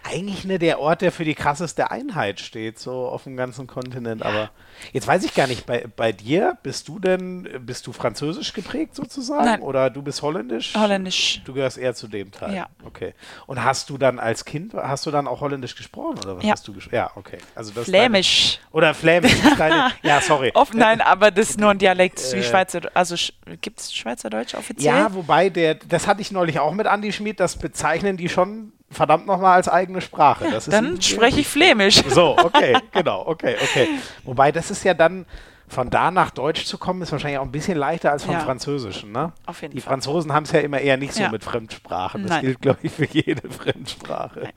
[0.03, 4.23] eigentlich ne, der Ort, der für die krasseste Einheit steht, so auf dem ganzen Kontinent.
[4.23, 4.51] Aber
[4.93, 8.95] jetzt weiß ich gar nicht, bei, bei dir, bist du denn, bist du französisch geprägt
[8.95, 9.45] sozusagen?
[9.45, 9.63] Nein.
[9.63, 10.75] Oder du bist holländisch?
[10.75, 11.43] Holländisch.
[11.45, 12.55] Du gehörst eher zu dem Teil.
[12.55, 12.69] Ja.
[12.85, 13.15] Okay.
[13.47, 16.19] Und hast du dann als Kind, hast du dann auch holländisch gesprochen?
[16.19, 16.53] Oder was ja.
[16.53, 16.97] hast du gesprochen?
[16.97, 17.39] Ja, okay.
[17.55, 18.59] Also das Flämisch.
[18.59, 19.37] Deine, oder Flämisch.
[19.59, 20.51] Deine, ja, sorry.
[20.55, 23.17] Offen, nein, aber das ist nur ein Dialekt wie äh, Schweizer, also
[23.61, 24.95] gibt es Schweizerdeutsch offiziell?
[24.95, 28.73] Ja, wobei der, das hatte ich neulich auch mit Andi Schmid, das bezeichnen die schon
[28.91, 30.49] verdammt nochmal als eigene Sprache.
[30.49, 32.03] Ja, dann spreche ich Flämisch.
[32.11, 33.89] So, okay, genau, okay, okay.
[34.25, 35.27] Wobei das ist ja dann,
[35.71, 38.41] von da nach Deutsch zu kommen, ist wahrscheinlich auch ein bisschen leichter als vom ja.
[38.41, 39.13] Französischen.
[39.13, 39.33] Ne?
[39.47, 39.93] Auf jeden Die Fall.
[39.93, 41.31] Franzosen haben es ja immer eher nicht so ja.
[41.31, 42.23] mit Fremdsprachen.
[42.23, 42.41] Das Nein.
[42.41, 44.49] gilt, glaube ich, für jede Fremdsprache.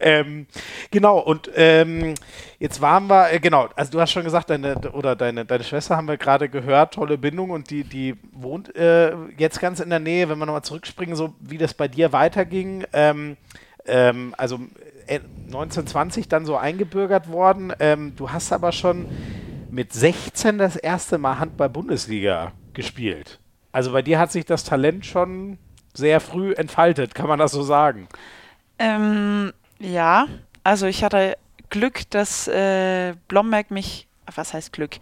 [0.00, 0.46] Ähm,
[0.90, 2.14] genau, und ähm,
[2.58, 5.94] jetzt waren wir, äh, genau, also du hast schon gesagt, deine, oder deine, deine Schwester
[5.94, 10.00] haben wir gerade gehört, tolle Bindung und die, die wohnt äh, jetzt ganz in der
[10.00, 12.86] Nähe, wenn wir nochmal zurückspringen, so wie das bei dir weiterging.
[12.94, 13.36] Ähm,
[13.86, 14.60] ähm, also
[15.06, 17.72] äh, 1920 dann so eingebürgert worden.
[17.80, 19.06] Ähm, du hast aber schon
[19.70, 23.40] mit 16 das erste Mal Handball-Bundesliga gespielt.
[23.72, 25.58] Also bei dir hat sich das Talent schon
[25.94, 28.08] sehr früh entfaltet, kann man das so sagen?
[28.78, 30.26] Ähm, ja,
[30.64, 31.36] also ich hatte
[31.70, 34.96] Glück, dass äh, Blomberg mich, was heißt Glück?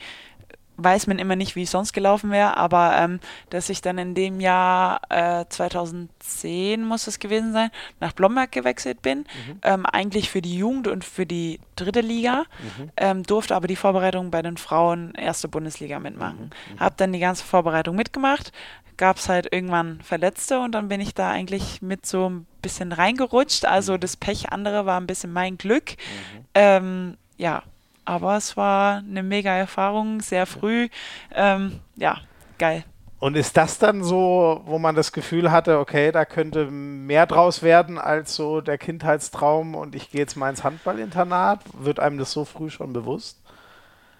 [0.76, 3.20] Weiß man immer nicht, wie es sonst gelaufen wäre, aber ähm,
[3.50, 7.70] dass ich dann in dem Jahr äh, 2010 muss es gewesen sein,
[8.00, 9.58] nach Blomberg gewechselt bin, mhm.
[9.62, 12.90] ähm, eigentlich für die Jugend und für die dritte Liga, mhm.
[12.96, 16.50] ähm, durfte aber die Vorbereitung bei den Frauen erste Bundesliga mitmachen.
[16.68, 16.74] Mhm.
[16.74, 16.80] mhm.
[16.80, 18.52] Habe dann die ganze Vorbereitung mitgemacht,
[18.96, 22.92] gab es halt irgendwann Verletzte und dann bin ich da eigentlich mit so ein bisschen
[22.92, 23.64] reingerutscht.
[23.64, 24.00] Also mhm.
[24.00, 25.90] das Pech andere war ein bisschen mein Glück.
[25.90, 26.44] Mhm.
[26.54, 27.62] Ähm, ja,
[28.04, 30.88] aber es war eine mega Erfahrung, sehr früh.
[31.34, 32.18] Ähm, ja,
[32.58, 32.84] geil.
[33.24, 37.62] Und ist das dann so, wo man das Gefühl hatte, okay, da könnte mehr draus
[37.62, 41.60] werden als so der Kindheitstraum und ich gehe jetzt mal ins Handballinternat?
[41.72, 43.40] Wird einem das so früh schon bewusst?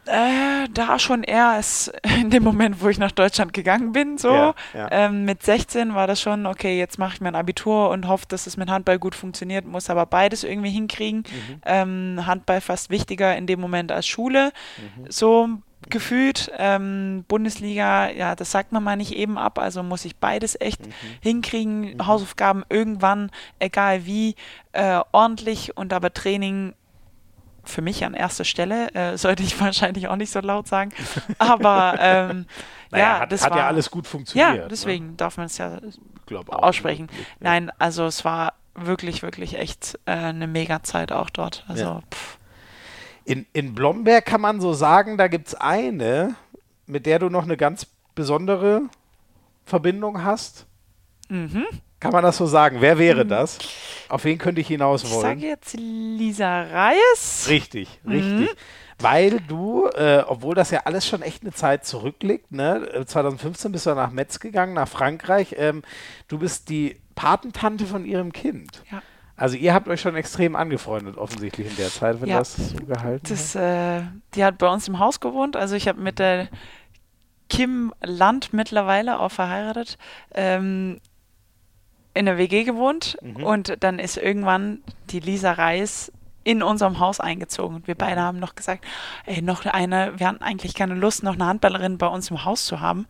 [0.07, 4.18] Äh, da schon eher als in dem Moment, wo ich nach Deutschland gegangen bin.
[4.18, 4.88] So ja, ja.
[4.90, 6.78] Ähm, mit 16 war das schon okay.
[6.78, 9.66] Jetzt mache ich mein Abitur und hoffe, dass es mit Handball gut funktioniert.
[9.66, 11.18] Muss aber beides irgendwie hinkriegen.
[11.18, 11.61] Mhm.
[11.64, 14.52] Ähm, Handball fast wichtiger in dem Moment als Schule.
[14.96, 15.11] Mhm.
[15.11, 15.48] So
[15.90, 16.50] gefühlt.
[16.59, 20.86] Ähm, Bundesliga, ja, das sagt man mal nicht eben ab, also muss ich beides echt
[20.86, 20.92] mhm.
[21.20, 21.94] hinkriegen.
[21.94, 22.07] Mhm.
[22.07, 24.34] Hausaufgaben irgendwann, egal wie,
[24.72, 26.74] äh, ordentlich und aber Training
[27.69, 30.93] für mich an erster Stelle, äh, sollte ich wahrscheinlich auch nicht so laut sagen.
[31.39, 32.47] Aber ähm,
[32.91, 34.55] naja, ja, hat, das hat war, ja alles gut funktioniert.
[34.57, 34.69] Ja, ne?
[34.69, 35.12] deswegen ne?
[35.17, 35.79] darf man es ja
[36.49, 37.09] aussprechen.
[37.11, 37.25] Ja.
[37.41, 41.65] Nein, also es war wirklich, wirklich echt äh, eine Mega-Zeit auch dort.
[41.69, 42.03] Also, ja.
[43.25, 46.35] in, in Blomberg kann man so sagen, da gibt es eine,
[46.87, 48.83] mit der du noch eine ganz besondere
[49.65, 50.67] Verbindung hast.
[51.29, 51.67] Mhm.
[52.05, 52.76] Kann man das so sagen?
[52.80, 53.30] Wer wäre mhm.
[53.30, 53.59] das?
[54.11, 55.38] Auf wen könnte ich hinaus wollen?
[55.38, 57.46] Ich sage jetzt Lisa Reis.
[57.48, 58.40] Richtig, richtig.
[58.40, 58.48] Mhm.
[58.98, 63.07] Weil du, äh, obwohl das ja alles schon echt eine Zeit zurückliegt, ne?
[63.07, 65.55] 2015 äh, bist du nach Metz gegangen, nach Frankreich.
[65.57, 65.80] Ähm,
[66.28, 68.82] du bist die Patentante von ihrem Kind.
[68.92, 69.00] Ja.
[69.34, 72.38] Also ihr habt euch schon extrem angefreundet, offensichtlich in der Zeit, wenn ja.
[72.40, 74.02] das so gehalten das, äh,
[74.34, 75.57] die hat bei uns im Haus gewohnt.
[75.57, 76.48] Also ich habe mit der
[77.48, 79.96] Kim Land mittlerweile auch verheiratet.
[80.34, 81.00] Ähm,
[82.15, 83.45] in der WG gewohnt mhm.
[83.45, 84.79] und dann ist irgendwann
[85.11, 86.12] die Lisa Reis
[86.45, 87.77] in unserem Haus eingezogen.
[87.77, 88.85] Und wir beide haben noch gesagt,
[89.27, 92.67] ey, noch eine, wir hatten eigentlich keine Lust, noch eine Handballerin bei uns im Haus
[92.67, 93.07] zu haben.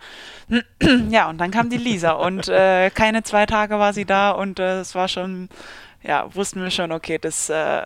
[1.11, 4.61] ja, und dann kam die Lisa und äh, keine zwei Tage war sie da und
[4.61, 5.49] äh, es war schon,
[6.03, 7.85] ja, wussten wir schon, okay, das, äh,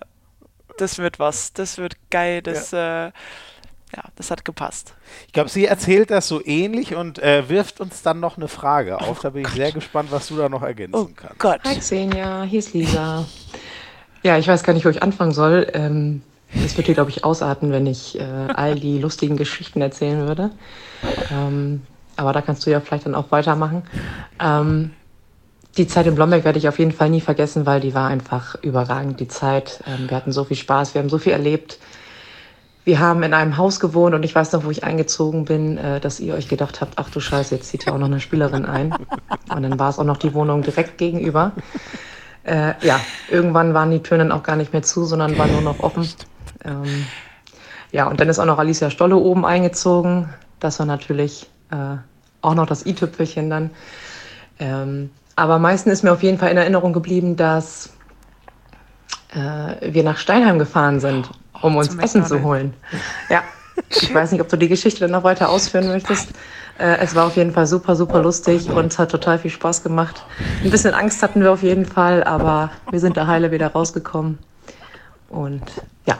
[0.77, 3.12] das wird was, das wird geil, das, ja.
[3.97, 4.95] Ja, das hat gepasst.
[5.26, 9.01] Ich glaube, sie erzählt das so ähnlich und äh, wirft uns dann noch eine Frage
[9.01, 9.20] auf.
[9.20, 11.39] Da bin ich sehr gespannt, was du da noch ergänzen oh kannst.
[11.39, 11.61] Gott.
[11.64, 13.24] Hi Xenia, hier ist Lisa.
[14.22, 15.68] ja, ich weiß gar nicht, wo ich anfangen soll.
[15.72, 16.22] Ähm,
[16.55, 20.51] das würde hier, glaube ich, ausarten, wenn ich äh, all die lustigen Geschichten erzählen würde.
[21.30, 21.82] Ähm,
[22.16, 23.84] aber da kannst du ja vielleicht dann auch weitermachen.
[24.39, 24.91] Ähm,
[25.76, 28.57] die Zeit in Blomberg werde ich auf jeden Fall nie vergessen, weil die war einfach
[28.62, 29.82] überragend, die Zeit.
[29.86, 31.78] Ähm, wir hatten so viel Spaß, wir haben so viel erlebt
[32.89, 36.01] wir haben in einem Haus gewohnt und ich weiß noch, wo ich eingezogen bin, äh,
[36.01, 38.64] dass ihr euch gedacht habt, ach du Scheiße, jetzt zieht ja auch noch eine Spielerin
[38.64, 38.95] ein.
[39.55, 41.53] Und dann war es auch noch die Wohnung direkt gegenüber.
[42.45, 42.99] Äh, ja,
[43.30, 46.09] irgendwann waren die Türen dann auch gar nicht mehr zu, sondern waren nur noch offen.
[46.64, 47.05] Ähm,
[47.93, 50.30] ja, und dann ist auch noch Alicia Stolle oben eingezogen.
[50.59, 51.97] Das war natürlich äh,
[52.41, 53.70] auch noch das i-Tüpfelchen dann.
[54.59, 57.93] Ähm, aber am meisten ist mir auf jeden Fall in Erinnerung geblieben, dass
[59.34, 61.28] äh, wir nach Steinheim gefahren sind
[61.62, 62.74] um uns Essen zu holen.
[63.28, 63.42] Ja,
[63.90, 66.30] ich weiß nicht, ob du die Geschichte dann noch weiter ausführen möchtest.
[66.78, 69.82] Äh, es war auf jeden Fall super, super lustig und es hat total viel Spaß
[69.82, 70.24] gemacht.
[70.62, 74.38] Ein bisschen Angst hatten wir auf jeden Fall, aber wir sind da heile wieder rausgekommen.
[75.28, 75.62] Und
[76.06, 76.18] ja,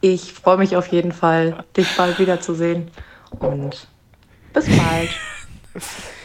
[0.00, 2.90] ich freue mich auf jeden Fall, dich bald wiederzusehen
[3.38, 3.86] und
[4.52, 5.10] bis bald.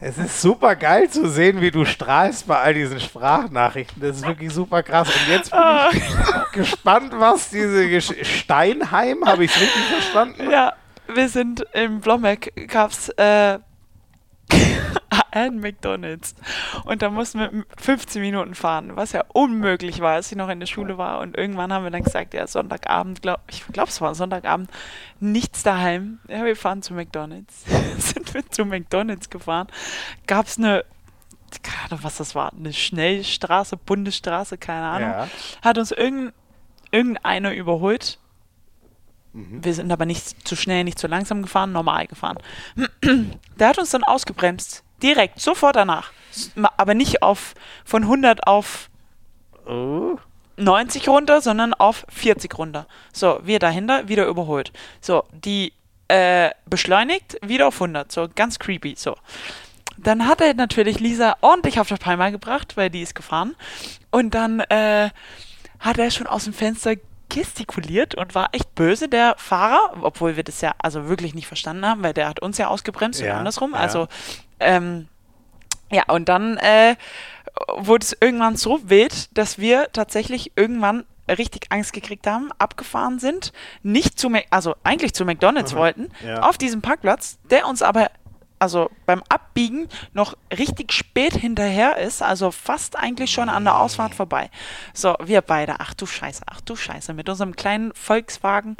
[0.00, 4.00] Es ist super geil zu sehen, wie du strahlst bei all diesen Sprachnachrichten.
[4.00, 5.08] Das ist wirklich super krass.
[5.08, 5.60] Und jetzt bin
[5.92, 10.50] ich gespannt, was diese Gesch Steinheim, habe ich es richtig verstanden?
[10.50, 10.74] Ja,
[11.12, 13.58] wir sind im Blommeck, gab es äh,
[15.32, 16.34] ein McDonalds.
[16.84, 20.60] Und da mussten wir 15 Minuten fahren, was ja unmöglich war, als ich noch in
[20.60, 21.20] der Schule war.
[21.20, 24.70] Und irgendwann haben wir dann gesagt, ja, Sonntagabend, glaub, ich glaube, es war Sonntagabend,
[25.20, 26.20] nichts daheim.
[26.28, 27.64] Ja, wir fahren zu McDonalds.
[27.98, 29.68] Sind wir zu McDonalds gefahren.
[30.26, 30.84] Gab es eine
[31.64, 35.10] keine Ahnung, was das war, eine Schnellstraße, Bundesstraße, keine Ahnung.
[35.10, 35.28] Ja.
[35.62, 36.32] Hat uns irgendein,
[36.92, 38.19] irgendeiner überholt.
[39.32, 39.64] Mhm.
[39.64, 42.38] Wir sind aber nicht zu schnell, nicht zu langsam gefahren, normal gefahren.
[43.58, 44.82] Der hat uns dann ausgebremst.
[45.02, 46.12] Direkt, sofort danach.
[46.76, 48.90] Aber nicht auf von 100 auf
[49.66, 50.16] oh.
[50.56, 52.86] 90 runter, sondern auf 40 runter.
[53.12, 54.72] So, wir dahinter, wieder überholt.
[55.00, 55.72] So, die
[56.08, 58.12] äh, beschleunigt, wieder auf 100.
[58.12, 58.94] So, ganz creepy.
[58.96, 59.16] So.
[59.96, 63.54] Dann hat er natürlich Lisa ordentlich auf der Palma gebracht, weil die ist gefahren.
[64.10, 65.10] Und dann äh,
[65.78, 66.94] hat er schon aus dem Fenster
[67.30, 71.86] gestikuliert und war echt böse, der Fahrer, obwohl wir das ja also wirklich nicht verstanden
[71.86, 73.72] haben, weil der hat uns ja ausgebremst ja, und andersrum.
[73.72, 73.78] Ja.
[73.78, 74.08] Also,
[74.58, 75.08] ähm,
[75.90, 76.96] ja, und dann äh,
[77.76, 83.52] wurde es irgendwann so wild, dass wir tatsächlich irgendwann richtig Angst gekriegt haben, abgefahren sind,
[83.82, 85.78] nicht zu, also eigentlich zu McDonalds mhm.
[85.78, 86.42] wollten, ja.
[86.42, 88.10] auf diesem Parkplatz, der uns aber
[88.60, 94.14] also beim Abbiegen noch richtig spät hinterher ist, also fast eigentlich schon an der Ausfahrt
[94.14, 94.50] vorbei.
[94.94, 98.76] So, wir beide, ach du Scheiße, ach du Scheiße, mit unserem kleinen Volkswagen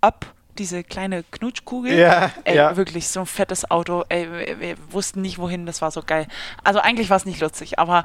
[0.00, 0.26] ab
[0.58, 1.94] diese kleine Knutschkugel.
[1.94, 2.76] Ja, ey, ja.
[2.76, 4.04] wirklich so ein fettes Auto.
[4.08, 6.26] Ey, wir, wir, wussten nicht wohin, das war so geil.
[6.64, 8.04] Also eigentlich war es nicht lustig, aber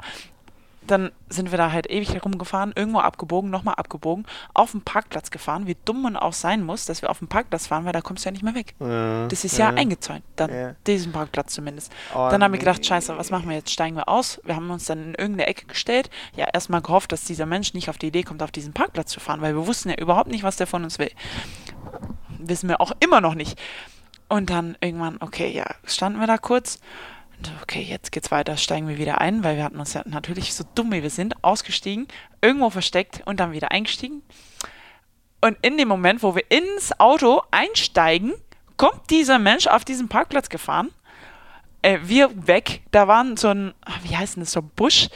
[0.90, 5.66] dann sind wir da halt ewig herumgefahren, irgendwo abgebogen, nochmal abgebogen, auf den Parkplatz gefahren,
[5.66, 8.24] wie dumm man auch sein muss, dass wir auf den Parkplatz fahren, weil da kommst
[8.24, 8.74] du ja nicht mehr weg.
[8.80, 10.74] Ja, das ist ja, ja eingezäunt, dann, ja.
[10.86, 11.92] diesen Parkplatz zumindest.
[12.14, 13.70] Oh, dann haben wir gedacht, scheiße, was machen wir jetzt?
[13.70, 14.40] Steigen wir aus?
[14.44, 17.90] Wir haben uns dann in irgendeine Ecke gestellt, ja, erstmal gehofft, dass dieser Mensch nicht
[17.90, 20.44] auf die Idee kommt, auf diesen Parkplatz zu fahren, weil wir wussten ja überhaupt nicht,
[20.44, 21.10] was der von uns will.
[22.38, 23.58] Wissen wir auch immer noch nicht.
[24.28, 26.80] Und dann irgendwann, okay, ja, standen wir da kurz
[27.62, 30.64] okay, jetzt geht's weiter, steigen wir wieder ein, weil wir hatten uns ja natürlich so
[30.74, 32.08] dumm wie wir sind, ausgestiegen,
[32.40, 34.22] irgendwo versteckt und dann wieder eingestiegen.
[35.40, 38.34] Und in dem Moment, wo wir ins Auto einsteigen,
[38.76, 40.90] kommt dieser Mensch auf diesen Parkplatz gefahren.
[41.82, 45.08] Äh, wir weg, da waren so ein, wie heißt denn das, so ein Busch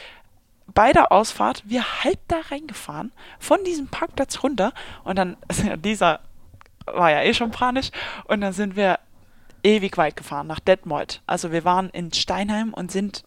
[0.73, 4.73] bei der Ausfahrt, wir halb da reingefahren, von diesem Parkplatz runter
[5.05, 5.37] und dann,
[5.79, 6.21] dieser
[6.87, 7.91] war ja eh schon panisch
[8.25, 8.99] und dann sind wir
[9.63, 11.23] ewig weit gefahren, nach Detmold.
[11.27, 13.25] Also wir waren in Steinheim und sind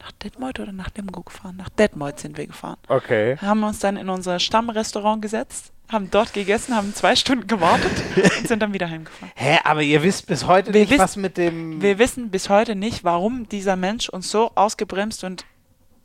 [0.00, 1.56] nach Detmold oder nach Lemgo gefahren?
[1.56, 2.76] Nach Detmold sind wir gefahren.
[2.88, 3.36] Okay.
[3.38, 7.90] Haben uns dann in unser Stammrestaurant gesetzt, haben dort gegessen, haben zwei Stunden gewartet
[8.38, 9.32] und sind dann wieder heimgefahren.
[9.34, 11.82] Hä, aber ihr wisst bis heute wir nicht, wissen, was mit dem...
[11.82, 15.44] Wir wissen bis heute nicht, warum dieser Mensch uns so ausgebremst und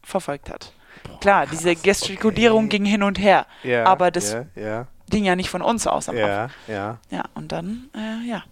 [0.01, 0.73] verfolgt hat.
[1.03, 2.77] Boah, Klar, krass, diese Gestikulierung okay.
[2.77, 4.87] ging hin und her, ja, aber das ja, ja.
[5.09, 7.23] ging ja nicht von uns aus am ja, Ja, ja.
[7.33, 8.43] und dann, äh, ja.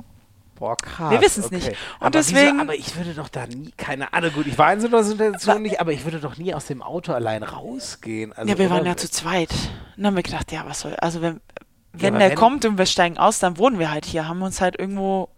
[0.61, 1.09] Boah, krass.
[1.09, 1.55] Wir wissen es okay.
[1.55, 1.67] nicht.
[1.69, 2.53] Und aber deswegen.
[2.53, 5.03] Wieso, aber ich würde doch da nie, keine Ahnung, gut, ich war in so einer
[5.03, 8.31] Situation nicht, aber ich würde doch nie aus dem Auto allein rausgehen.
[8.31, 9.49] Also, ja, wir waren ja zu zweit.
[9.97, 11.41] Dann haben wir gedacht, ja, was soll, also wenn,
[11.93, 14.43] wenn ja, der wenn, kommt und wir steigen aus, dann wohnen wir halt hier, haben
[14.43, 15.29] uns halt irgendwo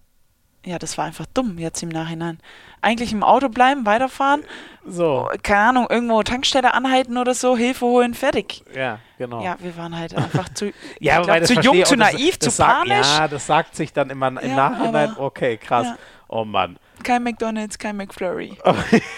[0.66, 2.40] ja, das war einfach dumm jetzt im Nachhinein.
[2.84, 4.44] Eigentlich im Auto bleiben, weiterfahren.
[4.86, 5.30] So.
[5.42, 8.64] Keine Ahnung, irgendwo Tankstelle anhalten oder so, Hilfe holen, fertig.
[8.76, 9.42] Ja, genau.
[9.42, 13.08] Ja, wir waren halt einfach zu, ja, glaub, zu jung, zu naiv, das, zu panisch.
[13.18, 15.88] ja, das sagt sich dann immer im ja, Nachhinein, okay, krass.
[15.88, 15.98] Ja.
[16.28, 16.78] Oh Mann.
[17.04, 18.58] Kein McDonalds, kein McFlurry.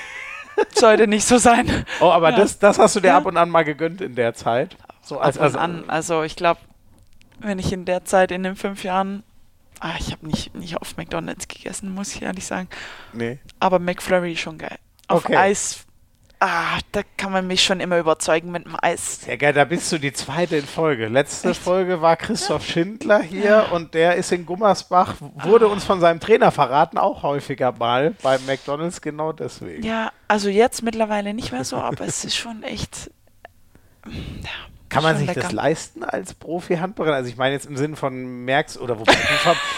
[0.73, 1.85] Sollte nicht so sein.
[1.99, 2.37] Oh, aber ja.
[2.37, 4.77] das, das hast du dir ab und an mal gegönnt in der Zeit?
[5.01, 5.89] So als, ab und also, an.
[5.89, 6.59] Also ich glaube,
[7.39, 9.23] wenn ich in der Zeit, in den fünf Jahren
[9.79, 12.67] Ah, ich habe nicht, nicht auf McDonalds gegessen, muss ich ehrlich sagen.
[13.13, 13.39] Nee.
[13.59, 14.77] Aber McFlurry schon geil.
[15.07, 15.35] Auf okay.
[15.35, 15.85] Eis,
[16.39, 19.21] ah, da kann man mich schon immer überzeugen mit dem Eis.
[19.21, 21.07] Sehr geil, da bist du die zweite in Folge.
[21.07, 21.61] Letzte Echt?
[21.61, 22.73] Folge war Christoph ja.
[22.73, 23.61] Schindler hier ja.
[23.63, 25.69] und der ist in Gummersbach, wurde ah.
[25.69, 29.83] uns von seinem Trainer verraten, auch häufiger mal bei McDonalds, genau deswegen.
[29.83, 33.11] Ja, also jetzt mittlerweile nicht mehr so, aber es ist schon echt.
[34.05, 35.41] Ja kann man sich lecker.
[35.41, 37.15] das leisten als Profi-Handballerin?
[37.15, 39.15] Also ich meine jetzt im Sinne von merkst oder wobei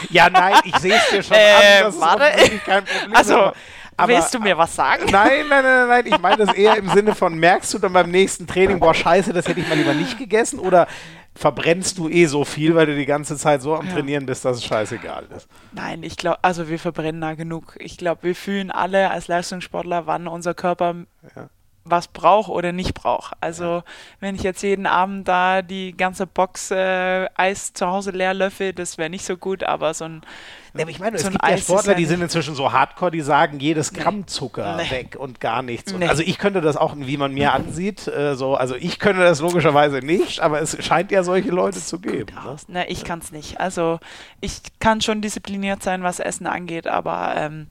[0.09, 2.41] ja nein, ich sehe es dir schon äh, an, das warte.
[2.41, 3.15] ist kein Problem.
[3.15, 3.51] Also
[3.99, 5.05] aber, Willst du mir was sagen?
[5.09, 6.05] Nein, nein, nein, nein.
[6.05, 9.33] Ich meine das eher im Sinne von, merkst du dann beim nächsten Training, boah, scheiße,
[9.33, 10.59] das hätte ich mal lieber nicht gegessen?
[10.59, 10.87] Oder
[11.33, 13.93] verbrennst du eh so viel, weil du die ganze Zeit so am ja.
[13.93, 15.47] Trainieren bist, dass es scheißegal ist?
[15.71, 17.75] Nein, ich glaube, also wir verbrennen da genug.
[17.79, 20.95] Ich glaube, wir fühlen alle als Leistungssportler, wann unser Körper
[21.35, 21.49] ja
[21.89, 23.35] was brauche oder nicht brauche.
[23.41, 23.83] Also
[24.19, 28.73] wenn ich jetzt jeden Abend da die ganze Box äh, Eis zu Hause leer löffel,
[28.73, 30.21] das wäre nicht so gut, aber so ein
[30.77, 33.21] ja, aber ich meine, so es gibt ja Sportler, die sind inzwischen so hardcore, die
[33.21, 34.27] sagen, jedes Gramm.
[34.27, 34.89] Zucker nee.
[34.91, 35.93] weg und gar nichts.
[35.93, 36.07] Nee.
[36.07, 39.41] Also ich könnte das auch, wie man mir ansieht, äh, so, also ich könnte das
[39.41, 42.35] logischerweise nicht, aber es scheint ja solche Leute zu geben.
[42.35, 42.55] Ne?
[42.67, 43.59] Ne, ich kann es nicht.
[43.59, 43.99] Also
[44.41, 47.67] ich kann schon diszipliniert sein, was Essen angeht, aber ähm,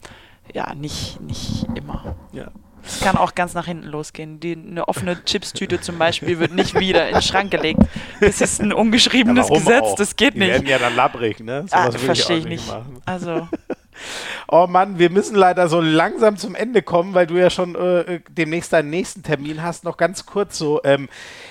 [0.52, 2.16] ja, nicht, nicht immer.
[2.32, 2.48] Ja.
[2.86, 4.40] Es kann auch ganz nach hinten losgehen.
[4.40, 7.80] Die, eine offene Chipstüte zum Beispiel wird nicht wieder in den Schrank gelegt.
[8.20, 9.96] Das ist ein ungeschriebenes ja, Gesetz, auch?
[9.96, 10.48] das geht die nicht.
[10.48, 11.64] Die werden ja dann labbrig, ne?
[11.68, 12.68] So ah, verstehe ich, nicht.
[12.68, 13.02] Machen.
[13.04, 13.48] Also.
[14.48, 18.20] oh Mann, wir müssen leider so langsam zum Ende kommen, weil du ja schon äh,
[18.28, 19.84] demnächst deinen nächsten Termin hast.
[19.84, 20.80] Noch ganz kurz so.
[20.84, 21.08] Ähm,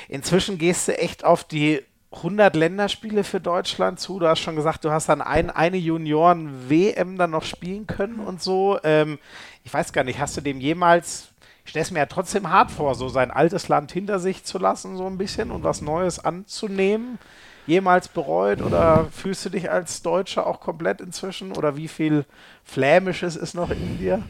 [0.07, 1.81] inzwischen gehst du echt auf die
[2.17, 4.19] 100 Länderspiele für Deutschland zu.
[4.19, 8.41] Du hast schon gesagt, du hast dann ein, eine Junioren-WM dann noch spielen können und
[8.41, 8.79] so.
[8.83, 9.19] Ähm,
[9.65, 11.29] ich weiß gar nicht, hast du dem jemals,
[11.65, 14.59] ich stelle es mir ja trotzdem hart vor, so sein altes Land hinter sich zu
[14.59, 17.17] lassen, so ein bisschen und was Neues anzunehmen?
[17.67, 21.51] Jemals bereut oder fühlst du dich als Deutscher auch komplett inzwischen?
[21.51, 22.25] Oder wie viel
[22.63, 24.21] Flämisches ist noch in dir?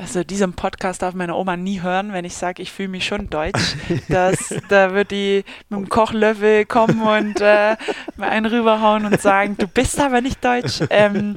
[0.00, 3.30] also diesen Podcast darf meine Oma nie hören, wenn ich sage, ich fühle mich schon
[3.30, 3.76] deutsch.
[4.08, 7.76] Das, da wird die mit dem Kochlöffel kommen und äh,
[8.16, 10.80] mir einen rüberhauen und sagen, du bist aber nicht deutsch.
[10.90, 11.36] Ähm,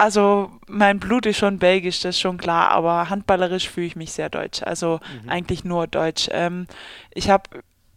[0.00, 4.12] also mein Blut ist schon belgisch, das ist schon klar, aber handballerisch fühle ich mich
[4.12, 4.62] sehr deutsch.
[4.62, 5.28] Also mhm.
[5.28, 6.30] eigentlich nur deutsch.
[6.32, 6.66] Ähm,
[7.12, 7.50] ich habe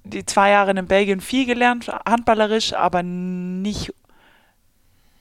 [0.03, 3.93] die zwei Jahre in Belgien viel gelernt, handballerisch, aber nicht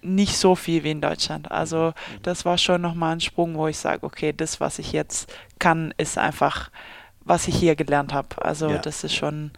[0.05, 1.53] nicht so viel wie in Deutschland.
[1.53, 2.23] Also mhm.
[2.25, 5.95] das war schon nochmal ein Sprung, wo ich sage, okay, das, was ich jetzt kann,
[5.99, 6.73] ist einfach,
[7.21, 8.45] was ich hier gelernt habe.
[8.45, 8.79] Also ja.
[8.79, 9.53] das ist schon,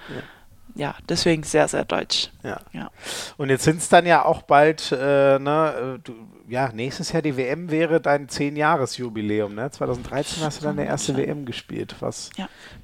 [0.75, 0.89] ja.
[0.89, 0.95] ja.
[1.09, 2.29] deswegen sehr, sehr deutsch.
[2.43, 2.61] Ja.
[2.73, 2.91] ja.
[3.39, 6.13] Und jetzt sind es dann ja auch bald, äh, ne, du,
[6.55, 9.73] ja, nächstes Jahr die WM wäre dein 10-Jahres-Jubiläum, ne?
[9.73, 12.31] 2013 hast du dann eine erste WM gespielt, was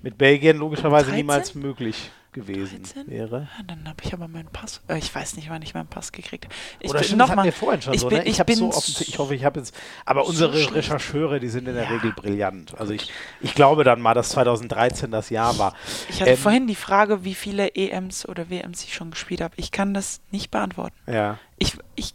[0.02, 1.16] mit Belgien logischerweise 13?
[1.16, 3.06] niemals möglich gewesen 13?
[3.09, 3.48] wäre.
[3.56, 4.80] Ja, dann habe ich aber meinen Pass.
[4.88, 6.55] Äh, ich weiß nicht, wann ich meinen Pass gekriegt habe.
[6.80, 8.09] Ich Oder bin, stimmt, noch das mal, wir vorhin schon ich so.
[8.09, 8.24] Bin, ne?
[8.24, 9.72] Ich, ich, bin so offen, ich hoffe, ich habe jetzt.
[10.05, 11.90] Aber unsere so Rechercheure, die sind in der ja.
[11.90, 12.74] Regel brillant.
[12.76, 15.76] Also ich, ich glaube dann mal, dass 2013 das Jahr war.
[16.09, 19.55] Ich hatte ähm, vorhin die Frage, wie viele EMs oder WMs ich schon gespielt habe.
[19.59, 20.97] Ich kann das nicht beantworten.
[21.06, 21.38] Ja.
[21.56, 22.14] Ich, ich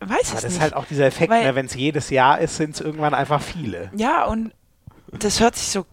[0.00, 0.44] weiß aber es nicht.
[0.44, 1.54] Das ist halt auch dieser Effekt, ne?
[1.54, 3.90] wenn es jedes Jahr ist, sind es irgendwann einfach viele.
[3.96, 4.52] Ja, und
[5.12, 5.86] das hört sich so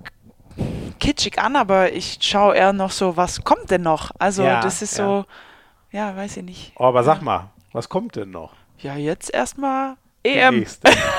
[0.99, 4.11] kitschig an, aber ich schaue eher noch so, was kommt denn noch?
[4.19, 5.05] Also ja, das ist ja.
[5.05, 5.25] so,
[5.91, 6.73] ja, weiß ich nicht.
[6.77, 8.53] Oh, aber sag mal, was kommt denn noch?
[8.79, 10.65] Ja, jetzt erstmal EM.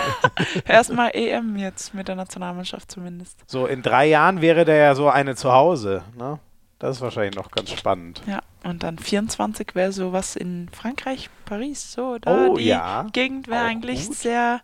[0.67, 3.43] erstmal EM jetzt mit der Nationalmannschaft zumindest.
[3.47, 6.39] So, in drei Jahren wäre der ja so eine zu Hause, ne?
[6.79, 8.23] Das ist wahrscheinlich noch ganz spannend.
[8.27, 13.07] Ja, und dann 24 wäre sowas in Frankreich, Paris, so da oh, die ja.
[13.13, 14.17] Gegend wäre eigentlich gut.
[14.17, 14.61] sehr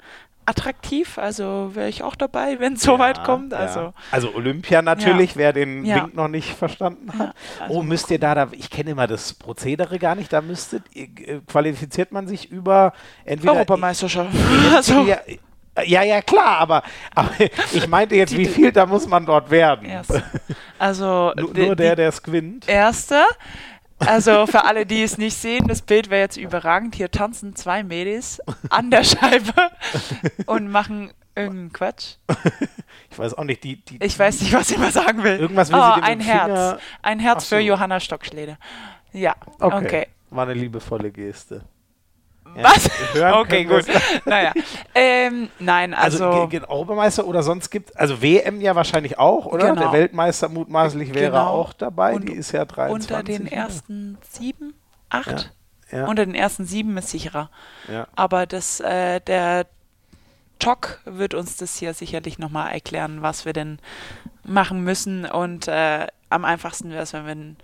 [0.47, 3.55] attraktiv, also wäre ich auch dabei, wenn es soweit ja, kommt.
[3.55, 3.93] Also, ja.
[4.11, 5.37] also Olympia natürlich, ja.
[5.37, 7.35] wer den Wink noch nicht verstanden hat.
[7.61, 10.83] Also oh, müsst ihr da, da ich kenne immer das Prozedere gar nicht, da müsstet,
[10.95, 12.93] äh, qualifiziert man sich über
[13.25, 14.35] entweder Europameisterschaft.
[14.75, 15.07] also.
[15.85, 16.83] Ja, ja, klar, aber,
[17.15, 17.31] aber
[17.73, 19.89] ich meinte jetzt, wie viel da muss man dort werden?
[19.89, 20.13] Erst.
[20.79, 22.69] Also nur, nur der, der es gewinnt.
[22.69, 23.25] Erste,
[24.01, 26.95] also für alle, die es nicht sehen, das Bild wäre jetzt überragend.
[26.95, 28.41] Hier tanzen zwei Mädels
[28.71, 29.53] an der Scheibe
[30.47, 32.17] und machen irgendeinen Quatsch.
[33.11, 33.77] Ich weiß auch nicht, die.
[33.85, 35.39] die ich weiß nicht, was ich mal sagen will.
[35.39, 36.47] Irgendwas will oh, sie ein Herz.
[36.47, 37.57] Finger ein Herz so.
[37.57, 38.57] für Johanna Stockschlede.
[39.13, 39.85] Ja, okay.
[39.85, 40.07] okay.
[40.31, 41.63] War eine liebevolle Geste.
[42.55, 42.91] Was?
[43.35, 43.85] okay, gut.
[44.25, 44.53] naja.
[44.95, 46.27] Ähm, nein, also.
[46.27, 49.71] Also Europameister oder sonst gibt also WM ja wahrscheinlich auch, oder?
[49.71, 49.81] Genau.
[49.81, 51.47] Der Weltmeister mutmaßlich wäre genau.
[51.49, 52.15] auch dabei.
[52.15, 53.11] Und Die ist ja 23.
[53.11, 54.75] Unter den ersten sieben,
[55.09, 55.53] acht?
[55.93, 55.99] Ja.
[55.99, 56.07] Ja.
[56.07, 57.51] Unter den ersten sieben ist sicherer.
[57.91, 58.07] Ja.
[58.15, 59.67] Aber das, äh, der
[60.59, 63.79] Talk wird uns das hier sicherlich nochmal erklären, was wir denn
[64.45, 65.25] machen müssen.
[65.25, 67.57] Und äh, am einfachsten wäre es, wenn wir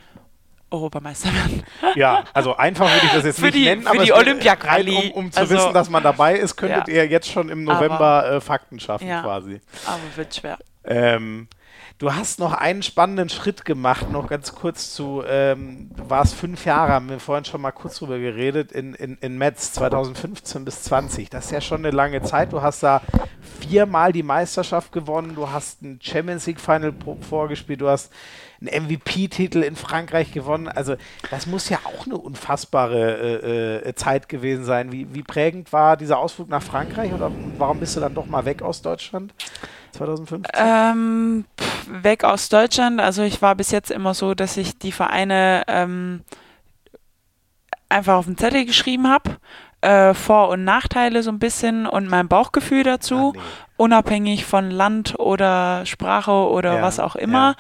[0.71, 1.65] Europameister werden.
[1.95, 5.13] Ja, also einfach würde ich das jetzt für nicht die, nennen, für aber die Olympia-Quali.
[5.15, 6.95] Um, um, zu also, wissen, dass man dabei ist, könntet ja.
[6.95, 9.61] ihr jetzt schon im November aber, äh, Fakten schaffen ja, quasi.
[9.87, 10.59] Aber wird schwer.
[10.85, 11.49] Ähm,
[11.99, 16.65] du hast noch einen spannenden Schritt gemacht, noch ganz kurz zu, ähm, du warst fünf
[16.65, 20.83] Jahre, haben wir vorhin schon mal kurz drüber geredet, in, in, in Metz 2015 bis
[20.83, 21.31] 20.
[21.31, 22.53] Das ist ja schon eine lange Zeit.
[22.53, 23.03] Du hast da
[23.61, 28.13] viermal die Meisterschaft gewonnen, du hast ein Champions League Final vorgespielt, du hast
[28.61, 30.69] einen MVP-Titel in Frankreich gewonnen.
[30.69, 30.97] Also
[31.31, 34.93] das muss ja auch eine unfassbare äh, äh, Zeit gewesen sein.
[34.93, 38.45] Wie, wie prägend war dieser Ausflug nach Frankreich oder warum bist du dann doch mal
[38.45, 39.35] weg aus Deutschland
[39.93, 40.53] 2015?
[40.55, 41.45] Ähm,
[41.87, 43.01] weg aus Deutschland.
[43.01, 46.23] Also ich war bis jetzt immer so, dass ich die Vereine ähm,
[47.89, 49.37] einfach auf den Zettel geschrieben habe
[49.87, 53.41] äh, Vor- und Nachteile so ein bisschen und mein Bauchgefühl dazu, ah, nee.
[53.77, 57.55] unabhängig von Land oder Sprache oder ja, was auch immer.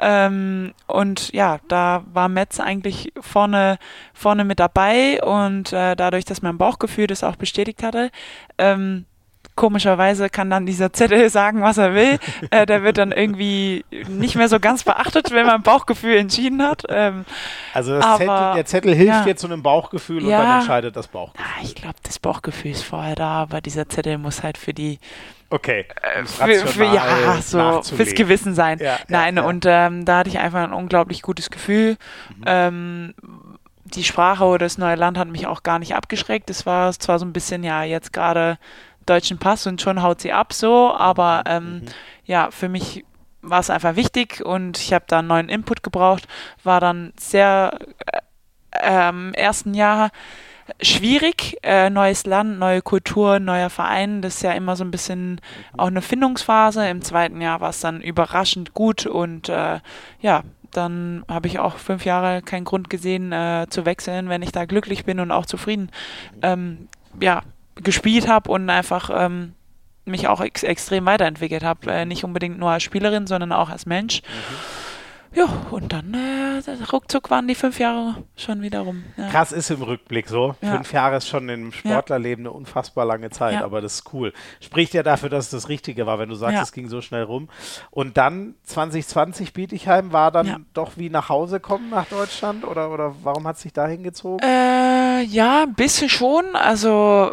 [0.00, 0.26] Ja.
[0.26, 3.78] Ähm, und ja, da war Metz eigentlich vorne,
[4.12, 8.10] vorne mit dabei und äh, dadurch, dass mein Bauchgefühl das auch bestätigt hatte,
[8.58, 9.06] ähm,
[9.58, 12.18] komischerweise kann dann dieser Zettel sagen, was er will.
[12.50, 16.84] äh, der wird dann irgendwie nicht mehr so ganz beachtet, wenn man Bauchgefühl entschieden hat.
[16.88, 17.24] Ähm,
[17.74, 21.08] also aber, Zettel, der Zettel hilft ja, jetzt zu einem Bauchgefühl und dann entscheidet das
[21.08, 21.44] Bauchgefühl.
[21.44, 24.98] Ja, ich glaube, das Bauchgefühl ist vorher da, aber dieser Zettel muss halt für die
[25.50, 25.86] Okay.
[26.02, 28.78] Äh, für, für, ja, so fürs Gewissen sein.
[28.80, 31.96] Ja, Nein, ja, und ähm, da hatte ich einfach ein unglaublich gutes Gefühl.
[32.36, 32.44] Mhm.
[32.46, 33.14] Ähm,
[33.94, 36.50] die Sprache oder das neue Land hat mich auch gar nicht abgeschreckt.
[36.50, 38.58] Es war zwar so ein bisschen, ja, jetzt gerade
[39.08, 41.82] deutschen Pass und schon haut sie ab so, aber ähm, mhm.
[42.24, 43.04] ja, für mich
[43.42, 46.26] war es einfach wichtig und ich habe da einen neuen Input gebraucht,
[46.64, 47.78] war dann sehr
[48.72, 50.10] äh, im ersten Jahr
[50.82, 55.32] schwierig, äh, neues Land, neue Kultur, neuer Verein, das ist ja immer so ein bisschen
[55.32, 55.38] mhm.
[55.78, 56.86] auch eine Findungsphase.
[56.88, 59.80] Im zweiten Jahr war es dann überraschend gut und äh,
[60.20, 64.52] ja, dann habe ich auch fünf Jahre keinen Grund gesehen äh, zu wechseln, wenn ich
[64.52, 65.90] da glücklich bin und auch zufrieden.
[66.34, 66.40] Mhm.
[66.42, 66.88] Ähm,
[67.20, 67.42] ja,
[67.82, 69.54] gespielt habe und einfach ähm,
[70.04, 71.90] mich auch ex extrem weiterentwickelt habe.
[71.90, 74.22] Äh, nicht unbedingt nur als Spielerin, sondern auch als Mensch.
[74.22, 74.87] Mhm.
[75.34, 79.04] Ja, und dann äh, ruckzuck waren die fünf Jahre schon wieder rum.
[79.16, 79.28] Ja.
[79.28, 80.54] Krass ist im Rückblick so.
[80.62, 80.72] Ja.
[80.72, 83.64] Fünf Jahre ist schon im Sportlerleben eine unfassbar lange Zeit, ja.
[83.64, 84.32] aber das ist cool.
[84.60, 87.24] Spricht ja dafür, dass es das Richtige war, wenn du sagst, es ging so schnell
[87.24, 87.48] rum.
[87.90, 93.14] Und dann 2020 Bietigheim war dann doch wie nach Hause kommen nach Deutschland oder, oder
[93.22, 94.46] warum hat sich da hingezogen?
[94.46, 96.54] Äh, ja, ein bisschen schon.
[96.54, 97.32] Also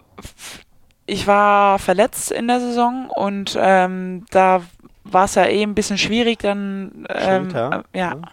[1.05, 4.61] ich war verletzt in der Saison und ähm, da
[5.05, 8.23] war es ja eh ein bisschen schwierig, dann ähm, äh, ja, mhm.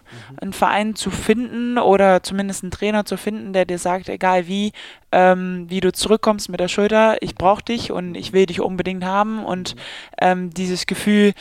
[0.41, 4.73] einen Verein zu finden oder zumindest einen Trainer zu finden, der dir sagt, egal wie,
[5.13, 9.05] ähm, wie du zurückkommst mit der Schulter, ich brauche dich und ich will dich unbedingt
[9.05, 9.77] haben und
[10.21, 11.35] ähm, dieses Gefühl,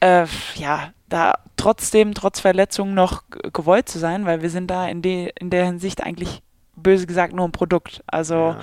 [0.00, 0.26] äh,
[0.56, 3.22] ja, da trotzdem, trotz Verletzung noch
[3.52, 6.42] gewollt zu sein, weil wir sind da in, de in der Hinsicht eigentlich
[6.74, 8.02] böse gesagt nur ein Produkt.
[8.06, 8.60] Also ja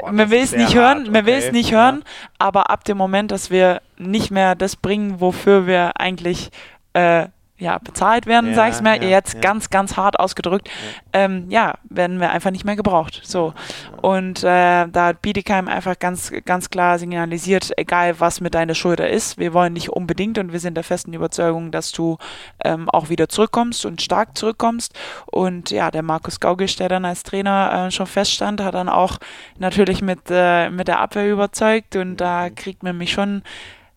[0.00, 2.02] Oh, man will es nicht hören, man will es nicht hören,
[2.38, 6.50] aber ab dem Moment, dass wir nicht mehr das bringen, wofür wir eigentlich
[6.94, 7.26] äh,
[7.62, 9.40] ja, bezahlt werden, ja, sag ich mal, ja, jetzt ja.
[9.40, 10.68] ganz, ganz hart ausgedrückt,
[11.12, 13.20] ähm, ja, werden wir einfach nicht mehr gebraucht.
[13.22, 13.54] So.
[14.00, 19.08] Und äh, da hat Bietigheim einfach ganz, ganz klar signalisiert, egal was mit deiner Schulter
[19.08, 22.18] ist, wir wollen nicht unbedingt und wir sind der festen Überzeugung, dass du
[22.64, 24.98] ähm, auch wieder zurückkommst und stark zurückkommst.
[25.26, 29.18] Und ja, der Markus Gaugisch, der dann als Trainer äh, schon feststand, hat dann auch
[29.58, 33.42] natürlich mit, äh, mit der Abwehr überzeugt und da kriegt man mich schon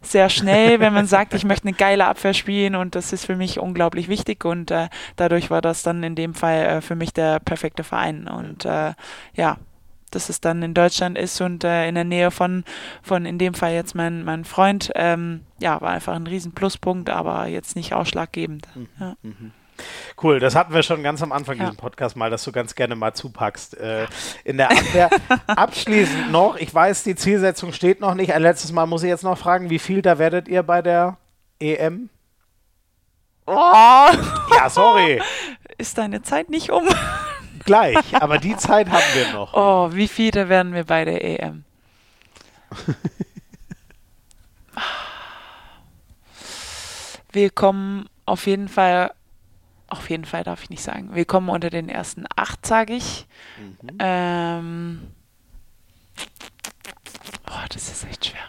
[0.05, 3.35] sehr schnell, wenn man sagt, ich möchte eine geile Abwehr spielen und das ist für
[3.35, 7.13] mich unglaublich wichtig und äh, dadurch war das dann in dem Fall äh, für mich
[7.13, 8.93] der perfekte Verein und äh,
[9.35, 9.57] ja,
[10.11, 12.63] dass es dann in Deutschland ist und äh, in der Nähe von,
[13.01, 17.09] von in dem Fall jetzt mein, mein Freund, ähm, ja, war einfach ein riesen Pluspunkt,
[17.09, 18.67] aber jetzt nicht ausschlaggebend.
[18.75, 18.87] Mhm.
[18.99, 19.15] Ja.
[19.21, 19.51] Mhm.
[20.25, 21.65] Cool, das hatten wir schon ganz am Anfang ja.
[21.65, 23.77] diesem Podcast mal, dass du ganz gerne mal zupackst.
[23.77, 24.07] Äh,
[24.43, 25.11] in der Abwehr.
[25.47, 28.33] Abschließend noch, ich weiß, die Zielsetzung steht noch nicht.
[28.33, 31.17] Ein letztes Mal muss ich jetzt noch fragen, wie viel da werdet ihr bei der
[31.59, 32.09] EM?
[33.45, 33.53] Oh.
[33.53, 35.21] Ja, sorry.
[35.77, 36.87] Ist deine Zeit nicht um?
[37.63, 39.53] Gleich, aber die Zeit haben wir noch.
[39.53, 41.65] Oh, wie viele werden wir bei der EM?
[47.31, 49.11] wir kommen auf jeden Fall
[49.87, 51.09] auf jeden Fall darf ich nicht sagen.
[51.13, 53.27] Willkommen unter den ersten acht, sage ich.
[53.59, 53.97] Mhm.
[53.99, 55.01] Ähm,
[57.47, 58.41] oh, das ist echt schwer.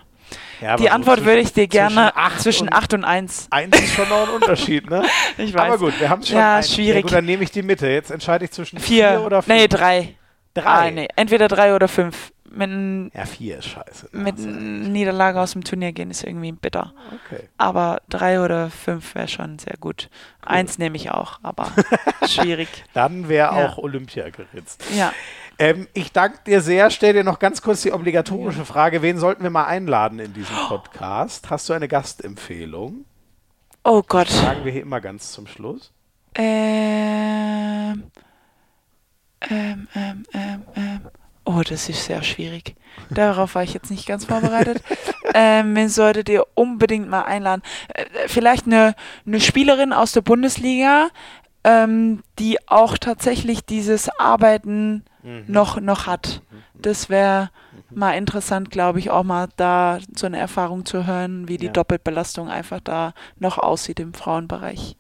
[0.60, 3.48] Ja, die Antwort so würde ich dir gerne zwischen 8 und 1.
[3.50, 5.04] 1 ist schon noch ein Unterschied, ne?
[5.36, 5.74] ich weiß.
[5.74, 6.38] Aber gut, wir haben es schon.
[6.38, 6.62] Ja, ein.
[6.62, 6.94] schwierig.
[6.96, 7.86] Ja, gut, dann nehme ich die Mitte.
[7.88, 9.54] Jetzt entscheide ich zwischen 4 oder 5.
[9.54, 10.14] Nee, 3.
[10.54, 10.64] 3.
[10.64, 11.08] Ah, nee.
[11.14, 14.08] Entweder 3 oder 5 mit, ja, vier ist scheiße.
[14.12, 16.92] Mit Niederlage aus dem Turnier gehen ist irgendwie bitter.
[17.26, 17.48] Okay.
[17.58, 20.08] Aber drei oder fünf wäre schon sehr gut.
[20.42, 20.56] Cool.
[20.56, 21.70] Eins nehme ich auch, aber
[22.26, 22.68] schwierig.
[22.94, 23.68] Dann wäre ja.
[23.68, 24.84] auch Olympia geritzt.
[24.96, 25.12] Ja.
[25.58, 26.90] Ähm, ich danke dir sehr.
[26.90, 30.56] Stell dir noch ganz kurz die obligatorische Frage: Wen sollten wir mal einladen in diesem
[30.68, 31.50] Podcast?
[31.50, 33.04] Hast du eine Gastempfehlung?
[33.84, 34.28] Oh Gott.
[34.28, 35.92] Das sagen wir hier immer ganz zum Schluss.
[36.34, 38.04] Ähm.
[39.48, 41.00] Ähm, ähm, ähm, ähm.
[41.47, 42.74] Oh, das ist sehr schwierig.
[43.09, 44.82] Darauf war ich jetzt nicht ganz vorbereitet.
[45.35, 47.62] ähm, wen solltet ihr unbedingt mal einladen?
[47.94, 51.09] Äh, vielleicht eine, eine Spielerin aus der Bundesliga,
[51.62, 55.44] ähm, die auch tatsächlich dieses Arbeiten mhm.
[55.47, 56.43] noch, noch hat.
[56.51, 56.56] Mhm.
[56.82, 57.51] Das wäre
[57.90, 57.98] mhm.
[57.98, 61.73] mal interessant, glaube ich, auch mal da so eine Erfahrung zu hören, wie die ja.
[61.73, 64.97] Doppelbelastung einfach da noch aussieht im Frauenbereich.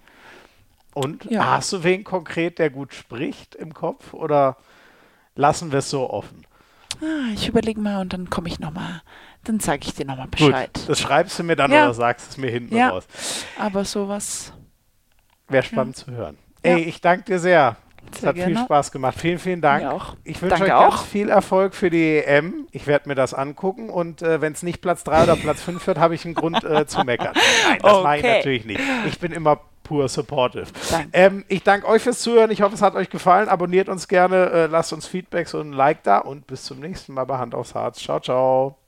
[0.94, 1.56] Und ja.
[1.56, 4.56] hast du wen konkret, der gut spricht im Kopf oder?
[5.36, 6.44] Lassen wir es so offen.
[7.00, 9.02] Ah, ich überlege mal und dann komme ich nochmal,
[9.44, 10.72] dann sage ich dir nochmal Bescheid.
[10.74, 11.84] Gut, das schreibst du mir dann ja.
[11.84, 13.06] oder sagst es mir hinten ja, raus.
[13.58, 14.52] Aber sowas.
[15.48, 16.04] Wäre spannend ja.
[16.04, 16.38] zu hören.
[16.62, 17.76] Ey, ich danke dir sehr.
[18.12, 18.54] Es hat gerne.
[18.54, 19.18] viel Spaß gemacht.
[19.18, 19.84] Vielen, vielen Dank.
[19.84, 20.16] auch.
[20.24, 20.96] Ich wünsche euch auch.
[20.96, 22.66] ganz viel Erfolg für die EM.
[22.70, 25.84] Ich werde mir das angucken und äh, wenn es nicht Platz 3 oder Platz 5
[25.86, 27.34] wird, habe ich einen Grund äh, zu meckern.
[27.68, 28.02] Nein, das okay.
[28.02, 28.80] mache ich natürlich nicht.
[29.06, 30.66] Ich bin immer pur supportive.
[31.12, 32.50] Ähm, ich danke euch fürs Zuhören.
[32.50, 33.48] Ich hoffe, es hat euch gefallen.
[33.48, 37.14] Abonniert uns gerne, äh, lasst uns Feedbacks und ein Like da und bis zum nächsten
[37.14, 38.00] Mal bei Hand aufs Harz.
[38.00, 38.85] Ciao, ciao.